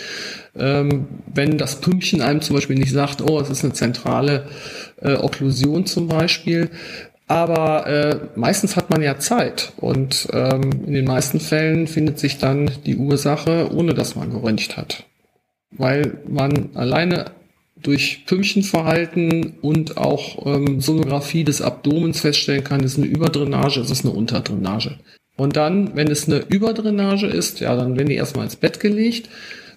ähm, 0.55 1.07
wenn 1.33 1.57
das 1.57 1.81
Pümpchen 1.81 2.21
einem 2.21 2.41
zum 2.41 2.55
Beispiel 2.55 2.77
nicht 2.77 2.91
sagt, 2.91 3.21
oh, 3.21 3.39
es 3.39 3.49
ist 3.49 3.63
eine 3.63 3.73
zentrale 3.73 4.47
äh, 5.01 5.15
Okklusion 5.15 5.85
zum 5.85 6.07
Beispiel. 6.07 6.69
Aber 7.27 7.87
äh, 7.87 8.19
meistens 8.35 8.77
hat 8.77 8.89
man 8.89 9.01
ja 9.01 9.19
Zeit 9.19 9.73
und 9.77 10.29
ähm, 10.31 10.69
in 10.85 10.93
den 10.93 11.05
meisten 11.05 11.41
Fällen 11.41 11.87
findet 11.87 12.19
sich 12.19 12.37
dann 12.37 12.71
die 12.85 12.95
Ursache, 12.95 13.69
ohne 13.73 13.93
dass 13.93 14.15
man 14.15 14.31
geröntgt 14.31 14.77
hat. 14.77 15.03
Weil 15.71 16.19
man 16.25 16.69
alleine 16.73 17.31
durch 17.83 18.25
Pümpchenverhalten 18.25 19.55
und 19.61 19.97
auch 19.97 20.45
ähm, 20.45 20.81
Sonographie 20.81 21.43
des 21.43 21.61
Abdomens 21.61 22.21
feststellen 22.21 22.63
kann, 22.63 22.81
ist 22.81 22.97
eine 22.97 23.07
Überdrainage, 23.07 23.79
ist 23.79 23.91
es 23.91 24.03
eine 24.03 24.13
Unterdrainage. 24.13 24.97
Und 25.37 25.55
dann, 25.55 25.95
wenn 25.95 26.09
es 26.09 26.27
eine 26.27 26.39
Überdrainage 26.49 27.27
ist, 27.27 27.59
ja, 27.59 27.75
dann 27.75 27.95
werden 27.95 28.09
die 28.09 28.15
erstmal 28.15 28.45
ins 28.45 28.55
Bett 28.55 28.79
gelegt. 28.79 29.29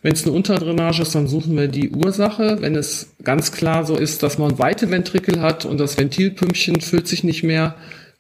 Wenn 0.03 0.13
es 0.13 0.25
eine 0.25 0.33
Unterdrainage 0.33 1.03
ist, 1.03 1.15
dann 1.15 1.29
suchen 1.29 1.57
wir 1.57 1.69
die 1.69 1.91
Ursache. 1.91 2.59
Wenn 2.61 2.75
es 2.75 3.11
ganz 3.23 3.53
klar 3.53 3.85
so 3.85 3.97
ist, 3.97 4.23
dass 4.23 4.39
man 4.39 4.59
weite 4.59 4.91
Ventrikel 4.91 5.41
hat 5.43 5.67
und 5.67 5.79
das 5.79 5.99
Ventilpümpchen 5.99 6.81
füllt 6.81 7.07
sich 7.07 7.23
nicht 7.23 7.43
mehr, 7.43 7.75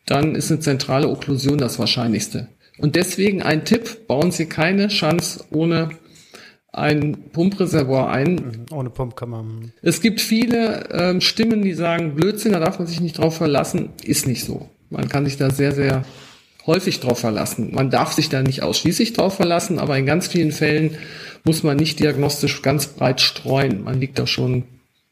dann 0.05 0.35
ist 0.35 0.51
eine 0.51 0.61
zentrale 0.61 1.09
Okklusion 1.09 1.57
das 1.57 1.78
Wahrscheinlichste. 1.78 2.49
Und 2.78 2.97
deswegen 2.97 3.43
ein 3.43 3.64
Tipp, 3.64 4.07
bauen 4.07 4.31
Sie 4.31 4.47
keine 4.47 4.89
Chance 4.89 5.45
ohne 5.51 5.91
ein 6.73 7.31
Pumpreservoir 7.33 8.11
ein. 8.11 8.35
Mhm, 8.35 8.66
ohne 8.73 8.91
Pump 8.91 9.16
kann 9.16 9.31
man. 9.31 9.73
Es 9.83 10.01
gibt 10.01 10.21
viele 10.21 10.89
ähm, 10.93 11.21
Stimmen, 11.21 11.62
die 11.62 11.75
sagen, 11.75 12.14
Blödsinn, 12.14 12.53
da 12.53 12.61
darf 12.61 12.79
man 12.79 12.87
sich 12.87 13.01
nicht 13.01 13.18
drauf 13.18 13.37
verlassen. 13.37 13.91
Ist 14.03 14.27
nicht 14.27 14.45
so. 14.45 14.68
Man 14.89 15.09
kann 15.09 15.25
sich 15.25 15.37
da 15.37 15.51
sehr, 15.51 15.73
sehr 15.73 16.05
häufig 16.66 17.01
drauf 17.01 17.21
verlassen. 17.21 17.73
Man 17.73 17.91
darf 17.91 18.12
sich 18.12 18.29
da 18.29 18.43
nicht 18.43 18.62
ausschließlich 18.62 19.12
drauf 19.12 19.35
verlassen, 19.37 19.79
aber 19.79 19.99
in 19.99 20.07
ganz 20.07 20.29
vielen 20.29 20.53
Fällen 20.53 20.97
muss 21.45 21.62
man 21.62 21.77
nicht 21.77 21.99
diagnostisch 22.01 22.62
ganz 22.62 22.87
breit 22.87 23.21
streuen. 23.21 23.85
Man 23.85 24.01
liegt 24.01 24.18
da 24.18 24.27
schon 24.27 24.64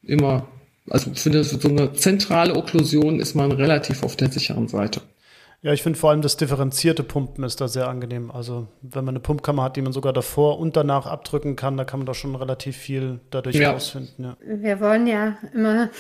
immer, 0.03 0.47
also 0.89 1.11
für 1.15 1.45
so 1.45 1.69
eine 1.69 1.93
zentrale 1.95 2.55
Okklusion 2.55 3.21
ist 3.21 3.35
man 3.35 3.53
relativ 3.53 4.03
auf 4.03 4.17
der 4.17 4.31
sicheren 4.31 4.69
Seite. 4.69 5.01
Ja, 5.61 5.73
ich 5.73 5.83
finde 5.83 5.99
vor 5.99 6.11
allem 6.11 6.23
das 6.23 6.37
differenzierte 6.37 7.03
Pumpen 7.03 7.43
ist 7.43 7.61
da 7.61 7.67
sehr 7.67 7.89
angenehm. 7.89 8.31
Also 8.31 8.69
wenn 8.81 9.05
man 9.05 9.13
eine 9.13 9.21
Pumpkammer 9.21 9.65
hat, 9.65 9.77
die 9.77 9.83
man 9.83 9.93
sogar 9.93 10.13
davor 10.13 10.61
und 10.61 10.77
danach 10.77 11.07
abdrücken 11.07 11.57
kann, 11.57 11.77
da 11.77 11.85
kann 11.85 12.01
man 12.01 12.07
doch 12.07 12.15
schon 12.15 12.37
relativ 12.37 12.77
viel 12.77 13.21
dadurch 13.31 13.57
ja. 13.57 13.73
rausfinden. 13.73 14.25
Ja. 14.25 14.37
Wir 14.41 14.81
wollen 14.81 15.09
ja 15.09 15.37
immer, 15.53 15.91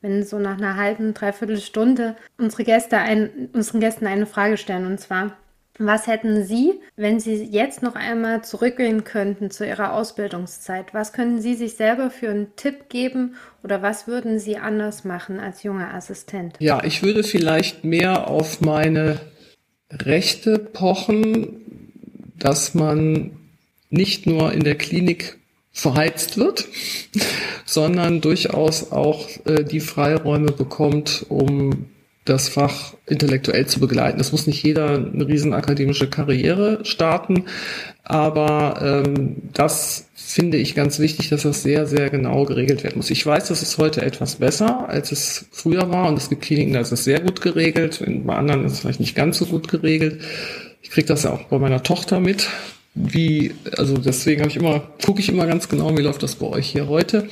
wenn 0.00 0.24
so 0.24 0.38
nach 0.38 0.56
einer 0.56 0.76
halben, 0.76 1.12
dreiviertel 1.12 1.58
Stunde 1.58 2.16
unsere 2.38 2.64
Gäste 2.64 2.96
ein, 2.96 3.50
unseren 3.52 3.80
Gästen 3.80 4.06
eine 4.06 4.24
Frage 4.24 4.56
stellen 4.56 4.86
und 4.86 4.98
zwar, 4.98 5.32
was 5.78 6.06
hätten 6.06 6.44
Sie, 6.44 6.74
wenn 6.96 7.20
Sie 7.20 7.42
jetzt 7.44 7.82
noch 7.82 7.94
einmal 7.94 8.44
zurückgehen 8.44 9.04
könnten 9.04 9.50
zu 9.50 9.66
Ihrer 9.66 9.94
Ausbildungszeit? 9.94 10.92
Was 10.92 11.12
könnten 11.12 11.40
Sie 11.40 11.54
sich 11.54 11.76
selber 11.76 12.10
für 12.10 12.28
einen 12.28 12.54
Tipp 12.56 12.88
geben 12.88 13.36
oder 13.62 13.80
was 13.80 14.06
würden 14.06 14.38
Sie 14.38 14.58
anders 14.58 15.04
machen 15.04 15.40
als 15.40 15.62
junger 15.62 15.94
Assistent? 15.94 16.56
Ja, 16.58 16.84
ich 16.84 17.02
würde 17.02 17.22
vielleicht 17.22 17.84
mehr 17.84 18.28
auf 18.28 18.60
meine 18.60 19.20
Rechte 19.90 20.58
pochen, 20.58 21.60
dass 22.38 22.74
man 22.74 23.32
nicht 23.88 24.26
nur 24.26 24.52
in 24.52 24.64
der 24.64 24.76
Klinik 24.76 25.38
verheizt 25.72 26.36
wird, 26.36 26.66
sondern 27.64 28.20
durchaus 28.20 28.92
auch 28.92 29.28
äh, 29.46 29.64
die 29.64 29.80
Freiräume 29.80 30.52
bekommt, 30.52 31.24
um 31.28 31.86
das 32.24 32.48
Fach 32.48 32.94
intellektuell 33.06 33.66
zu 33.66 33.80
begleiten. 33.80 34.20
Es 34.20 34.32
muss 34.32 34.46
nicht 34.46 34.62
jeder 34.62 34.90
eine 34.90 35.26
riesen 35.26 35.54
akademische 35.54 36.08
Karriere 36.08 36.80
starten, 36.84 37.44
aber 38.04 39.04
ähm, 39.06 39.36
das 39.52 40.06
finde 40.14 40.58
ich 40.58 40.74
ganz 40.74 40.98
wichtig, 40.98 41.30
dass 41.30 41.42
das 41.42 41.62
sehr, 41.62 41.86
sehr 41.86 42.10
genau 42.10 42.44
geregelt 42.44 42.84
werden 42.84 42.98
muss. 42.98 43.10
Ich 43.10 43.24
weiß, 43.24 43.48
das 43.48 43.62
ist 43.62 43.78
heute 43.78 44.02
etwas 44.02 44.36
besser, 44.36 44.88
als 44.88 45.12
es 45.12 45.46
früher 45.50 45.90
war 45.90 46.08
und 46.08 46.18
es 46.18 46.28
gibt 46.28 46.42
Kliniken, 46.42 46.74
da 46.74 46.80
ist 46.80 46.92
es 46.92 47.04
sehr 47.04 47.20
gut 47.20 47.40
geregelt, 47.40 48.02
bei 48.24 48.36
anderen 48.36 48.64
ist 48.64 48.72
es 48.72 48.80
vielleicht 48.80 49.00
nicht 49.00 49.16
ganz 49.16 49.38
so 49.38 49.46
gut 49.46 49.68
geregelt. 49.68 50.20
Ich 50.82 50.90
kriege 50.90 51.06
das 51.06 51.24
ja 51.24 51.32
auch 51.32 51.44
bei 51.44 51.58
meiner 51.58 51.82
Tochter 51.82 52.20
mit, 52.20 52.48
wie, 52.94 53.54
also 53.76 53.96
deswegen 53.96 54.42
habe 54.42 54.50
ich 54.50 54.56
immer, 54.56 54.82
gucke 55.04 55.20
ich 55.20 55.28
immer 55.28 55.46
ganz 55.46 55.68
genau, 55.68 55.96
wie 55.96 56.02
läuft 56.02 56.22
das 56.22 56.36
bei 56.36 56.46
euch 56.46 56.68
hier 56.68 56.88
heute. 56.88 57.28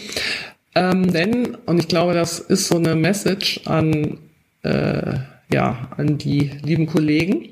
Ähm, 0.74 1.12
denn, 1.12 1.56
und 1.66 1.78
ich 1.78 1.88
glaube, 1.88 2.14
das 2.14 2.38
ist 2.38 2.68
so 2.68 2.76
eine 2.76 2.94
Message 2.94 3.60
an 3.64 4.18
äh, 4.62 5.18
ja, 5.52 5.88
an 5.96 6.18
die 6.18 6.50
lieben 6.62 6.86
Kollegen. 6.86 7.48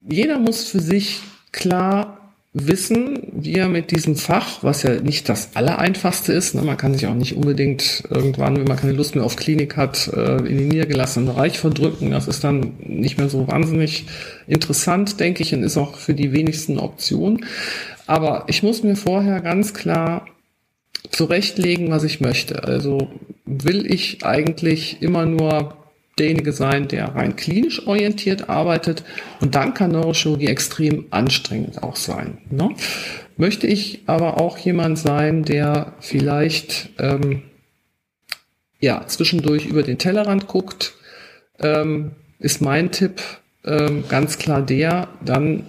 Jeder 0.00 0.38
muss 0.38 0.64
für 0.64 0.80
sich 0.80 1.20
klar 1.52 2.24
wissen, 2.54 3.32
wie 3.32 3.54
er 3.54 3.68
mit 3.68 3.90
diesem 3.90 4.14
Fach, 4.14 4.62
was 4.62 4.84
ja 4.84 5.00
nicht 5.00 5.28
das 5.28 5.56
Allereinfachste 5.56 6.32
ist, 6.32 6.54
ne, 6.54 6.62
man 6.62 6.76
kann 6.76 6.94
sich 6.94 7.06
auch 7.08 7.14
nicht 7.14 7.34
unbedingt 7.34 8.04
irgendwann, 8.10 8.56
wenn 8.56 8.64
man 8.64 8.76
keine 8.76 8.92
Lust 8.92 9.16
mehr 9.16 9.24
auf 9.24 9.34
Klinik 9.34 9.76
hat, 9.76 10.08
äh, 10.08 10.36
in 10.36 10.58
den 10.58 10.68
niedergelassenen 10.68 11.34
Bereich 11.34 11.58
verdrücken. 11.58 12.12
Das 12.12 12.28
ist 12.28 12.44
dann 12.44 12.74
nicht 12.78 13.18
mehr 13.18 13.28
so 13.28 13.48
wahnsinnig 13.48 14.06
interessant, 14.46 15.18
denke 15.18 15.42
ich, 15.42 15.52
und 15.52 15.64
ist 15.64 15.76
auch 15.76 15.96
für 15.96 16.14
die 16.14 16.32
wenigsten 16.32 16.78
Option. 16.78 17.44
Aber 18.06 18.44
ich 18.46 18.62
muss 18.62 18.84
mir 18.84 18.94
vorher 18.94 19.40
ganz 19.40 19.74
klar 19.74 20.26
zurechtlegen, 21.10 21.90
was 21.90 22.04
ich 22.04 22.20
möchte. 22.20 22.62
Also 22.62 23.08
will 23.44 23.84
ich 23.92 24.24
eigentlich 24.24 25.02
immer 25.02 25.26
nur 25.26 25.76
derjenige 26.18 26.52
sein, 26.52 26.88
der 26.88 27.14
rein 27.14 27.36
klinisch 27.36 27.86
orientiert 27.86 28.48
arbeitet. 28.48 29.04
Und 29.40 29.54
dann 29.54 29.74
kann 29.74 29.92
Neurochirurgie 29.92 30.46
extrem 30.46 31.06
anstrengend 31.10 31.82
auch 31.82 31.96
sein. 31.96 32.38
Ne? 32.50 32.70
Möchte 33.36 33.66
ich 33.66 34.02
aber 34.06 34.40
auch 34.40 34.58
jemand 34.58 34.98
sein, 34.98 35.42
der 35.42 35.94
vielleicht 36.00 36.90
ähm, 36.98 37.42
ja 38.80 39.06
zwischendurch 39.06 39.66
über 39.66 39.82
den 39.82 39.98
Tellerrand 39.98 40.46
guckt, 40.46 40.94
ähm, 41.58 42.12
ist 42.38 42.60
mein 42.60 42.92
Tipp 42.92 43.20
ähm, 43.64 44.04
ganz 44.08 44.38
klar 44.38 44.62
der, 44.62 45.08
dann 45.24 45.66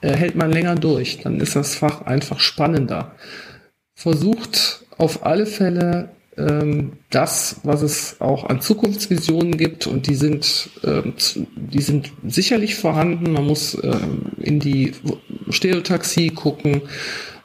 äh, 0.00 0.12
hält 0.12 0.36
man 0.36 0.52
länger 0.52 0.76
durch, 0.76 1.20
dann 1.22 1.40
ist 1.40 1.56
das 1.56 1.74
Fach 1.74 2.02
einfach 2.02 2.40
spannender. 2.40 3.12
Versucht 3.94 4.84
auf 4.96 5.26
alle 5.26 5.46
Fälle 5.46 6.10
das, 7.10 7.60
was 7.62 7.82
es 7.82 8.20
auch 8.20 8.44
an 8.44 8.60
Zukunftsvisionen 8.60 9.56
gibt 9.56 9.86
und 9.86 10.08
die 10.08 10.16
sind, 10.16 10.70
ähm, 10.82 11.14
die 11.54 11.80
sind 11.80 12.10
sicherlich 12.26 12.74
vorhanden. 12.74 13.32
Man 13.32 13.46
muss 13.46 13.76
ähm, 13.82 14.32
in 14.38 14.58
die 14.58 14.92
Stereotaxie 15.50 16.30
gucken. 16.30 16.82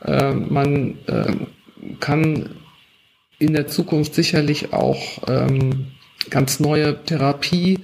Ähm, 0.03 0.47
man 0.49 0.97
ähm, 1.07 1.47
kann 1.99 2.49
in 3.37 3.53
der 3.53 3.67
Zukunft 3.67 4.15
sicherlich 4.15 4.73
auch 4.73 5.21
ähm, 5.27 5.87
ganz 6.29 6.59
neue 6.59 7.03
Therapie 7.03 7.79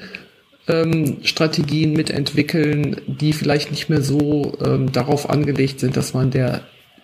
Strategien 1.21 1.93
mitentwickeln, 1.93 2.99
die 3.05 3.33
vielleicht 3.33 3.69
nicht 3.69 3.87
mehr 3.87 4.01
so 4.01 4.57
ähm, 4.65 4.91
darauf 4.91 5.29
angelegt 5.29 5.79
sind, 5.79 5.95
dass 5.95 6.15
man 6.15 6.31
der 6.31 6.61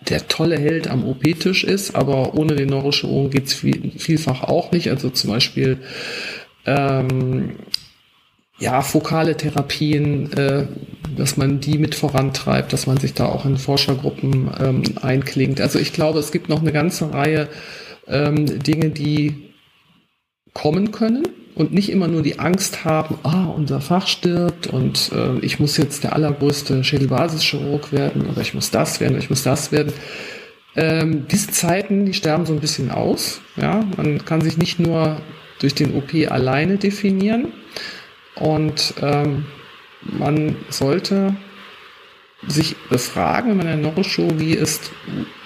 der 0.08 0.28
tolle 0.28 0.58
Held 0.58 0.88
am 0.88 1.04
OP-Tisch 1.04 1.64
ist, 1.64 1.94
aber 1.94 2.34
ohne 2.34 2.54
den 2.54 2.68
Neurochirurgen 2.68 3.30
geht's 3.30 3.54
viel, 3.54 3.92
vielfach 3.96 4.42
auch 4.42 4.72
nicht. 4.72 4.90
Also 4.90 5.10
zum 5.10 5.30
Beispiel 5.30 5.78
ähm, 6.66 7.56
ja, 8.58 8.82
fokale 8.82 9.36
Therapien, 9.36 10.32
äh, 10.32 10.66
dass 11.16 11.36
man 11.36 11.60
die 11.60 11.78
mit 11.78 11.94
vorantreibt, 11.94 12.72
dass 12.72 12.86
man 12.86 12.96
sich 12.98 13.14
da 13.14 13.26
auch 13.26 13.44
in 13.44 13.56
Forschergruppen 13.56 14.50
ähm, 14.60 14.82
einklingt. 15.00 15.60
Also 15.60 15.78
ich 15.78 15.92
glaube, 15.92 16.18
es 16.18 16.32
gibt 16.32 16.48
noch 16.48 16.60
eine 16.60 16.72
ganze 16.72 17.12
Reihe 17.12 17.48
ähm, 18.06 18.62
Dinge, 18.62 18.90
die 18.90 19.50
kommen 20.54 20.92
können 20.92 21.24
und 21.54 21.72
nicht 21.72 21.90
immer 21.90 22.08
nur 22.08 22.22
die 22.22 22.38
Angst 22.38 22.84
haben, 22.84 23.18
ah, 23.22 23.46
unser 23.46 23.80
Fach 23.80 24.06
stirbt 24.06 24.66
und 24.66 25.10
äh, 25.12 25.38
ich 25.40 25.60
muss 25.60 25.76
jetzt 25.76 26.04
der 26.04 26.14
allergrößte 26.14 26.82
Schädelbasischirurg 26.82 27.92
werden 27.92 28.26
oder 28.26 28.40
ich 28.40 28.54
muss 28.54 28.70
das 28.70 29.00
werden, 29.00 29.18
ich 29.18 29.30
muss 29.30 29.42
das 29.42 29.72
werden. 29.72 29.92
Ähm, 30.74 31.26
diese 31.28 31.50
Zeiten, 31.50 32.06
die 32.06 32.14
sterben 32.14 32.46
so 32.46 32.54
ein 32.54 32.60
bisschen 32.60 32.90
aus. 32.90 33.42
Ja, 33.56 33.84
man 33.96 34.24
kann 34.24 34.40
sich 34.40 34.56
nicht 34.56 34.78
nur 34.78 35.20
durch 35.60 35.74
den 35.74 35.94
OP 35.94 36.14
alleine 36.30 36.78
definieren 36.78 37.52
und 38.36 38.94
ähm, 39.02 39.44
man 40.02 40.56
sollte 40.70 41.36
sich 42.46 42.76
befragen, 42.88 43.50
wenn 43.50 43.56
man 43.58 43.66
in 43.66 43.82
der 43.82 43.90
Neurochirurgie 43.90 44.54
ist, 44.54 44.90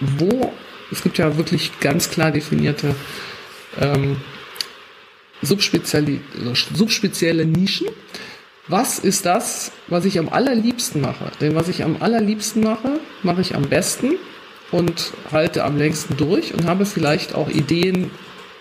wo, 0.01 0.53
es 0.91 1.03
gibt 1.03 1.19
ja 1.19 1.37
wirklich 1.37 1.79
ganz 1.81 2.09
klar 2.11 2.31
definierte 2.31 2.95
ähm, 3.81 4.17
subspezielle, 5.43 7.47
Nischen. 7.47 7.89
Was 8.69 8.99
ist 8.99 9.27
das, 9.27 9.71
was 9.87 10.05
ich 10.05 10.19
am 10.19 10.29
allerliebsten 10.29 11.01
mache? 11.01 11.31
Denn 11.41 11.55
was 11.55 11.69
ich 11.69 11.85
am 11.85 11.97
allerliebsten 12.01 12.63
mache, 12.63 13.01
mache 13.23 13.41
ich 13.41 13.55
am 13.55 13.69
besten 13.69 14.15
und 14.73 15.13
halte 15.31 15.65
am 15.65 15.77
längsten 15.77 16.17
durch 16.17 16.53
und 16.53 16.67
habe 16.67 16.85
vielleicht 16.85 17.35
auch 17.35 17.49
Ideen, 17.49 18.11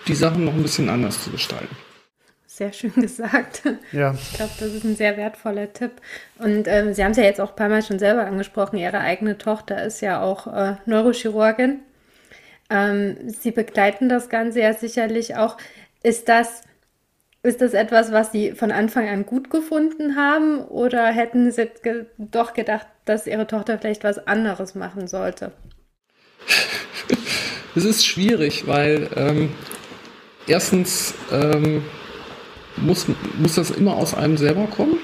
die 0.06 0.14
Sachen 0.14 0.44
noch 0.44 0.54
ein 0.54 0.62
bisschen 0.62 0.88
anders 0.88 1.24
zu 1.24 1.30
gestalten. 1.30 1.74
Sehr 2.56 2.72
schön 2.72 2.92
gesagt. 2.94 3.62
Ja. 3.92 4.14
Ich 4.14 4.34
glaube, 4.34 4.52
das 4.58 4.72
ist 4.72 4.84
ein 4.84 4.96
sehr 4.96 5.16
wertvoller 5.16 5.72
Tipp. 5.72 5.92
Und 6.38 6.66
ähm, 6.68 6.94
Sie 6.94 7.04
haben 7.04 7.10
es 7.10 7.18
ja 7.18 7.24
jetzt 7.24 7.40
auch 7.40 7.50
ein 7.50 7.56
paar 7.56 7.68
Mal 7.68 7.82
schon 7.82 7.98
selber 7.98 8.24
angesprochen. 8.24 8.78
Ihre 8.78 9.00
eigene 9.00 9.36
Tochter 9.36 9.84
ist 9.84 10.00
ja 10.00 10.22
auch 10.22 10.46
äh, 10.46 10.76
Neurochirurgin. 10.86 11.80
Ähm, 12.70 13.16
Sie 13.26 13.50
begleiten 13.50 14.08
das 14.08 14.28
Ganze 14.28 14.60
ja 14.60 14.72
sicherlich 14.72 15.36
auch. 15.36 15.58
Ist 16.02 16.28
das, 16.28 16.62
ist 17.46 17.60
das 17.60 17.72
etwas, 17.72 18.12
was 18.12 18.32
Sie 18.32 18.52
von 18.52 18.70
Anfang 18.72 19.08
an 19.08 19.24
gut 19.24 19.50
gefunden 19.50 20.16
haben? 20.16 20.60
Oder 20.60 21.06
hätten 21.06 21.50
Sie 21.50 21.68
ge 21.82 22.06
doch 22.18 22.52
gedacht, 22.52 22.86
dass 23.04 23.26
Ihre 23.26 23.46
Tochter 23.46 23.78
vielleicht 23.78 24.04
was 24.04 24.26
anderes 24.26 24.74
machen 24.74 25.08
sollte? 25.08 25.52
Es 27.78 27.84
ist 27.84 28.06
schwierig, 28.06 28.66
weil 28.66 29.10
ähm, 29.16 29.50
erstens 30.46 31.12
ähm, 31.30 31.82
muss, 32.78 33.04
muss 33.38 33.56
das 33.56 33.70
immer 33.70 33.96
aus 33.96 34.14
einem 34.14 34.38
selber 34.38 34.66
kommen. 34.66 34.98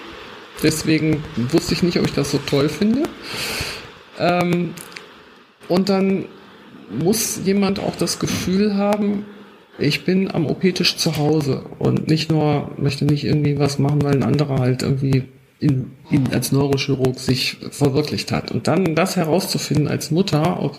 Deswegen 0.63 1.23
wusste 1.37 1.75
ich 1.75 1.83
nicht, 1.83 1.99
ob 1.99 2.07
ich 2.07 2.15
das 2.15 2.31
so 2.31 2.39
toll 2.39 2.71
finde. 2.71 3.03
Ähm, 4.19 4.73
und 5.69 5.91
dann 5.91 6.25
muss 6.89 7.41
jemand 7.45 7.79
auch 7.79 7.97
das 7.97 8.19
Gefühl 8.19 8.75
haben, 8.75 9.27
ich 9.79 10.05
bin 10.05 10.31
am 10.31 10.47
OP-Tisch 10.47 10.97
zu 10.97 11.17
Hause 11.17 11.65
und 11.79 12.09
nicht 12.09 12.31
nur, 12.31 12.71
möchte 12.77 13.05
nicht 13.05 13.25
irgendwie 13.25 13.59
was 13.59 13.79
machen, 13.79 14.03
weil 14.03 14.15
ein 14.15 14.23
anderer 14.23 14.59
halt 14.59 14.83
irgendwie 14.83 15.25
in, 15.61 15.93
in, 16.11 16.33
als 16.33 16.53
Neurochirurg 16.53 17.19
sich 17.19 17.57
verwirklicht 17.71 18.33
hat. 18.33 18.51
Und 18.51 18.69
dann 18.69 18.95
das 18.95 19.17
herauszufinden 19.17 19.89
als 19.89 20.11
Mutter, 20.11 20.63
ob 20.63 20.79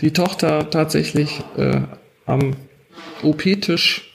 die 0.00 0.12
Tochter 0.12 0.70
tatsächlich 0.70 1.40
äh, 1.56 1.82
am 2.24 2.54
OP-Tisch 3.22 4.12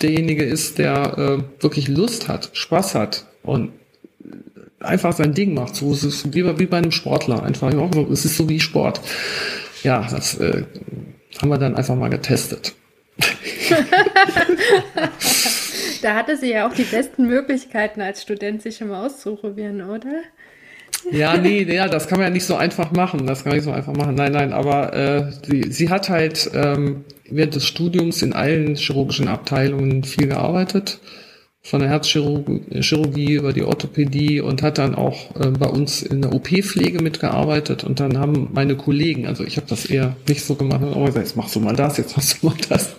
derjenige 0.00 0.44
ist, 0.44 0.78
der 0.78 1.18
äh, 1.18 1.62
wirklich 1.62 1.88
Lust 1.88 2.28
hat, 2.28 2.50
Spaß 2.52 2.94
hat 2.94 3.26
und 3.42 3.72
einfach 4.80 5.12
sein 5.12 5.34
Ding 5.34 5.54
macht. 5.54 5.76
So 5.76 5.92
es 5.92 6.04
ist 6.04 6.34
wie, 6.34 6.58
wie 6.58 6.66
bei 6.66 6.78
einem 6.78 6.92
Sportler. 6.92 7.42
Einfach, 7.42 7.72
es 8.10 8.24
ist 8.24 8.36
so 8.36 8.48
wie 8.48 8.60
Sport. 8.60 9.00
Ja, 9.82 10.06
das 10.08 10.38
äh, 10.38 10.64
haben 11.40 11.48
wir 11.48 11.58
dann 11.58 11.74
einfach 11.74 11.96
mal 11.96 12.10
getestet. 12.10 12.74
Da 16.02 16.14
hatte 16.14 16.36
sie 16.36 16.50
ja 16.50 16.68
auch 16.68 16.74
die 16.74 16.84
besten 16.84 17.26
Möglichkeiten 17.26 18.00
als 18.00 18.22
Student, 18.22 18.62
sich 18.62 18.80
mal 18.80 19.04
auszuprobieren, 19.04 19.82
oder? 19.82 20.22
Ja, 21.10 21.36
nee, 21.36 21.62
ja, 21.62 21.88
das 21.88 22.06
kann 22.06 22.18
man 22.18 22.28
ja 22.28 22.32
nicht 22.32 22.44
so 22.44 22.54
einfach 22.54 22.92
machen. 22.92 23.26
Das 23.26 23.42
kann 23.42 23.50
man 23.50 23.56
nicht 23.56 23.64
so 23.64 23.72
einfach 23.72 23.94
machen. 23.94 24.14
Nein, 24.14 24.32
nein, 24.32 24.52
aber 24.52 24.94
äh, 24.94 25.32
sie, 25.42 25.72
sie 25.72 25.90
hat 25.90 26.08
halt 26.08 26.50
ähm, 26.54 27.04
während 27.28 27.54
des 27.54 27.66
Studiums 27.66 28.22
in 28.22 28.32
allen 28.32 28.76
chirurgischen 28.76 29.28
Abteilungen 29.28 30.04
viel 30.04 30.28
gearbeitet. 30.28 31.00
Von 31.64 31.80
der 31.80 31.90
Herzchirurgie 31.90 33.34
über 33.34 33.52
die 33.52 33.62
Orthopädie 33.62 34.40
und 34.40 34.62
hat 34.62 34.78
dann 34.78 34.96
auch 34.96 35.36
äh, 35.36 35.50
bei 35.50 35.68
uns 35.68 36.02
in 36.02 36.22
der 36.22 36.32
OP-Pflege 36.32 37.00
mitgearbeitet. 37.00 37.84
Und 37.84 38.00
dann 38.00 38.18
haben 38.18 38.48
meine 38.52 38.76
Kollegen, 38.76 39.26
also 39.26 39.44
ich 39.44 39.56
habe 39.58 39.68
das 39.68 39.86
eher 39.86 40.16
nicht 40.26 40.44
so 40.44 40.56
gemacht, 40.56 40.82
oh, 40.82 41.06
jetzt 41.06 41.36
machst 41.36 41.54
du 41.54 41.60
mal 41.60 41.76
das, 41.76 41.98
jetzt 41.98 42.16
machst 42.16 42.42
du 42.42 42.48
mal 42.48 42.56
das. 42.68 42.96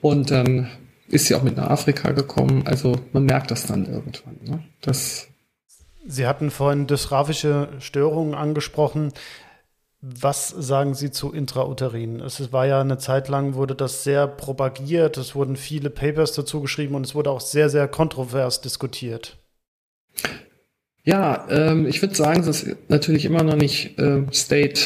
Und 0.00 0.30
dann 0.30 0.68
ist 1.08 1.26
sie 1.26 1.34
auch 1.34 1.42
mit 1.42 1.56
nach 1.56 1.68
Afrika 1.68 2.12
gekommen. 2.12 2.62
Also 2.66 2.96
man 3.12 3.24
merkt 3.24 3.50
das 3.50 3.66
dann 3.66 3.86
irgendwann. 3.86 4.38
Ne? 4.44 4.64
Das 4.80 5.28
Sie 6.08 6.26
hatten 6.26 6.52
vorhin 6.52 6.86
dysgraphische 6.86 7.68
Störungen 7.80 8.34
angesprochen. 8.34 9.12
Was 10.00 10.48
sagen 10.50 10.94
Sie 10.94 11.10
zu 11.10 11.32
Intrauterin? 11.32 12.20
Es 12.20 12.52
war 12.52 12.66
ja 12.66 12.80
eine 12.80 12.98
Zeit 12.98 13.28
lang, 13.28 13.54
wurde 13.54 13.74
das 13.74 14.04
sehr 14.04 14.26
propagiert, 14.26 15.16
es 15.16 15.34
wurden 15.34 15.56
viele 15.56 15.90
Papers 15.90 16.32
dazu 16.32 16.60
geschrieben 16.60 16.94
und 16.94 17.06
es 17.06 17.14
wurde 17.14 17.30
auch 17.30 17.40
sehr, 17.40 17.70
sehr 17.70 17.88
kontrovers 17.88 18.60
diskutiert. 18.60 19.38
Ja, 21.02 21.46
ähm, 21.50 21.86
ich 21.86 22.02
würde 22.02 22.14
sagen, 22.14 22.40
es 22.40 22.64
ist 22.64 22.76
natürlich 22.88 23.24
immer 23.24 23.42
noch 23.42 23.56
nicht 23.56 23.98
äh, 23.98 24.22
State 24.32 24.80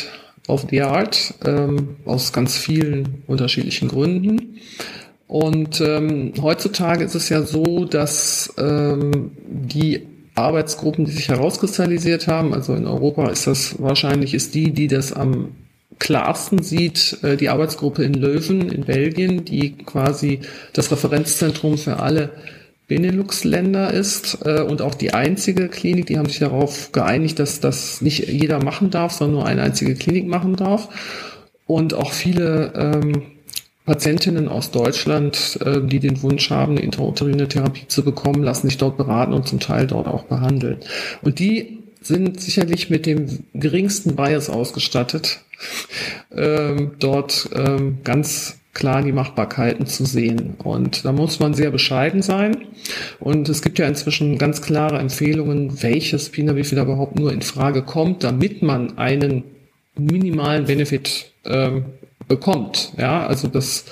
of 0.46 0.66
the 0.70 0.82
Art, 0.82 1.34
ähm, 1.44 1.96
aus 2.04 2.32
ganz 2.32 2.56
vielen 2.56 3.22
unterschiedlichen 3.26 3.88
Gründen. 3.88 4.58
Und 5.26 5.80
ähm, 5.80 6.34
heutzutage 6.40 7.04
ist 7.04 7.14
es 7.14 7.28
ja 7.28 7.42
so, 7.42 7.84
dass 7.84 8.52
ähm, 8.58 9.32
die 9.46 10.06
Arbeitsgruppen, 10.40 11.04
die 11.04 11.12
sich 11.12 11.28
herauskristallisiert 11.28 12.26
haben. 12.26 12.54
Also 12.54 12.74
in 12.74 12.86
Europa 12.86 13.28
ist 13.30 13.46
das 13.46 13.80
wahrscheinlich 13.80 14.34
ist 14.34 14.54
die, 14.54 14.72
die 14.72 14.88
das 14.88 15.12
am 15.12 15.52
klarsten 15.98 16.62
sieht, 16.62 17.18
äh, 17.22 17.36
die 17.36 17.48
Arbeitsgruppe 17.48 18.02
in 18.02 18.14
Löwen 18.14 18.70
in 18.70 18.84
Belgien, 18.84 19.44
die 19.44 19.76
quasi 19.76 20.40
das 20.72 20.90
Referenzzentrum 20.90 21.78
für 21.78 22.00
alle 22.00 22.30
Benelux-Länder 22.88 23.92
ist 23.92 24.38
äh, 24.44 24.62
und 24.62 24.82
auch 24.82 24.96
die 24.96 25.14
einzige 25.14 25.68
Klinik, 25.68 26.06
die 26.06 26.18
haben 26.18 26.28
sich 26.28 26.40
darauf 26.40 26.90
geeinigt, 26.90 27.38
dass 27.38 27.60
das 27.60 28.00
nicht 28.00 28.26
jeder 28.26 28.62
machen 28.64 28.90
darf, 28.90 29.12
sondern 29.12 29.34
nur 29.36 29.46
eine 29.46 29.62
einzige 29.62 29.94
Klinik 29.94 30.26
machen 30.26 30.56
darf. 30.56 30.88
Und 31.66 31.94
auch 31.94 32.10
viele 32.10 32.72
ähm, 32.74 33.22
Patientinnen 33.86 34.48
aus 34.48 34.70
Deutschland, 34.70 35.58
äh, 35.64 35.80
die 35.82 36.00
den 36.00 36.22
Wunsch 36.22 36.50
haben, 36.50 36.72
eine 36.72 36.82
intrauterine 36.82 37.48
Therapie 37.48 37.88
zu 37.88 38.04
bekommen, 38.04 38.42
lassen 38.42 38.68
sich 38.68 38.78
dort 38.78 38.96
beraten 38.96 39.32
und 39.32 39.48
zum 39.48 39.60
Teil 39.60 39.86
dort 39.86 40.06
auch 40.06 40.24
behandeln. 40.24 40.78
Und 41.22 41.38
die 41.38 41.78
sind 42.02 42.40
sicherlich 42.40 42.90
mit 42.90 43.06
dem 43.06 43.44
geringsten 43.54 44.16
Bias 44.16 44.48
ausgestattet, 44.48 45.40
ähm, 46.34 46.92
dort 46.98 47.50
ähm, 47.54 47.98
ganz 48.04 48.60
klar 48.72 49.02
die 49.02 49.12
Machbarkeiten 49.12 49.86
zu 49.86 50.04
sehen. 50.04 50.54
Und 50.62 51.04
da 51.04 51.12
muss 51.12 51.40
man 51.40 51.54
sehr 51.54 51.70
bescheiden 51.70 52.22
sein. 52.22 52.68
Und 53.18 53.48
es 53.48 53.62
gibt 53.62 53.78
ja 53.78 53.86
inzwischen 53.86 54.38
ganz 54.38 54.62
klare 54.62 54.98
Empfehlungen, 54.98 55.82
welches 55.82 56.26
Spina-Bifida 56.26 56.82
überhaupt 56.82 57.18
nur 57.18 57.32
in 57.32 57.42
Frage 57.42 57.82
kommt, 57.82 58.24
damit 58.24 58.62
man 58.62 58.96
einen 58.96 59.44
minimalen 59.98 60.66
Benefit 60.66 61.32
ähm, 61.44 61.86
bekommt. 62.30 62.92
Ja, 62.96 63.26
also 63.26 63.48
das, 63.48 63.84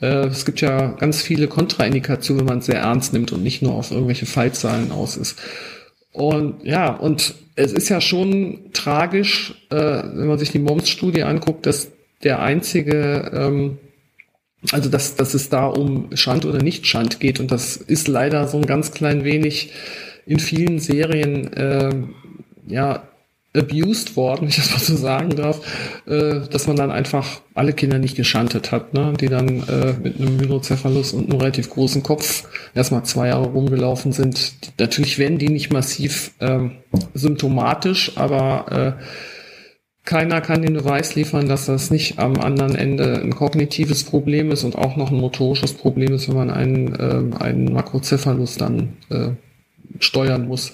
äh, 0.00 0.26
es 0.26 0.44
gibt 0.44 0.60
ja 0.60 0.88
ganz 0.92 1.22
viele 1.22 1.46
Kontraindikationen, 1.46 2.40
wenn 2.40 2.54
man 2.54 2.58
es 2.58 2.66
sehr 2.66 2.80
ernst 2.80 3.12
nimmt 3.12 3.30
und 3.30 3.44
nicht 3.44 3.62
nur 3.62 3.74
auf 3.74 3.92
irgendwelche 3.92 4.26
Fallzahlen 4.26 4.90
aus 4.90 5.16
ist. 5.16 5.38
Und 6.12 6.64
ja, 6.64 6.92
und 6.92 7.34
es 7.56 7.72
ist 7.72 7.88
ja 7.90 8.00
schon 8.00 8.70
tragisch, 8.72 9.54
äh, 9.70 9.76
wenn 9.76 10.26
man 10.26 10.38
sich 10.38 10.50
die 10.50 10.58
MOMS-Studie 10.58 11.22
anguckt, 11.22 11.66
dass 11.66 11.90
der 12.22 12.40
einzige, 12.40 13.30
ähm, 13.34 13.78
also 14.72 14.88
dass, 14.88 15.14
dass 15.16 15.34
es 15.34 15.50
da 15.50 15.66
um 15.66 16.08
Schand 16.16 16.46
oder 16.46 16.62
Nicht-Schand 16.62 17.20
geht. 17.20 17.38
Und 17.38 17.52
das 17.52 17.76
ist 17.76 18.08
leider 18.08 18.48
so 18.48 18.56
ein 18.56 18.66
ganz 18.66 18.92
klein 18.92 19.24
wenig 19.24 19.72
in 20.24 20.38
vielen 20.38 20.78
Serien 20.78 21.52
äh, 21.52 21.94
ja 22.66 23.02
abused 23.54 24.16
worden, 24.16 24.42
wenn 24.42 24.48
ich 24.48 24.56
das 24.56 24.70
mal 24.70 24.80
so 24.80 24.96
sagen 24.96 25.30
darf, 25.36 25.60
äh, 26.06 26.40
dass 26.50 26.66
man 26.66 26.76
dann 26.76 26.90
einfach 26.90 27.40
alle 27.54 27.72
Kinder 27.72 27.98
nicht 27.98 28.16
geschantet 28.16 28.72
hat, 28.72 28.94
ne? 28.94 29.14
die 29.18 29.28
dann 29.28 29.48
äh, 29.68 29.94
mit 30.02 30.20
einem 30.20 30.38
Hydrocephalus 30.40 31.12
und 31.12 31.30
einem 31.30 31.40
relativ 31.40 31.70
großen 31.70 32.02
Kopf 32.02 32.44
erstmal 32.74 33.04
zwei 33.04 33.28
Jahre 33.28 33.46
rumgelaufen 33.46 34.12
sind. 34.12 34.52
Natürlich 34.78 35.18
werden 35.18 35.38
die 35.38 35.48
nicht 35.48 35.72
massiv 35.72 36.32
ähm, 36.40 36.72
symptomatisch, 37.14 38.12
aber 38.16 38.96
äh, 38.98 39.02
keiner 40.04 40.42
kann 40.42 40.60
den 40.60 40.74
Beweis 40.74 41.14
liefern, 41.14 41.48
dass 41.48 41.64
das 41.64 41.90
nicht 41.90 42.18
am 42.18 42.36
anderen 42.36 42.74
Ende 42.74 43.20
ein 43.22 43.34
kognitives 43.34 44.04
Problem 44.04 44.50
ist 44.50 44.62
und 44.62 44.76
auch 44.76 44.96
noch 44.96 45.10
ein 45.10 45.16
motorisches 45.16 45.72
Problem 45.72 46.12
ist, 46.12 46.28
wenn 46.28 46.36
man 46.36 46.50
einen, 46.50 46.94
äh, 46.94 47.42
einen 47.42 47.72
Makrocephalus 47.72 48.56
dann 48.56 48.96
äh, 49.08 49.30
steuern 50.00 50.46
muss. 50.46 50.72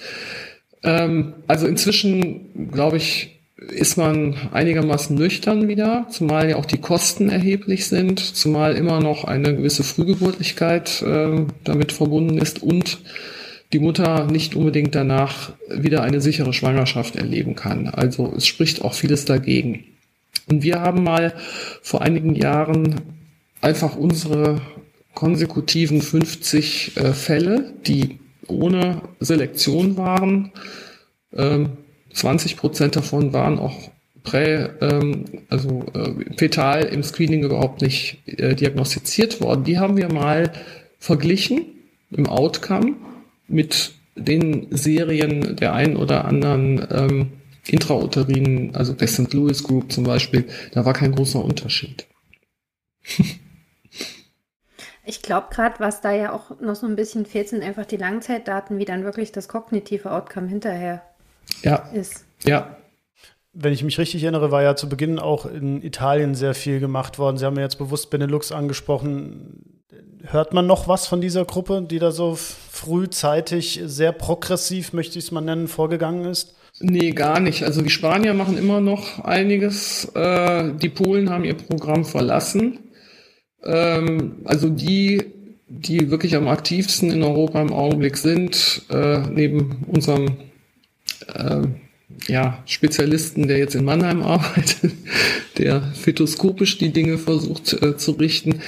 Ähm, 0.82 1.34
also 1.46 1.66
inzwischen, 1.66 2.70
glaube 2.70 2.96
ich, 2.96 3.40
ist 3.68 3.98
man 3.98 4.34
einigermaßen 4.52 5.14
nüchtern 5.16 5.68
wieder, 5.68 6.06
zumal 6.10 6.48
ja 6.48 6.56
auch 6.56 6.64
die 6.64 6.78
Kosten 6.80 7.28
erheblich 7.28 7.86
sind, 7.86 8.18
zumal 8.18 8.74
immer 8.74 9.00
noch 9.00 9.24
eine 9.24 9.54
gewisse 9.54 9.82
Frühgeburtlichkeit 9.82 11.02
äh, 11.02 11.44
damit 11.64 11.92
verbunden 11.92 12.38
ist 12.38 12.62
und 12.62 12.98
die 13.72 13.78
Mutter 13.78 14.26
nicht 14.26 14.56
unbedingt 14.56 14.94
danach 14.94 15.52
wieder 15.68 16.02
eine 16.02 16.20
sichere 16.20 16.52
Schwangerschaft 16.52 17.16
erleben 17.16 17.54
kann. 17.54 17.86
Also 17.86 18.32
es 18.36 18.46
spricht 18.46 18.82
auch 18.82 18.94
vieles 18.94 19.26
dagegen. 19.26 19.84
Und 20.48 20.62
wir 20.62 20.80
haben 20.80 21.04
mal 21.04 21.34
vor 21.82 22.02
einigen 22.02 22.34
Jahren 22.34 22.96
einfach 23.60 23.94
unsere 23.96 24.60
konsekutiven 25.14 26.00
50 26.00 26.96
äh, 26.96 27.12
Fälle, 27.12 27.74
die 27.86 28.19
ohne 28.50 29.02
Selektion 29.20 29.96
waren, 29.96 30.52
ähm, 31.32 31.78
20 32.12 32.56
Prozent 32.56 32.96
davon 32.96 33.32
waren 33.32 33.58
auch 33.58 33.90
prä, 34.22 34.68
ähm, 34.80 35.24
also 35.48 35.84
äh, 35.94 36.36
fetal 36.36 36.84
im 36.84 37.02
Screening 37.02 37.44
überhaupt 37.44 37.82
nicht 37.82 38.18
äh, 38.26 38.54
diagnostiziert 38.54 39.40
worden. 39.40 39.64
Die 39.64 39.78
haben 39.78 39.96
wir 39.96 40.12
mal 40.12 40.52
verglichen 40.98 41.64
im 42.10 42.26
Outcome 42.26 42.96
mit 43.48 43.92
den 44.16 44.66
Serien 44.70 45.56
der 45.56 45.72
einen 45.72 45.96
oder 45.96 46.24
anderen 46.24 46.86
ähm, 46.90 47.32
intrauterinen, 47.68 48.74
also 48.74 48.92
der 48.92 49.08
St. 49.08 49.32
Louis 49.32 49.62
Group 49.62 49.92
zum 49.92 50.04
Beispiel, 50.04 50.46
da 50.72 50.84
war 50.84 50.92
kein 50.92 51.12
großer 51.12 51.42
Unterschied. 51.42 52.06
Ich 55.10 55.22
glaube 55.22 55.48
gerade, 55.50 55.80
was 55.80 56.00
da 56.00 56.12
ja 56.12 56.32
auch 56.32 56.60
noch 56.60 56.76
so 56.76 56.86
ein 56.86 56.94
bisschen 56.94 57.26
fehlt, 57.26 57.48
sind 57.48 57.64
einfach 57.64 57.84
die 57.84 57.96
Langzeitdaten, 57.96 58.78
wie 58.78 58.84
dann 58.84 59.02
wirklich 59.02 59.32
das 59.32 59.48
kognitive 59.48 60.12
Outcome 60.12 60.46
hinterher 60.46 61.02
ja. 61.64 61.78
ist. 61.92 62.26
Ja. 62.44 62.76
Wenn 63.52 63.72
ich 63.72 63.82
mich 63.82 63.98
richtig 63.98 64.22
erinnere, 64.22 64.52
war 64.52 64.62
ja 64.62 64.76
zu 64.76 64.88
Beginn 64.88 65.18
auch 65.18 65.46
in 65.46 65.82
Italien 65.82 66.36
sehr 66.36 66.54
viel 66.54 66.78
gemacht 66.78 67.18
worden. 67.18 67.38
Sie 67.38 67.44
haben 67.44 67.56
ja 67.56 67.62
jetzt 67.62 67.78
bewusst 67.78 68.10
Benelux 68.10 68.52
angesprochen. 68.52 69.82
Hört 70.22 70.54
man 70.54 70.68
noch 70.68 70.86
was 70.86 71.08
von 71.08 71.20
dieser 71.20 71.44
Gruppe, 71.44 71.82
die 71.82 71.98
da 71.98 72.12
so 72.12 72.36
frühzeitig 72.36 73.80
sehr 73.86 74.12
progressiv, 74.12 74.92
möchte 74.92 75.18
ich 75.18 75.24
es 75.24 75.32
mal 75.32 75.40
nennen, 75.40 75.66
vorgegangen 75.66 76.24
ist? 76.24 76.54
Nee, 76.78 77.10
gar 77.10 77.40
nicht. 77.40 77.64
Also 77.64 77.82
die 77.82 77.90
Spanier 77.90 78.32
machen 78.32 78.56
immer 78.56 78.80
noch 78.80 79.18
einiges. 79.24 80.04
Äh, 80.14 80.72
die 80.74 80.88
Polen 80.88 81.30
haben 81.30 81.42
ihr 81.42 81.54
Programm 81.54 82.04
verlassen. 82.04 82.89
Ähm, 83.64 84.36
also 84.44 84.68
die, 84.68 85.22
die 85.68 86.10
wirklich 86.10 86.36
am 86.36 86.48
aktivsten 86.48 87.10
in 87.10 87.22
Europa 87.22 87.60
im 87.60 87.72
Augenblick 87.72 88.16
sind, 88.16 88.82
äh, 88.90 89.20
neben 89.30 89.84
unserem 89.86 90.36
äh, 91.34 91.62
ja, 92.26 92.62
Spezialisten, 92.66 93.48
der 93.48 93.58
jetzt 93.58 93.74
in 93.74 93.84
Mannheim 93.84 94.22
arbeitet, 94.24 94.92
der 95.58 95.82
phytoskopisch 95.82 96.78
die 96.78 96.92
Dinge 96.92 97.18
versucht 97.18 97.72
äh, 97.82 97.96
zu 97.96 98.12
richten, 98.12 98.60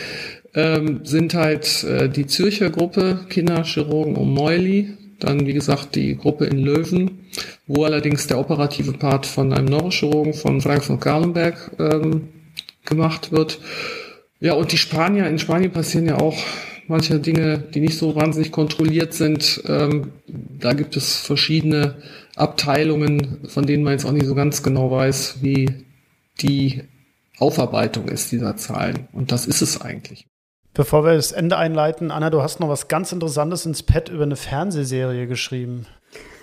ähm, 0.54 1.00
sind 1.04 1.34
halt 1.34 1.84
äh, 1.84 2.08
die 2.08 2.26
Zürcher 2.26 2.70
Gruppe 2.70 3.26
Kinderchirurgen 3.28 4.16
um 4.16 4.34
Meuli, 4.34 4.96
dann 5.18 5.46
wie 5.46 5.52
gesagt 5.52 5.94
die 5.94 6.16
Gruppe 6.16 6.46
in 6.46 6.58
Löwen, 6.58 7.26
wo 7.66 7.84
allerdings 7.84 8.26
der 8.26 8.38
operative 8.38 8.92
Part 8.92 9.24
von 9.24 9.52
einem 9.52 9.66
Neurochirurgen 9.66 10.34
von 10.34 10.60
Frank 10.60 10.84
von 10.84 10.98
ähm, 11.78 12.28
gemacht 12.84 13.32
wird. 13.32 13.60
Ja, 14.42 14.54
und 14.54 14.72
die 14.72 14.76
Spanier, 14.76 15.28
in 15.28 15.38
Spanien 15.38 15.70
passieren 15.70 16.04
ja 16.04 16.18
auch 16.18 16.36
manche 16.88 17.20
Dinge, 17.20 17.58
die 17.58 17.78
nicht 17.78 17.96
so 17.96 18.16
wahnsinnig 18.16 18.50
kontrolliert 18.50 19.14
sind. 19.14 19.62
Ähm, 19.68 20.10
da 20.26 20.72
gibt 20.72 20.96
es 20.96 21.16
verschiedene 21.16 22.02
Abteilungen, 22.34 23.46
von 23.46 23.66
denen 23.66 23.84
man 23.84 23.92
jetzt 23.92 24.04
auch 24.04 24.10
nicht 24.10 24.26
so 24.26 24.34
ganz 24.34 24.64
genau 24.64 24.90
weiß, 24.90 25.42
wie 25.42 25.86
die 26.40 26.82
Aufarbeitung 27.38 28.08
ist 28.08 28.32
dieser 28.32 28.56
Zahlen. 28.56 29.06
Und 29.12 29.30
das 29.30 29.46
ist 29.46 29.62
es 29.62 29.80
eigentlich. 29.80 30.26
Bevor 30.74 31.04
wir 31.04 31.14
das 31.14 31.30
Ende 31.30 31.56
einleiten, 31.56 32.10
Anna, 32.10 32.28
du 32.28 32.42
hast 32.42 32.58
noch 32.58 32.68
was 32.68 32.88
ganz 32.88 33.12
Interessantes 33.12 33.64
ins 33.64 33.84
Pad 33.84 34.08
über 34.08 34.24
eine 34.24 34.34
Fernsehserie 34.34 35.28
geschrieben. 35.28 35.86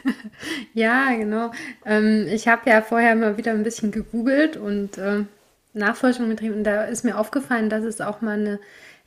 ja, 0.74 1.14
genau. 1.18 1.52
Ähm, 1.86 2.28
ich 2.32 2.47
habe 2.47 2.70
ja 2.70 2.82
vorher 2.82 3.18
mal 3.18 3.38
wieder 3.38 3.52
ein 3.52 3.64
bisschen 3.64 3.91
gegoogelt 3.91 4.56
und 4.56 4.97
äh, 4.97 5.26
Nachforschung 5.74 6.30
betrieben 6.30 6.55
und 6.55 6.63
da 6.63 6.84
ist 6.86 7.03
mir 7.03 7.17
aufgefallen, 7.17 7.70
dass 7.70 7.84
es 7.84 8.01
auch 8.01 8.22
mal 8.22 8.39
eine 8.39 8.59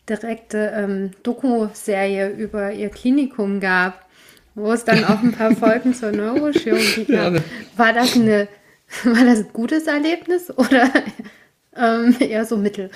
direkte 0.08 0.72
ähm, 0.74 1.10
Doku-Serie 1.22 2.30
über 2.30 2.72
ihr 2.72 2.88
Klinikum 2.88 3.60
gab, 3.60 4.06
wo 4.54 4.72
es 4.72 4.84
dann 4.84 5.04
auch 5.04 5.22
ein 5.22 5.32
paar 5.32 5.54
Folgen 5.56 5.94
zur 5.94 6.12
Neurochirurgie 6.12 7.04
gab. 7.04 7.34
Ja, 7.34 7.40
war 7.76 7.92
das 7.92 8.16
eine, 8.16 8.48
war 9.04 9.24
das 9.24 9.40
ein 9.40 9.52
gutes 9.52 9.86
Erlebnis 9.86 10.50
oder 10.56 10.90
ähm, 11.76 12.16
eher 12.18 12.44
so 12.44 12.56
mittel? 12.56 12.90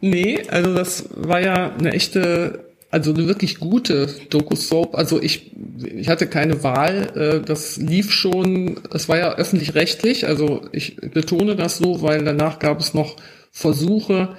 nee, 0.00 0.42
also 0.48 0.74
das 0.74 1.08
war 1.10 1.40
ja 1.40 1.74
eine 1.74 1.92
echte 1.92 2.71
also 2.92 3.14
eine 3.14 3.26
wirklich 3.26 3.58
gute 3.58 4.06
Doku-Soap. 4.28 4.94
Also 4.94 5.20
ich, 5.20 5.50
ich 5.82 6.08
hatte 6.08 6.26
keine 6.26 6.62
Wahl. 6.62 7.10
Äh, 7.16 7.40
das 7.40 7.78
lief 7.78 8.12
schon, 8.12 8.80
es 8.92 9.08
war 9.08 9.16
ja 9.18 9.34
öffentlich-rechtlich. 9.34 10.26
Also 10.26 10.60
ich 10.72 10.96
betone 10.96 11.56
das 11.56 11.78
so, 11.78 12.02
weil 12.02 12.22
danach 12.22 12.58
gab 12.58 12.80
es 12.80 12.92
noch 12.92 13.16
Versuche, 13.50 14.36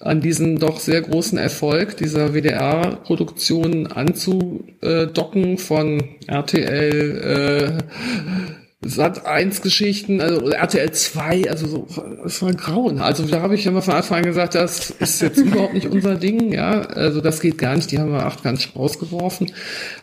an 0.00 0.20
diesen 0.20 0.58
doch 0.58 0.80
sehr 0.80 1.00
großen 1.00 1.38
Erfolg 1.38 1.96
dieser 1.96 2.34
WDR-Produktion 2.34 3.86
anzudocken 3.86 5.56
von 5.56 6.04
RTL, 6.26 7.78
äh, 7.80 8.63
Sat 8.86 9.24
1 9.24 9.62
Geschichten, 9.62 10.20
also 10.20 10.50
RTL 10.50 10.92
2, 10.92 11.50
also 11.50 11.66
so, 11.66 11.86
es 12.24 12.42
war 12.42 12.52
grauen. 12.52 12.98
Also 12.98 13.24
da 13.24 13.40
habe 13.40 13.54
ich 13.54 13.64
ja 13.64 13.70
mal 13.70 13.80
von 13.80 13.94
Anfang 13.94 14.18
an 14.18 14.24
gesagt, 14.24 14.54
das 14.54 14.90
ist 14.90 15.22
jetzt 15.22 15.38
überhaupt 15.38 15.72
nicht 15.72 15.86
unser 15.86 16.16
Ding, 16.16 16.52
ja. 16.52 16.82
Also 16.82 17.20
das 17.20 17.40
geht 17.40 17.56
gar 17.56 17.76
nicht, 17.76 17.90
die 17.90 17.98
haben 17.98 18.12
wir 18.12 18.26
acht 18.26 18.42
gar 18.42 18.52
nicht 18.52 18.76
rausgeworfen. 18.76 19.52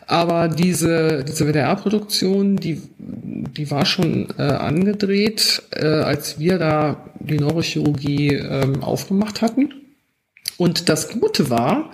Aber 0.06 0.48
diese, 0.48 1.24
diese 1.24 1.46
WDR-Produktion, 1.46 2.56
die, 2.56 2.82
die 2.98 3.70
war 3.70 3.84
schon 3.84 4.28
äh, 4.36 4.42
angedreht, 4.42 5.62
äh, 5.70 5.86
als 5.86 6.40
wir 6.40 6.58
da 6.58 7.08
die 7.20 7.38
Neurochirurgie 7.38 8.34
ähm, 8.34 8.82
aufgemacht 8.82 9.42
hatten. 9.42 9.74
Und 10.56 10.88
das 10.88 11.08
Gute 11.10 11.50
war, 11.50 11.90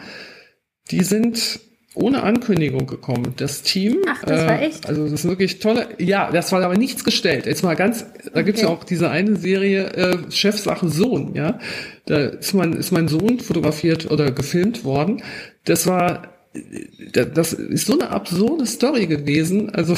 die 0.90 1.04
sind 1.04 1.60
ohne 1.94 2.22
Ankündigung 2.22 2.86
gekommen. 2.86 3.34
Das 3.36 3.62
Team. 3.62 3.98
Ach, 4.06 4.22
das 4.24 4.46
war 4.46 4.60
äh, 4.60 4.66
echt. 4.66 4.88
also 4.88 5.04
das 5.04 5.12
ist 5.12 5.28
wirklich 5.28 5.58
tolle. 5.58 5.88
Ja, 5.98 6.30
das 6.30 6.52
war 6.52 6.62
aber 6.62 6.76
nichts 6.76 7.04
gestellt. 7.04 7.46
Jetzt 7.46 7.64
mal 7.64 7.74
ganz, 7.74 8.04
da 8.24 8.30
okay. 8.30 8.44
gibt's 8.44 8.62
ja 8.62 8.68
auch 8.68 8.84
diese 8.84 9.10
eine 9.10 9.36
Serie 9.36 9.86
äh, 9.94 10.30
Chefsache 10.30 10.88
Sohn, 10.88 11.34
ja. 11.34 11.58
Da 12.06 12.18
ist 12.26 12.54
mein, 12.54 12.74
ist 12.74 12.92
mein 12.92 13.08
Sohn 13.08 13.40
fotografiert 13.40 14.10
oder 14.10 14.30
gefilmt 14.30 14.84
worden. 14.84 15.22
Das 15.64 15.86
war, 15.86 16.34
das 17.12 17.52
ist 17.52 17.86
so 17.86 17.98
eine 17.98 18.10
absurde 18.10 18.66
Story 18.66 19.06
gewesen. 19.06 19.70
Also 19.70 19.96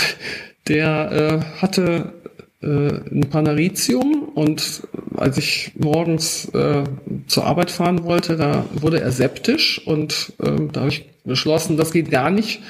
der 0.69 1.43
äh, 1.57 1.61
hatte 1.61 2.20
äh, 2.63 2.67
ein 2.67 3.27
Panaritium 3.31 4.29
und 4.35 4.83
als 5.17 5.39
ich 5.39 5.73
morgens 5.79 6.47
äh, 6.55 6.85
zur 7.27 7.45
Arbeit 7.45 7.71
fahren 7.71 8.05
wollte, 8.05 8.37
da 8.37 8.65
wurde 8.75 9.01
er 9.01 9.13
septisch 9.13 9.87
und 9.87 10.33
äh, 10.43 10.69
da 10.73 10.81
habe 10.81 10.91
ich 10.91 11.07
beschlossen, 11.25 11.77
das 11.77 11.93
geht 11.93 12.11
gar 12.11 12.31
nicht, 12.31 12.61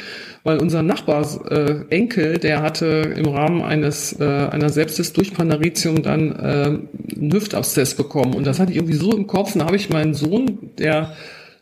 weil 0.42 0.58
unser 0.58 0.82
Nachbars 0.82 1.38
äh, 1.48 1.84
Enkel, 1.90 2.38
der 2.38 2.62
hatte 2.62 3.14
im 3.16 3.26
Rahmen 3.26 3.62
eines 3.62 4.18
äh, 4.18 4.24
einer 4.24 4.70
Sepsis 4.70 5.12
durch 5.12 5.34
Panaritium 5.34 6.02
dann 6.02 6.32
äh, 6.36 6.78
einen 7.16 7.32
Hüftabszess 7.32 7.94
bekommen 7.94 8.34
und 8.34 8.46
das 8.46 8.58
hatte 8.58 8.72
ich 8.72 8.78
irgendwie 8.78 8.94
so 8.94 9.12
im 9.12 9.26
Kopf. 9.26 9.54
Und 9.54 9.60
da 9.60 9.66
habe 9.66 9.76
ich 9.76 9.90
meinen 9.90 10.14
Sohn, 10.14 10.70
der 10.78 11.14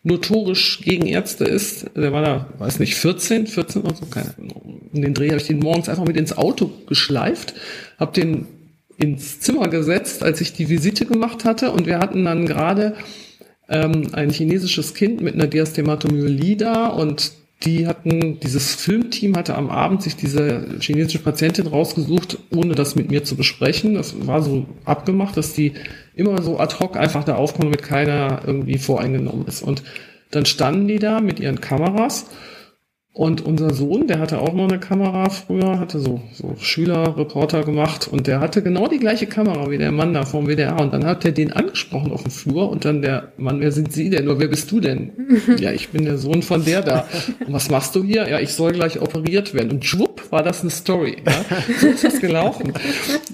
notorisch 0.09 0.81
gegen 0.83 1.07
Ärzte 1.07 1.45
ist, 1.45 1.91
der 1.95 2.13
war 2.13 2.23
da, 2.23 2.49
weiß 2.59 2.81
nicht, 2.81 2.97
14, 2.97 3.47
14 3.47 3.83
oder 3.83 3.95
so, 3.95 4.07
keine 4.07 4.35
Ahnung. 4.37 4.91
In 4.93 5.03
den 5.03 5.15
Dreh 5.15 5.29
habe 5.29 5.37
ich 5.37 5.47
den 5.47 5.61
morgens 5.61 5.89
einfach 5.89 6.05
mit 6.05 6.17
ins 6.17 6.37
Auto 6.37 6.71
geschleift, 6.87 7.55
habe 7.99 8.13
den 8.13 8.47
ins 8.97 9.39
Zimmer 9.39 9.69
gesetzt, 9.69 10.25
als 10.25 10.41
ich 10.41 10.53
die 10.55 10.69
Visite 10.69 11.07
gemacht 11.07 11.45
hatte 11.45 11.71
und 11.71 11.87
wir 11.87 12.01
hatten 12.01 12.25
dann 12.25 12.47
gerade 12.47 12.95
ähm, 13.69 14.09
ein 14.13 14.31
chinesisches 14.31 14.95
Kind 14.95 15.21
mit 15.21 15.35
einer 15.35 15.47
Diastematomyelie 15.47 16.57
da 16.57 16.89
und 16.89 17.33
die 17.65 17.89
hatten, 17.89 18.39
dieses 18.39 18.75
Filmteam 18.77 19.37
hatte 19.37 19.57
am 19.57 19.69
Abend 19.69 20.03
sich 20.03 20.15
diese 20.15 20.79
chinesische 20.81 21.19
Patientin 21.19 21.67
rausgesucht, 21.67 22.39
ohne 22.55 22.75
das 22.75 22.95
mit 22.95 23.11
mir 23.11 23.25
zu 23.25 23.35
besprechen. 23.35 23.95
Das 23.95 24.15
war 24.27 24.43
so 24.43 24.67
abgemacht, 24.85 25.37
dass 25.37 25.55
die 25.55 25.73
immer 26.15 26.41
so 26.43 26.61
ad 26.61 26.77
hoc 26.79 26.97
einfach 26.97 27.25
da 27.25 27.35
aufkommen, 27.35 27.73
damit 27.73 27.83
keiner 27.83 28.43
irgendwie 28.47 28.79
voreingenommen 28.79 29.47
ist. 29.47 29.63
Und 29.63 29.83
dann 30.31 30.47
standen 30.47 30.87
die 30.87 31.01
da 31.01 31.21
mit 31.21 31.41
ihren 31.41 31.61
Kameras 31.61 32.27
und 33.19 33.45
unser 33.45 33.75
Sohn, 33.75 34.07
der 34.07 34.21
hatte 34.21 34.41
auch 34.41 34.53
noch 34.53 34.69
eine 34.69 34.79
Kamera 34.79 35.29
früher, 35.29 35.81
hatte 35.81 35.99
so, 35.99 36.21
so 36.33 36.55
Schülerreporter 36.57 37.65
gemacht 37.65 38.07
und 38.09 38.29
der 38.29 38.39
hatte 38.39 38.63
genau 38.63 38.87
die 38.87 39.01
gleiche 39.01 39.27
Kamera 39.27 39.69
wie 39.73 39.77
der 39.77 39.91
Mann 39.91 40.15
da 40.15 40.25
vom 40.25 40.47
WDR 40.47 40.81
und 40.81 40.93
dann 40.93 41.05
hat 41.05 41.25
er 41.25 41.33
den 41.33 41.53
angesprochen 41.53 42.13
auf 42.13 42.23
dem 42.23 42.31
Flur 42.31 42.71
und 42.71 42.85
dann 42.85 43.03
der 43.03 43.33
Mann, 43.37 43.59
wer 43.59 43.73
sind 43.73 43.93
Sie 43.93 44.09
denn 44.09 44.29
oder 44.29 44.39
wer 44.39 44.47
bist 44.47 44.71
du 44.71 44.79
denn? 44.79 45.11
ja, 45.59 45.73
ich 45.73 45.89
bin 45.89 46.05
der 46.05 46.17
Sohn 46.17 46.43
von 46.43 46.65
der 46.65 46.83
da. 46.83 47.09
Und 47.45 47.53
was 47.53 47.71
machst 47.71 47.97
du 47.97 48.05
hier? 48.05 48.29
Ja, 48.29 48.39
ich 48.39 48.53
soll 48.53 48.71
gleich 48.71 49.01
operiert 49.01 49.53
werden. 49.53 49.73
Und 49.73 49.85
schwupp 49.85 50.31
war 50.31 50.45
das 50.45 50.61
eine 50.61 50.71
Story. 50.71 51.17
Ja? 51.27 51.45
So 51.81 51.89
ist 51.89 52.05
das 52.05 52.21
gelaufen. 52.21 52.73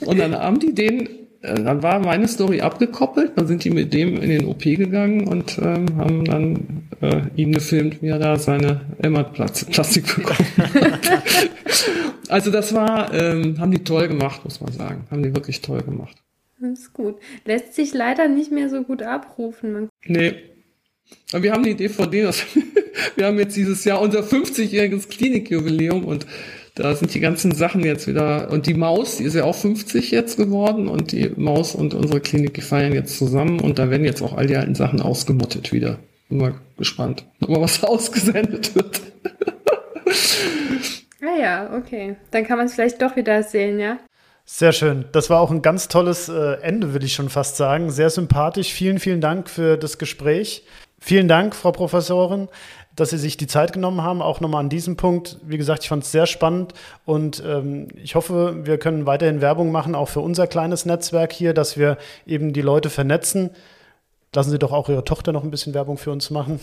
Und 0.01 0.19
dann 0.19 0.35
haben 0.35 0.61
die 0.61 0.75
den 0.75 1.11
äh, 1.45 1.63
dann 1.63 1.83
war 1.83 1.99
meine 1.99 2.27
Story 2.27 2.63
abgekoppelt, 2.63 3.33
dann 3.37 3.47
sind 3.47 3.65
die 3.65 3.71
mit 3.71 3.93
dem 3.93 4.17
in 4.17 4.31
den 4.31 4.47
OP 4.47 4.63
gegangen 4.63 5.29
und 5.29 5.59
ähm, 5.59 5.97
haben 5.99 6.25
dann 6.25 6.85
äh, 7.05 7.23
ihn 7.37 7.53
gefilmt, 7.53 8.03
wie 8.03 8.09
er 8.09 8.19
da 8.19 8.39
seine 8.39 8.81
Emma-Plastik 8.99 10.17
bekommen 10.17 10.49
hat. 10.57 11.23
also 12.29 12.51
das 12.51 12.75
war, 12.75 13.13
ähm, 13.13 13.59
haben 13.59 13.71
die 13.71 13.85
toll 13.85 14.09
gemacht, 14.09 14.45
muss 14.45 14.61
man 14.61 14.73
sagen. 14.73 15.07
Haben 15.11 15.23
die 15.23 15.35
wirklich 15.35 15.61
toll 15.61 15.83
gemacht. 15.83 16.17
Das 16.61 16.79
ist 16.79 16.93
gut. 16.93 17.17
Lässt 17.45 17.75
sich 17.75 17.93
leider 17.95 18.29
nicht 18.29 18.51
mehr 18.51 18.71
so 18.71 18.83
gut 18.83 19.03
abrufen. 19.03 19.73
Man 19.73 19.89
nee. 20.07 20.35
Aber 21.33 21.43
wir 21.43 21.53
haben 21.53 21.65
die 21.65 21.75
DVD, 21.75 22.31
wir 23.17 23.27
haben 23.27 23.39
jetzt 23.39 23.57
dieses 23.57 23.85
Jahr 23.85 24.01
unser 24.01 24.21
50-jähriges 24.21 25.09
Klinikjubiläum 25.09 26.05
und 26.05 26.27
da 26.75 26.95
sind 26.97 27.15
die 27.15 27.21
ganzen 27.21 27.53
Sachen 27.53 27.85
jetzt 27.85 28.09
wieder. 28.09 28.51
Und 28.51 28.67
die 28.67 28.75
Maus, 28.75 29.19
die 29.19 29.25
ist 29.25 29.35
ja 29.35 29.45
auch 29.45 29.55
50 29.55 30.11
jetzt 30.11 30.37
geworden. 30.37 30.89
Und 30.89 31.13
die 31.13 31.31
Maus 31.37 31.75
und 31.75 31.95
unsere 31.95 32.21
Klinik, 32.21 32.55
die 32.55 32.63
feiern 32.63 32.93
jetzt 32.93 33.17
zusammen. 33.17 33.61
Und 33.61 33.79
da 33.79 33.91
werden 33.91 34.05
jetzt 34.05 34.23
auch 34.23 34.37
all 34.37 34.49
die 34.49 34.57
alten 34.57 34.75
Sachen 34.75 35.01
ausgemottet 35.01 35.73
wieder. 35.73 35.99
Bin 36.29 36.39
mal 36.39 36.55
gespannt, 36.77 37.27
ob 37.43 37.51
mal 37.51 37.61
was 37.61 37.83
ausgesendet 37.85 38.75
wird. 38.75 39.01
ah 41.23 41.41
ja, 41.41 41.77
okay. 41.77 42.17
Dann 42.31 42.45
kann 42.45 42.59
man 42.59 42.67
es 42.67 42.75
vielleicht 42.75 43.01
doch 43.01 43.17
wieder 43.17 43.43
sehen, 43.43 43.79
ja? 43.79 43.99
Sehr 44.47 44.73
schön. 44.73 45.07
Das 45.13 45.31
war 45.31 45.41
auch 45.41 45.51
ein 45.51 45.63
ganz 45.63 45.89
tolles 45.89 46.29
äh, 46.29 46.61
Ende, 46.61 46.93
würde 46.93 47.07
ich 47.07 47.15
schon 47.15 47.31
fast 47.31 47.57
sagen. 47.57 47.91
Sehr 47.91 48.11
sympathisch. 48.11 48.73
Vielen, 48.73 48.99
vielen 48.99 49.23
Dank 49.23 49.49
für 49.49 49.79
das 49.79 49.97
Gespräch. 49.97 50.67
Vielen 51.01 51.29
Dank, 51.29 51.55
Frau 51.55 51.73
Professorin 51.73 52.49
dass 52.97 53.11
Sie 53.11 53.19
sich 53.19 53.37
die 53.37 53.47
Zeit 53.47 53.73
genommen 53.73 54.03
haben, 54.03 54.23
auch 54.23 54.41
nochmal 54.41 54.61
an 54.61 54.69
diesem 54.69 54.97
Punkt. 54.97 55.39
Wie 55.45 55.59
gesagt, 55.59 55.83
ich 55.83 55.89
fand 55.89 56.05
es 56.05 56.13
sehr 56.13 56.27
spannend 56.27 56.75
und 57.05 57.43
ähm, 57.45 57.89
ich 57.97 58.15
hoffe, 58.15 58.61
wir 58.65 58.79
können 58.79 59.07
weiterhin 59.07 59.41
Werbung 59.41 59.73
machen, 59.73 59.95
auch 59.95 60.09
für 60.09 60.21
unser 60.21 60.47
kleines 60.47 60.87
Netzwerk 60.87 61.33
hier, 61.33 61.55
dass 61.55 61.77
wir 61.77 61.99
eben 62.27 62.53
die 62.53 62.63
Leute 62.63 62.91
vernetzen. 62.91 63.51
Lassen 64.35 64.51
Sie 64.51 64.59
doch 64.59 64.73
auch 64.73 64.89
Ihre 64.89 65.05
Tochter 65.05 65.33
noch 65.33 65.45
ein 65.45 65.51
bisschen 65.51 65.75
Werbung 65.75 65.97
für 65.97 66.11
uns 66.11 66.31
machen. 66.31 66.61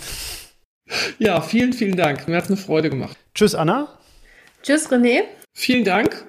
Ja, 1.19 1.41
vielen, 1.41 1.73
vielen 1.73 1.95
Dank. 1.95 2.27
Mir 2.27 2.35
hat 2.35 2.45
es 2.45 2.49
eine 2.49 2.57
Freude 2.57 2.89
gemacht. 2.89 3.17
Tschüss, 3.33 3.55
Anna. 3.55 3.87
Tschüss, 4.61 4.89
René. 4.89 5.21
Vielen 5.53 5.85
Dank 5.85 6.25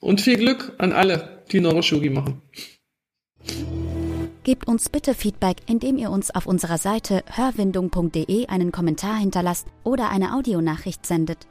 und 0.00 0.20
viel 0.20 0.36
Glück 0.36 0.74
an 0.78 0.92
alle, 0.92 1.42
die 1.52 1.60
Neurochirurgie 1.60 2.10
machen. 2.10 2.42
Gebt 4.42 4.68
uns 4.68 4.90
bitte 4.90 5.14
Feedback, 5.14 5.56
indem 5.66 5.96
ihr 5.96 6.10
uns 6.10 6.34
auf 6.34 6.46
unserer 6.46 6.76
Seite 6.76 7.24
hörwindung.de 7.26 8.46
einen 8.48 8.72
Kommentar 8.72 9.16
hinterlasst 9.16 9.66
oder 9.84 10.10
eine 10.10 10.34
Audionachricht 10.34 11.06
sendet. 11.06 11.46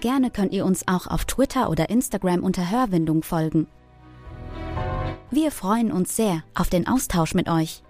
Gerne 0.00 0.30
könnt 0.30 0.52
ihr 0.52 0.64
uns 0.64 0.86
auch 0.86 1.08
auf 1.08 1.24
Twitter 1.24 1.68
oder 1.70 1.90
Instagram 1.90 2.44
unter 2.44 2.70
Hörwindung 2.70 3.24
folgen. 3.24 3.66
Wir 5.30 5.50
freuen 5.50 5.92
uns 5.92 6.16
sehr 6.16 6.42
auf 6.54 6.68
den 6.70 6.86
Austausch 6.86 7.34
mit 7.34 7.48
euch. 7.48 7.82